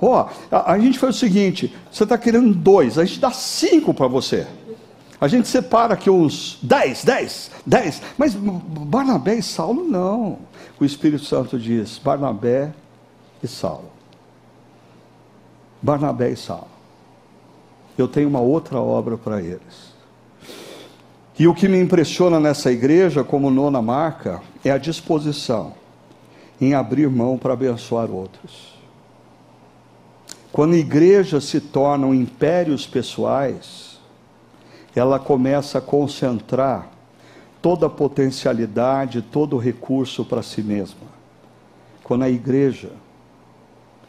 Ó, 0.01 0.27
oh, 0.51 0.55
a, 0.55 0.73
a, 0.73 0.79
gente 0.79 0.99
faz 0.99 1.15
o 1.15 1.19
seguinte: 1.19 1.73
você 1.91 2.03
está 2.03 2.17
querendo 2.17 2.53
dois, 2.53 2.97
a 2.97 3.05
gente 3.05 3.19
dá 3.19 3.31
cinco 3.31 3.93
para 3.93 4.07
você. 4.07 4.45
A 5.21 5.27
gente 5.27 5.47
separa 5.49 5.95
aqui 5.95 6.09
uns 6.09 6.59
dez, 6.61 7.03
dez, 7.03 7.51
dez. 7.65 8.01
Mas 8.17 8.33
Barnabé 8.35 9.35
e 9.35 9.43
Saulo 9.43 9.83
não. 9.83 10.39
O 10.79 10.85
Espírito 10.85 11.25
Santo 11.25 11.59
diz: 11.59 11.97
Barnabé 11.97 12.73
e 13.43 13.47
Saulo. 13.47 13.89
Barnabé 15.81 16.31
e 16.31 16.37
Saulo. 16.37 16.78
Eu 18.01 18.07
tenho 18.07 18.29
uma 18.29 18.39
outra 18.39 18.79
obra 18.79 19.17
para 19.17 19.41
eles. 19.41 19.93
E 21.37 21.47
o 21.47 21.53
que 21.53 21.67
me 21.67 21.79
impressiona 21.79 22.39
nessa 22.39 22.71
igreja, 22.71 23.23
como 23.23 23.49
nona 23.49 23.81
marca, 23.81 24.41
é 24.63 24.71
a 24.71 24.77
disposição 24.77 25.73
em 26.59 26.73
abrir 26.73 27.09
mão 27.09 27.37
para 27.37 27.53
abençoar 27.53 28.11
outros. 28.11 28.77
Quando 30.51 30.75
igrejas 30.75 31.45
se 31.45 31.61
tornam 31.61 32.13
impérios 32.13 32.85
pessoais, 32.85 33.99
ela 34.95 35.19
começa 35.19 35.77
a 35.77 35.81
concentrar 35.81 36.89
toda 37.61 37.85
a 37.85 37.89
potencialidade, 37.89 39.21
todo 39.21 39.55
o 39.55 39.59
recurso 39.59 40.25
para 40.25 40.41
si 40.41 40.61
mesma. 40.61 41.07
Quando 42.03 42.23
a 42.23 42.29
igreja 42.29 42.91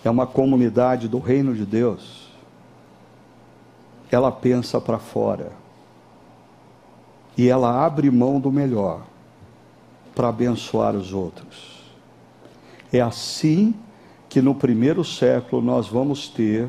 é 0.05 0.11
uma 0.11 0.27
comunidade 0.27 1.07
do 1.07 1.19
reino 1.19 1.55
de 1.55 1.67
Deus, 1.67 2.20
ela 4.11 4.33
pensa 4.33 4.81
para 4.81 4.99
fora 4.99 5.53
e 7.37 7.49
ela 7.49 7.85
abre 7.85 8.11
mão 8.11 8.41
do 8.41 8.51
melhor 8.51 9.03
para 10.15 10.29
abençoar 10.29 10.95
os 10.95 11.13
outros. 11.13 11.81
É 12.93 13.01
assim 13.01 13.75
que 14.29 14.41
no 14.43 14.55
primeiro 14.55 15.05
século 15.05 15.63
nós 15.63 15.89
vamos 15.89 16.29
ter 16.29 16.69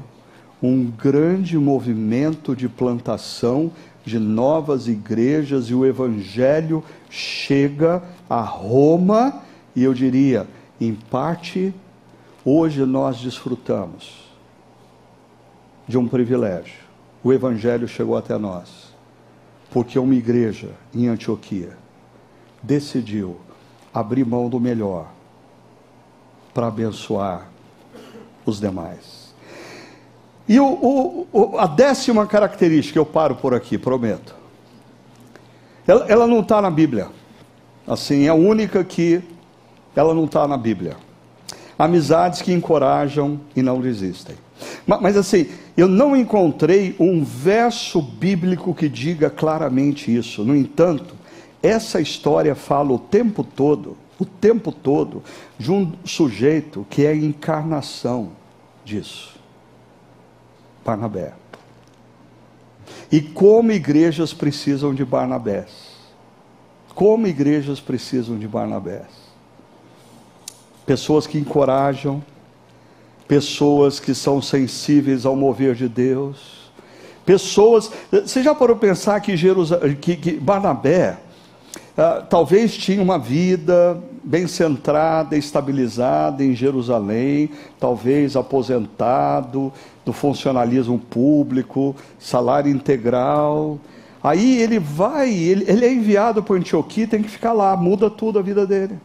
um 0.61 0.85
grande 0.85 1.57
movimento 1.57 2.55
de 2.55 2.69
plantação 2.69 3.71
de 4.05 4.19
novas 4.19 4.87
igrejas 4.87 5.65
e 5.65 5.73
o 5.73 5.85
evangelho 5.85 6.83
chega 7.09 8.03
a 8.29 8.41
Roma 8.41 9.41
e 9.75 9.83
eu 9.83 9.93
diria, 9.93 10.47
em 10.79 10.93
parte, 10.93 11.73
hoje 12.43 12.85
nós 12.85 13.19
desfrutamos 13.19 14.31
de 15.87 15.97
um 15.97 16.07
privilégio. 16.07 16.80
O 17.23 17.31
evangelho 17.31 17.87
chegou 17.87 18.17
até 18.17 18.37
nós 18.37 18.91
porque 19.71 19.97
uma 19.97 20.13
igreja 20.13 20.69
em 20.93 21.07
Antioquia 21.07 21.77
decidiu 22.61 23.37
abrir 23.93 24.25
mão 24.25 24.49
do 24.49 24.59
melhor 24.59 25.07
para 26.53 26.67
abençoar 26.67 27.47
os 28.45 28.59
demais. 28.59 29.33
E 30.47 30.59
o, 30.59 31.27
o, 31.31 31.57
a 31.57 31.65
décima 31.65 32.27
característica, 32.27 32.99
eu 32.99 33.05
paro 33.05 33.35
por 33.35 33.53
aqui, 33.53 33.77
prometo. 33.77 34.35
Ela, 35.87 36.05
ela 36.07 36.27
não 36.27 36.41
está 36.41 36.61
na 36.61 36.69
Bíblia. 36.69 37.07
Assim, 37.87 38.25
é 38.25 38.29
a 38.29 38.33
única 38.33 38.83
que 38.83 39.23
ela 39.95 40.13
não 40.13 40.25
está 40.25 40.47
na 40.47 40.57
Bíblia. 40.57 40.97
Amizades 41.79 42.41
que 42.41 42.51
encorajam 42.51 43.39
e 43.55 43.61
não 43.61 43.79
resistem. 43.79 44.35
Mas, 44.85 45.15
assim, 45.15 45.47
eu 45.77 45.87
não 45.87 46.15
encontrei 46.15 46.95
um 46.99 47.23
verso 47.23 48.01
bíblico 48.01 48.73
que 48.73 48.89
diga 48.89 49.29
claramente 49.29 50.13
isso. 50.13 50.43
No 50.43 50.55
entanto, 50.55 51.15
essa 51.61 52.01
história 52.01 52.55
fala 52.55 52.91
o 52.91 52.99
tempo 52.99 53.43
todo, 53.43 53.95
o 54.19 54.25
tempo 54.25 54.71
todo, 54.71 55.23
de 55.57 55.71
um 55.71 55.93
sujeito 56.03 56.85
que 56.89 57.05
é 57.05 57.09
a 57.09 57.15
encarnação 57.15 58.31
disso. 58.83 59.39
Barnabé. 60.83 61.33
E 63.11 63.21
como 63.21 63.71
igrejas 63.71 64.33
precisam 64.33 64.93
de 64.93 65.05
Barnabés. 65.05 65.91
Como 66.95 67.27
igrejas 67.27 67.79
precisam 67.79 68.37
de 68.37 68.47
Barnabés. 68.47 69.07
Pessoas 70.85 71.27
que 71.27 71.37
encorajam, 71.37 72.23
pessoas 73.31 73.97
que 73.97 74.13
são 74.13 74.41
sensíveis 74.41 75.25
ao 75.25 75.37
mover 75.37 75.73
de 75.73 75.87
Deus, 75.87 76.69
pessoas. 77.25 77.89
Você 78.11 78.43
já 78.43 78.53
parou 78.53 78.75
pensar 78.75 79.21
que, 79.21 79.37
Jerusalém, 79.37 79.95
que, 79.95 80.17
que 80.17 80.31
Barnabé 80.33 81.17
ah, 81.97 82.25
talvez 82.29 82.75
tinha 82.75 83.01
uma 83.01 83.17
vida 83.17 83.97
bem 84.21 84.47
centrada, 84.47 85.37
estabilizada 85.37 86.43
em 86.43 86.53
Jerusalém, 86.53 87.49
talvez 87.79 88.35
aposentado 88.35 89.71
do 90.03 90.11
funcionalismo 90.11 90.99
público, 90.99 91.95
salário 92.19 92.69
integral. 92.69 93.79
Aí 94.21 94.61
ele 94.61 94.77
vai, 94.77 95.33
ele, 95.33 95.63
ele 95.69 95.85
é 95.85 95.93
enviado 95.93 96.43
para 96.43 96.57
Antioquia, 96.57 97.07
tem 97.07 97.23
que 97.23 97.29
ficar 97.29 97.53
lá, 97.53 97.77
muda 97.77 98.09
tudo 98.09 98.39
a 98.39 98.41
vida 98.41 98.67
dele. 98.67 98.99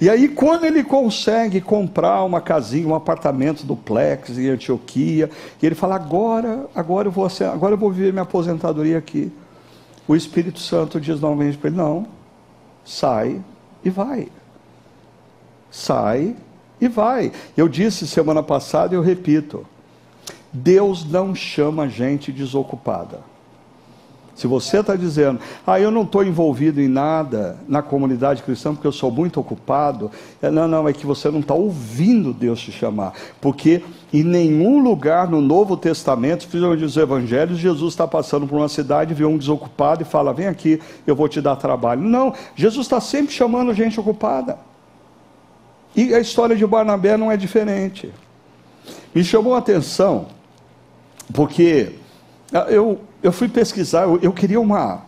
E 0.00 0.08
aí, 0.08 0.28
quando 0.28 0.64
ele 0.64 0.84
consegue 0.84 1.60
comprar 1.60 2.22
uma 2.22 2.40
casinha, 2.40 2.86
um 2.86 2.94
apartamento 2.94 3.66
duplex 3.66 4.38
em 4.38 4.48
Antioquia, 4.48 5.28
e 5.60 5.66
ele 5.66 5.74
fala: 5.74 5.96
agora, 5.96 6.66
agora 6.74 7.08
eu 7.08 7.12
vou, 7.12 7.26
agora 7.52 7.74
eu 7.74 7.78
vou 7.78 7.90
viver 7.90 8.12
minha 8.12 8.22
aposentadoria 8.22 8.98
aqui. 8.98 9.32
O 10.06 10.14
Espírito 10.14 10.60
Santo 10.60 11.00
diz 11.00 11.20
novamente 11.20 11.58
para 11.58 11.68
ele: 11.68 11.76
não, 11.76 12.06
sai 12.84 13.40
e 13.84 13.90
vai. 13.90 14.28
Sai 15.70 16.36
e 16.80 16.86
vai. 16.86 17.32
Eu 17.56 17.68
disse 17.68 18.06
semana 18.06 18.42
passada 18.42 18.94
e 18.94 18.96
eu 18.96 19.02
repito: 19.02 19.66
Deus 20.52 21.04
não 21.04 21.34
chama 21.34 21.88
gente 21.88 22.30
desocupada. 22.30 23.20
Se 24.38 24.46
você 24.46 24.78
está 24.78 24.94
dizendo, 24.94 25.40
ah, 25.66 25.80
eu 25.80 25.90
não 25.90 26.02
estou 26.02 26.22
envolvido 26.22 26.80
em 26.80 26.86
nada 26.86 27.58
na 27.66 27.82
comunidade 27.82 28.40
cristã 28.40 28.72
porque 28.72 28.86
eu 28.86 28.92
sou 28.92 29.10
muito 29.10 29.40
ocupado, 29.40 30.12
é, 30.40 30.48
não, 30.48 30.68
não, 30.68 30.88
é 30.88 30.92
que 30.92 31.04
você 31.04 31.28
não 31.28 31.40
está 31.40 31.54
ouvindo 31.54 32.32
Deus 32.32 32.60
te 32.60 32.70
chamar. 32.70 33.14
Porque 33.40 33.82
em 34.12 34.22
nenhum 34.22 34.78
lugar 34.78 35.28
no 35.28 35.40
Novo 35.40 35.76
Testamento, 35.76 36.46
principalmente 36.46 36.84
os 36.84 36.96
evangelhos, 36.96 37.58
Jesus 37.58 37.94
está 37.94 38.06
passando 38.06 38.46
por 38.46 38.54
uma 38.54 38.68
cidade, 38.68 39.12
vê 39.12 39.24
um 39.24 39.36
desocupado 39.36 40.02
e 40.02 40.04
fala: 40.04 40.32
vem 40.32 40.46
aqui, 40.46 40.80
eu 41.04 41.16
vou 41.16 41.28
te 41.28 41.40
dar 41.40 41.56
trabalho. 41.56 42.02
Não, 42.02 42.32
Jesus 42.54 42.86
está 42.86 43.00
sempre 43.00 43.34
chamando 43.34 43.74
gente 43.74 43.98
ocupada. 43.98 44.56
E 45.96 46.14
a 46.14 46.20
história 46.20 46.54
de 46.54 46.64
Barnabé 46.64 47.16
não 47.16 47.32
é 47.32 47.36
diferente. 47.36 48.12
Me 49.12 49.24
chamou 49.24 49.56
a 49.56 49.58
atenção, 49.58 50.26
porque 51.34 51.94
eu 52.68 53.00
eu 53.22 53.32
fui 53.32 53.48
pesquisar, 53.48 54.02
eu, 54.02 54.18
eu 54.22 54.32
queria 54.32 54.60
uma, 54.60 55.02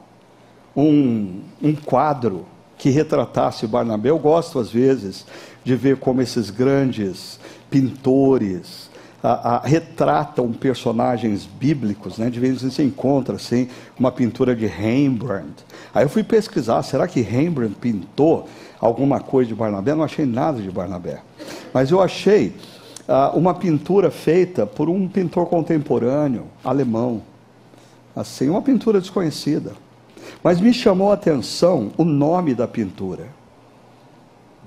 um, 0.77 1.41
um 1.63 1.75
quadro 1.75 2.45
que 2.77 2.91
retratasse 2.91 3.67
Barnabé. 3.67 4.11
Eu 4.11 4.19
gosto, 4.19 4.59
às 4.59 4.71
vezes, 4.71 5.27
de 5.63 5.77
ver 5.77 5.99
como 5.99 6.21
esses 6.23 6.51
grandes 6.51 7.39
pintores 7.71 8.91
a, 9.23 9.57
a, 9.57 9.61
retratam 9.61 10.51
personagens 10.53 11.45
bíblicos, 11.47 12.17
né? 12.19 12.31
De 12.31 12.41
vez 12.41 12.57
em 12.57 12.59
quando 12.59 12.73
você 12.73 12.83
encontra 12.83 13.37
assim, 13.37 13.69
uma 13.99 14.11
pintura 14.11 14.57
de 14.57 14.67
Rembrandt. 14.67 15.65
Aí 15.95 16.05
eu 16.05 16.09
fui 16.09 16.25
pesquisar, 16.25 16.83
será 16.83 17.07
que 17.07 17.21
Rembrandt 17.21 17.77
pintou 17.77 18.49
alguma 18.81 19.21
coisa 19.21 19.49
de 19.49 19.55
Barnabé? 19.55 19.95
Não 19.95 20.05
achei 20.05 20.25
nada 20.25 20.61
de 20.61 20.71
Barnabé. 20.71 21.21
Mas 21.73 21.91
eu 21.91 22.01
achei 22.01 22.55
uh, 23.07 23.37
uma 23.37 23.55
pintura 23.55 24.11
feita 24.11 24.65
por 24.65 24.89
um 24.89 25.07
pintor 25.07 25.47
contemporâneo 25.47 26.47
alemão, 26.65 27.23
assim, 28.15 28.49
uma 28.49 28.63
pintura 28.63 29.01
desconhecida. 29.01 29.73
Mas 30.43 30.61
me 30.61 30.73
chamou 30.73 31.11
a 31.11 31.15
atenção 31.15 31.93
o 31.97 32.05
nome 32.05 32.55
da 32.55 32.67
pintura. 32.67 33.29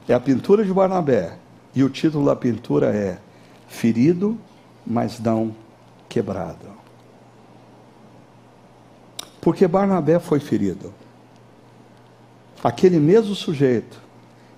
É 0.07 0.13
a 0.13 0.19
pintura 0.19 0.63
de 0.63 0.73
Barnabé. 0.73 1.37
E 1.75 1.83
o 1.83 1.89
título 1.89 2.25
da 2.25 2.35
pintura 2.35 2.95
é 2.95 3.17
Ferido, 3.67 4.37
mas 4.85 5.19
não 5.19 5.55
quebrado. 6.07 6.67
Porque 9.41 9.67
Barnabé 9.67 10.19
foi 10.19 10.39
ferido. 10.39 10.93
Aquele 12.63 12.99
mesmo 12.99 13.35
sujeito 13.35 13.99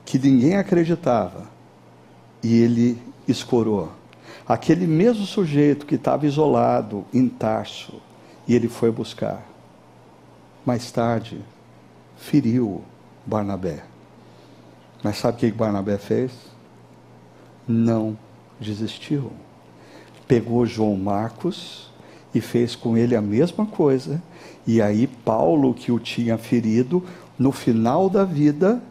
que 0.06 0.20
ninguém 0.20 0.58
acreditava 0.58 1.50
e 2.44 2.62
ele 2.62 3.02
escorou. 3.28 3.92
Aquele 4.48 4.86
mesmo 4.86 5.26
sujeito 5.26 5.86
que 5.86 5.96
estava 5.96 6.28
isolado 6.28 7.04
em 7.12 7.28
Tarso 7.28 8.00
e 8.48 8.56
ele 8.56 8.68
foi 8.68 8.92
buscar. 8.92 9.46
Mais 10.66 10.92
tarde, 10.92 11.40
feriu 12.18 12.84
Barnabé. 13.26 13.84
Mas 15.04 15.18
sabe 15.18 15.38
o 15.38 15.40
que 15.40 15.52
Barnabé 15.52 15.98
fez? 15.98 16.32
Não 17.68 18.18
desistiu. 18.60 19.32
Pegou 20.28 20.66
João 20.66 20.96
Marcos 20.96 21.92
e 22.34 22.42
fez 22.42 22.76
com 22.76 22.98
ele 22.98 23.16
a 23.16 23.22
mesma 23.22 23.66
coisa. 23.66 24.22
E 24.66 24.82
aí, 24.82 25.08
Paulo, 25.08 25.74
que 25.74 25.92
o 25.92 26.00
tinha 26.00 26.38
ferido, 26.38 27.04
no 27.38 27.52
final 27.52 28.10
da 28.10 28.24
vida, 28.24 28.82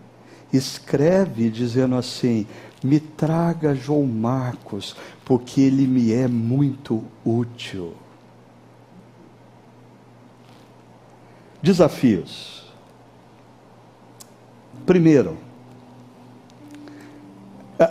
escreve 0.52 1.50
dizendo 1.50 1.96
assim: 1.96 2.46
Me 2.82 3.00
traga 3.00 3.74
João 3.74 4.06
Marcos, 4.06 4.94
porque 5.24 5.60
ele 5.60 5.86
me 5.86 6.12
é 6.12 6.28
muito 6.28 7.02
útil. 7.24 7.94
Desafios. 11.64 12.62
Primeiro, 14.84 15.38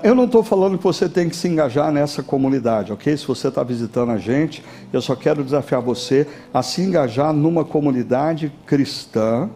eu 0.03 0.13
não 0.13 0.25
estou 0.25 0.43
falando 0.43 0.77
que 0.77 0.83
você 0.83 1.09
tem 1.09 1.27
que 1.27 1.35
se 1.35 1.47
engajar 1.47 1.91
nessa 1.91 2.21
comunidade, 2.21 2.93
ok? 2.93 3.17
Se 3.17 3.25
você 3.25 3.47
está 3.47 3.63
visitando 3.63 4.11
a 4.11 4.19
gente, 4.19 4.63
eu 4.93 5.01
só 5.01 5.15
quero 5.15 5.43
desafiar 5.43 5.81
você 5.81 6.27
a 6.53 6.61
se 6.61 6.83
engajar 6.83 7.33
numa 7.33 7.65
comunidade 7.65 8.53
cristã 8.67 9.49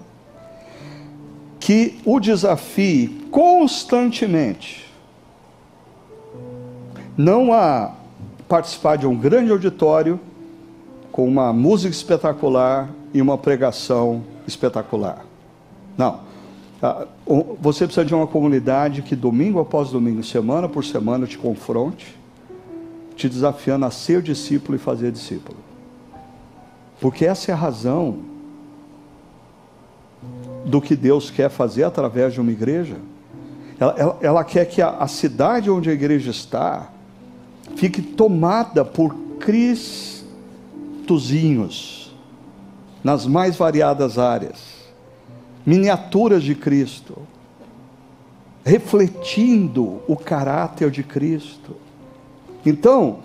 que 1.59 1.99
o 2.03 2.19
desafie 2.19 3.27
constantemente, 3.29 4.91
não 7.15 7.53
a 7.53 7.93
participar 8.49 8.95
de 8.95 9.05
um 9.05 9.15
grande 9.15 9.51
auditório 9.51 10.19
com 11.11 11.27
uma 11.27 11.53
música 11.53 11.93
espetacular 11.93 12.89
e 13.17 13.21
uma 13.21 13.35
pregação 13.35 14.23
espetacular. 14.45 15.25
Não. 15.97 16.19
Ah, 16.79 17.07
você 17.59 17.85
precisa 17.85 18.05
de 18.05 18.13
uma 18.13 18.27
comunidade 18.27 19.01
que 19.01 19.15
domingo 19.15 19.59
após 19.59 19.89
domingo, 19.89 20.23
semana 20.23 20.69
por 20.69 20.85
semana, 20.85 21.25
te 21.25 21.35
confronte, 21.35 22.15
te 23.15 23.27
desafiando 23.27 23.87
a 23.87 23.91
ser 23.91 24.21
discípulo 24.21 24.75
e 24.75 24.79
fazer 24.79 25.11
discípulo. 25.11 25.57
Porque 27.01 27.25
essa 27.25 27.49
é 27.49 27.55
a 27.55 27.57
razão 27.57 28.19
do 30.63 30.79
que 30.79 30.95
Deus 30.95 31.31
quer 31.31 31.49
fazer 31.49 31.85
através 31.85 32.35
de 32.35 32.41
uma 32.41 32.51
igreja. 32.51 32.97
Ela, 33.79 33.95
ela, 33.97 34.17
ela 34.21 34.43
quer 34.43 34.65
que 34.65 34.79
a, 34.79 34.89
a 34.89 35.07
cidade 35.07 35.71
onde 35.71 35.89
a 35.89 35.93
igreja 35.93 36.29
está 36.29 36.91
fique 37.75 37.99
tomada 37.99 38.85
por 38.85 39.15
cristozinhos 39.39 42.06
nas 43.03 43.25
mais 43.25 43.55
variadas 43.55 44.17
áreas, 44.17 44.57
miniaturas 45.65 46.43
de 46.43 46.55
Cristo, 46.55 47.17
refletindo 48.63 50.01
o 50.07 50.15
caráter 50.15 50.91
de 50.91 51.03
Cristo. 51.03 51.75
Então, 52.65 53.19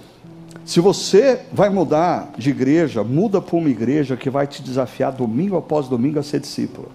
se 0.64 0.78
você 0.78 1.40
vai 1.52 1.68
mudar 1.68 2.32
de 2.38 2.50
igreja, 2.50 3.02
muda 3.02 3.40
para 3.40 3.56
uma 3.56 3.68
igreja 3.68 4.16
que 4.16 4.30
vai 4.30 4.46
te 4.46 4.62
desafiar 4.62 5.12
domingo 5.12 5.56
após 5.56 5.88
domingo 5.88 6.18
a 6.18 6.22
ser 6.22 6.40
discípulo. 6.40 6.88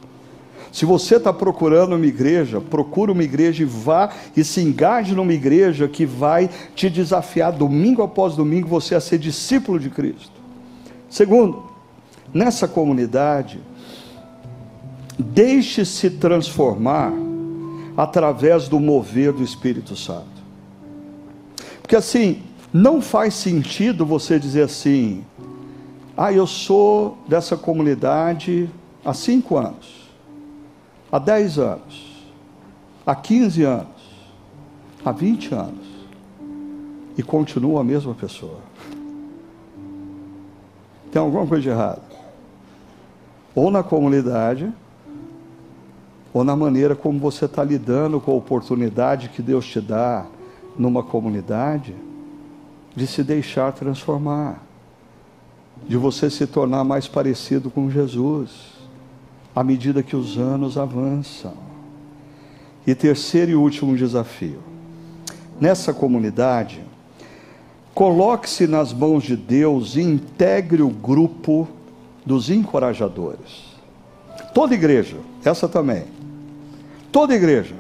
Se 0.72 0.86
você 0.86 1.16
está 1.16 1.34
procurando 1.34 1.96
uma 1.96 2.06
igreja, 2.06 2.62
procura 2.62 3.12
uma 3.12 3.24
igreja 3.24 3.64
e 3.64 3.66
vá 3.66 4.10
e 4.36 4.44
se 4.44 4.62
engaje 4.62 5.16
numa 5.16 5.34
igreja 5.34 5.88
que 5.88 6.06
vai 6.06 6.50
te 6.76 6.90
desafiar 6.90 7.52
domingo 7.52 8.02
após 8.02 8.36
domingo 8.36 8.68
você 8.68 8.96
a 8.96 9.02
ser 9.02 9.18
discípulo 9.18 9.80
de 9.80 9.90
Cristo. 9.90 10.32
Segundo, 11.10 11.67
nessa 12.34 12.68
comunidade, 12.68 13.60
deixe-se 15.18 16.10
transformar 16.10 17.12
através 17.96 18.68
do 18.68 18.80
mover 18.80 19.34
do 19.34 19.44
Espírito 19.44 19.96
Santo. 19.96 20.38
Porque 21.82 21.96
assim, 21.96 22.44
não 22.72 23.02
faz 23.02 23.34
sentido 23.34 24.06
você 24.06 24.40
dizer 24.40 24.64
assim: 24.64 25.24
ah, 26.16 26.32
eu 26.32 26.46
sou 26.46 27.18
dessa 27.28 27.58
comunidade 27.58 28.70
há 29.04 29.14
cinco 29.14 29.58
anos 29.58 30.08
há 31.12 31.20
10 31.20 31.60
anos, 31.60 32.26
há 33.06 33.16
15 33.16 33.64
anos, 33.64 33.88
há 35.04 35.12
20 35.12 35.54
anos, 35.54 35.88
e 37.18 37.24
continua 37.24 37.82
a 37.82 37.84
mesma 37.84 38.14
pessoa. 38.14 38.60
Tem 41.12 41.22
alguma 41.22 41.48
coisa 41.48 41.64
de 41.64 41.70
errado? 41.70 42.07
Ou 43.58 43.72
na 43.72 43.82
comunidade, 43.82 44.72
ou 46.32 46.44
na 46.44 46.56
maneira 46.56 46.96
como 46.96 47.18
você 47.18 47.46
está 47.46 47.64
lidando 47.64 48.22
com 48.22 48.32
a 48.32 48.36
oportunidade 48.36 49.30
que 49.30 49.42
Deus 49.42 49.66
te 49.66 49.82
dá 49.82 50.28
numa 50.78 51.02
comunidade 51.02 51.96
de 52.96 53.08
se 53.08 53.24
deixar 53.24 53.74
transformar, 53.74 54.64
de 55.88 55.98
você 55.98 56.30
se 56.30 56.46
tornar 56.46 56.84
mais 56.84 57.08
parecido 57.08 57.72
com 57.72 57.90
Jesus 57.90 58.76
à 59.56 59.64
medida 59.64 60.04
que 60.04 60.16
os 60.16 60.38
anos 60.38 60.78
avançam. 60.78 61.56
E 62.86 62.94
terceiro 62.94 63.50
e 63.50 63.56
último 63.56 63.98
desafio. 63.98 64.60
Nessa 65.60 65.92
comunidade, 65.92 66.84
coloque-se 67.96 68.68
nas 68.68 68.94
mãos 68.94 69.24
de 69.24 69.36
Deus 69.36 69.96
e 69.96 70.02
integre 70.02 70.84
o 70.84 70.90
grupo 70.90 71.68
dos 72.28 72.50
encorajadores. 72.50 73.78
Toda 74.54 74.74
igreja, 74.74 75.16
essa 75.46 75.68
também. 75.68 76.04
Toda 77.10 77.34
igreja 77.34 77.74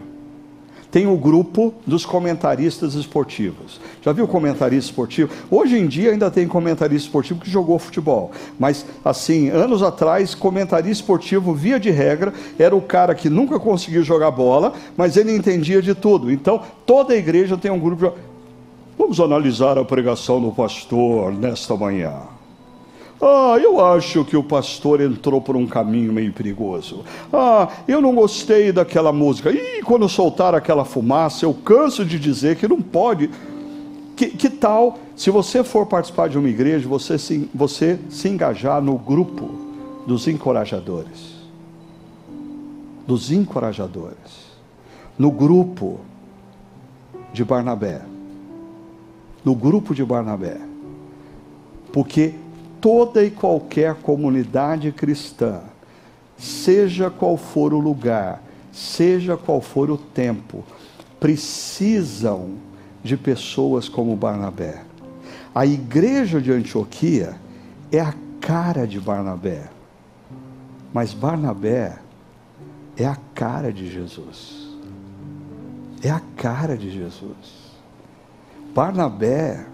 tem 0.89 1.05
o 1.05 1.17
grupo 1.17 1.73
dos 1.85 2.05
comentaristas 2.05 2.93
esportivos. 2.93 3.79
Já 4.01 4.13
viu 4.13 4.25
comentarista 4.25 4.89
esportivo? 4.89 5.33
Hoje 5.51 5.77
em 5.77 5.85
dia 5.85 6.11
ainda 6.11 6.31
tem 6.31 6.47
comentarista 6.47 7.07
esportivo 7.07 7.41
que 7.41 7.51
jogou 7.51 7.77
futebol, 7.77 8.31
mas 8.57 8.85
assim, 9.03 9.49
anos 9.49 9.83
atrás, 9.83 10.33
comentarista 10.33 11.03
esportivo, 11.03 11.53
via 11.53 11.77
de 11.77 11.91
regra, 11.91 12.33
era 12.57 12.73
o 12.73 12.81
cara 12.81 13.13
que 13.13 13.29
nunca 13.29 13.59
conseguiu 13.59 14.01
jogar 14.01 14.31
bola, 14.31 14.71
mas 14.95 15.17
ele 15.17 15.35
entendia 15.35 15.81
de 15.81 15.93
tudo. 15.93 16.31
Então, 16.31 16.61
toda 16.85 17.13
igreja 17.13 17.57
tem 17.57 17.69
um 17.69 17.79
grupo. 17.79 18.13
Vamos 18.97 19.19
analisar 19.19 19.77
a 19.77 19.83
pregação 19.83 20.39
do 20.39 20.53
pastor 20.53 21.33
nesta 21.33 21.75
manhã. 21.75 22.36
Ah, 23.21 23.57
eu 23.59 23.83
acho 23.83 24.23
que 24.23 24.37
o 24.37 24.43
pastor 24.43 25.01
entrou 25.01 25.41
por 25.41 25.55
um 25.55 25.65
caminho 25.65 26.13
meio 26.13 26.31
perigoso. 26.31 27.03
Ah, 27.33 27.67
eu 27.87 27.99
não 27.99 28.13
gostei 28.13 28.71
daquela 28.71 29.11
música. 29.11 29.51
E 29.51 29.81
quando 29.81 30.07
soltar 30.07 30.53
aquela 30.53 30.85
fumaça, 30.85 31.45
eu 31.45 31.53
canso 31.53 32.05
de 32.05 32.19
dizer 32.19 32.57
que 32.57 32.67
não 32.67 32.81
pode. 32.81 33.29
Que, 34.15 34.27
que 34.27 34.49
tal, 34.49 34.99
se 35.15 35.31
você 35.31 35.63
for 35.63 35.87
participar 35.87 36.29
de 36.29 36.37
uma 36.37 36.49
igreja, 36.49 36.87
você 36.87 37.17
se, 37.17 37.49
você 37.53 37.99
se 38.09 38.29
engajar 38.29 38.81
no 38.81 38.97
grupo 38.97 39.49
dos 40.05 40.27
encorajadores? 40.27 41.37
Dos 43.07 43.31
encorajadores. 43.31 44.47
No 45.17 45.31
grupo 45.31 45.99
de 47.33 47.43
Barnabé. 47.43 48.01
No 49.43 49.55
grupo 49.55 49.95
de 49.95 50.03
Barnabé. 50.05 50.57
Porque 51.91 52.35
toda 52.87 53.21
e 53.21 53.29
qualquer 53.29 53.95
comunidade 53.95 54.93
cristã, 54.93 55.59
seja 56.37 57.09
qual 57.09 57.35
for 57.35 57.73
o 57.73 57.79
lugar, 57.79 58.41
seja 58.71 59.35
qual 59.35 59.59
for 59.59 59.91
o 59.91 59.97
tempo, 59.97 60.63
precisam 61.19 62.51
de 63.03 63.17
pessoas 63.17 63.89
como 63.89 64.15
Barnabé. 64.15 64.83
A 65.53 65.65
igreja 65.65 66.39
de 66.39 66.49
Antioquia 66.49 67.35
é 67.91 67.99
a 67.99 68.13
cara 68.39 68.87
de 68.87 69.01
Barnabé, 69.01 69.69
mas 70.93 71.13
Barnabé 71.13 71.97
é 72.95 73.05
a 73.05 73.17
cara 73.35 73.73
de 73.73 73.91
Jesus. 73.91 74.77
É 76.01 76.09
a 76.09 76.21
cara 76.37 76.77
de 76.77 76.89
Jesus. 76.89 77.73
Barnabé 78.73 79.65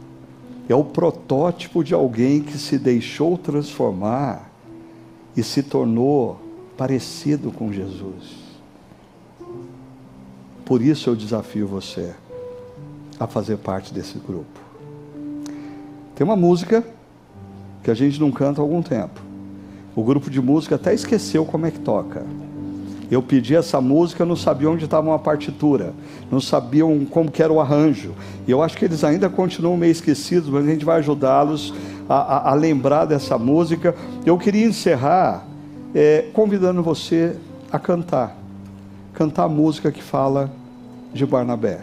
é 0.67 0.75
o 0.75 0.83
protótipo 0.83 1.83
de 1.83 1.93
alguém 1.93 2.41
que 2.41 2.57
se 2.57 2.77
deixou 2.77 3.37
transformar 3.37 4.49
e 5.35 5.43
se 5.43 5.61
tornou 5.61 6.39
parecido 6.77 7.51
com 7.51 7.71
Jesus. 7.71 8.43
Por 10.65 10.81
isso 10.81 11.09
eu 11.09 11.15
desafio 11.15 11.67
você 11.67 12.13
a 13.19 13.27
fazer 13.27 13.57
parte 13.57 13.93
desse 13.93 14.17
grupo. 14.17 14.59
Tem 16.15 16.23
uma 16.23 16.35
música 16.35 16.83
que 17.83 17.91
a 17.91 17.93
gente 17.93 18.19
não 18.19 18.31
canta 18.31 18.61
há 18.61 18.63
algum 18.63 18.81
tempo. 18.81 19.21
O 19.95 20.03
grupo 20.03 20.29
de 20.29 20.41
música 20.41 20.75
até 20.75 20.93
esqueceu 20.93 21.45
como 21.45 21.65
é 21.65 21.71
que 21.71 21.79
toca. 21.79 22.25
Eu 23.11 23.21
pedi 23.21 23.55
essa 23.55 23.79
música, 23.79 24.25
não 24.25 24.35
sabia 24.35 24.69
onde 24.69 24.85
estava 24.85 25.07
uma 25.07 25.19
partitura, 25.19 25.93
não 26.31 26.39
sabiam 26.41 27.05
como 27.05 27.31
que 27.31 27.43
era 27.43 27.51
o 27.51 27.59
arranjo. 27.59 28.13
E 28.47 28.51
eu 28.51 28.61
acho 28.61 28.77
que 28.77 28.85
eles 28.85 29.03
ainda 29.03 29.29
continuam 29.29 29.77
meio 29.77 29.91
esquecidos, 29.91 30.49
mas 30.49 30.65
a 30.65 30.69
gente 30.69 30.85
vai 30.85 30.99
ajudá-los 30.99 31.73
a, 32.09 32.15
a, 32.15 32.51
a, 32.51 32.53
lembrar 32.53 33.05
dessa 33.05 33.37
música. 33.37 33.95
Eu 34.25 34.37
queria 34.37 34.65
encerrar 34.65 35.45
é, 35.93 36.25
convidando 36.33 36.81
você 36.81 37.35
a 37.71 37.77
cantar, 37.77 38.35
cantar 39.13 39.43
a 39.43 39.49
música 39.49 39.91
que 39.91 40.01
fala 40.01 40.51
de 41.13 41.25
Barnabé. 41.25 41.81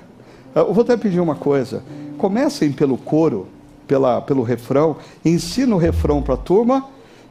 Eu 0.55 0.73
vou 0.73 0.83
até 0.83 0.97
pedir 0.97 1.21
uma 1.21 1.37
coisa: 1.37 1.83
comecem 2.19 2.73
pelo 2.73 2.97
coro, 2.97 3.47
pela, 3.87 4.21
pelo 4.21 4.43
refrão, 4.43 4.97
ensina 5.25 5.75
o 5.75 5.79
refrão 5.79 6.23
para 6.23 6.35
a 6.35 6.39
turma, 6.39 6.85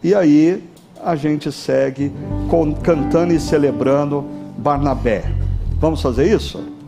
e 0.03 0.15
aí 0.15 0.63
a 1.03 1.15
gente 1.15 1.51
segue 1.51 2.11
cantando 2.83 3.33
e 3.33 3.39
celebrando 3.39 4.25
Barnabé. 4.57 5.23
Vamos 5.79 6.01
fazer 6.01 6.33
isso? 6.33 6.78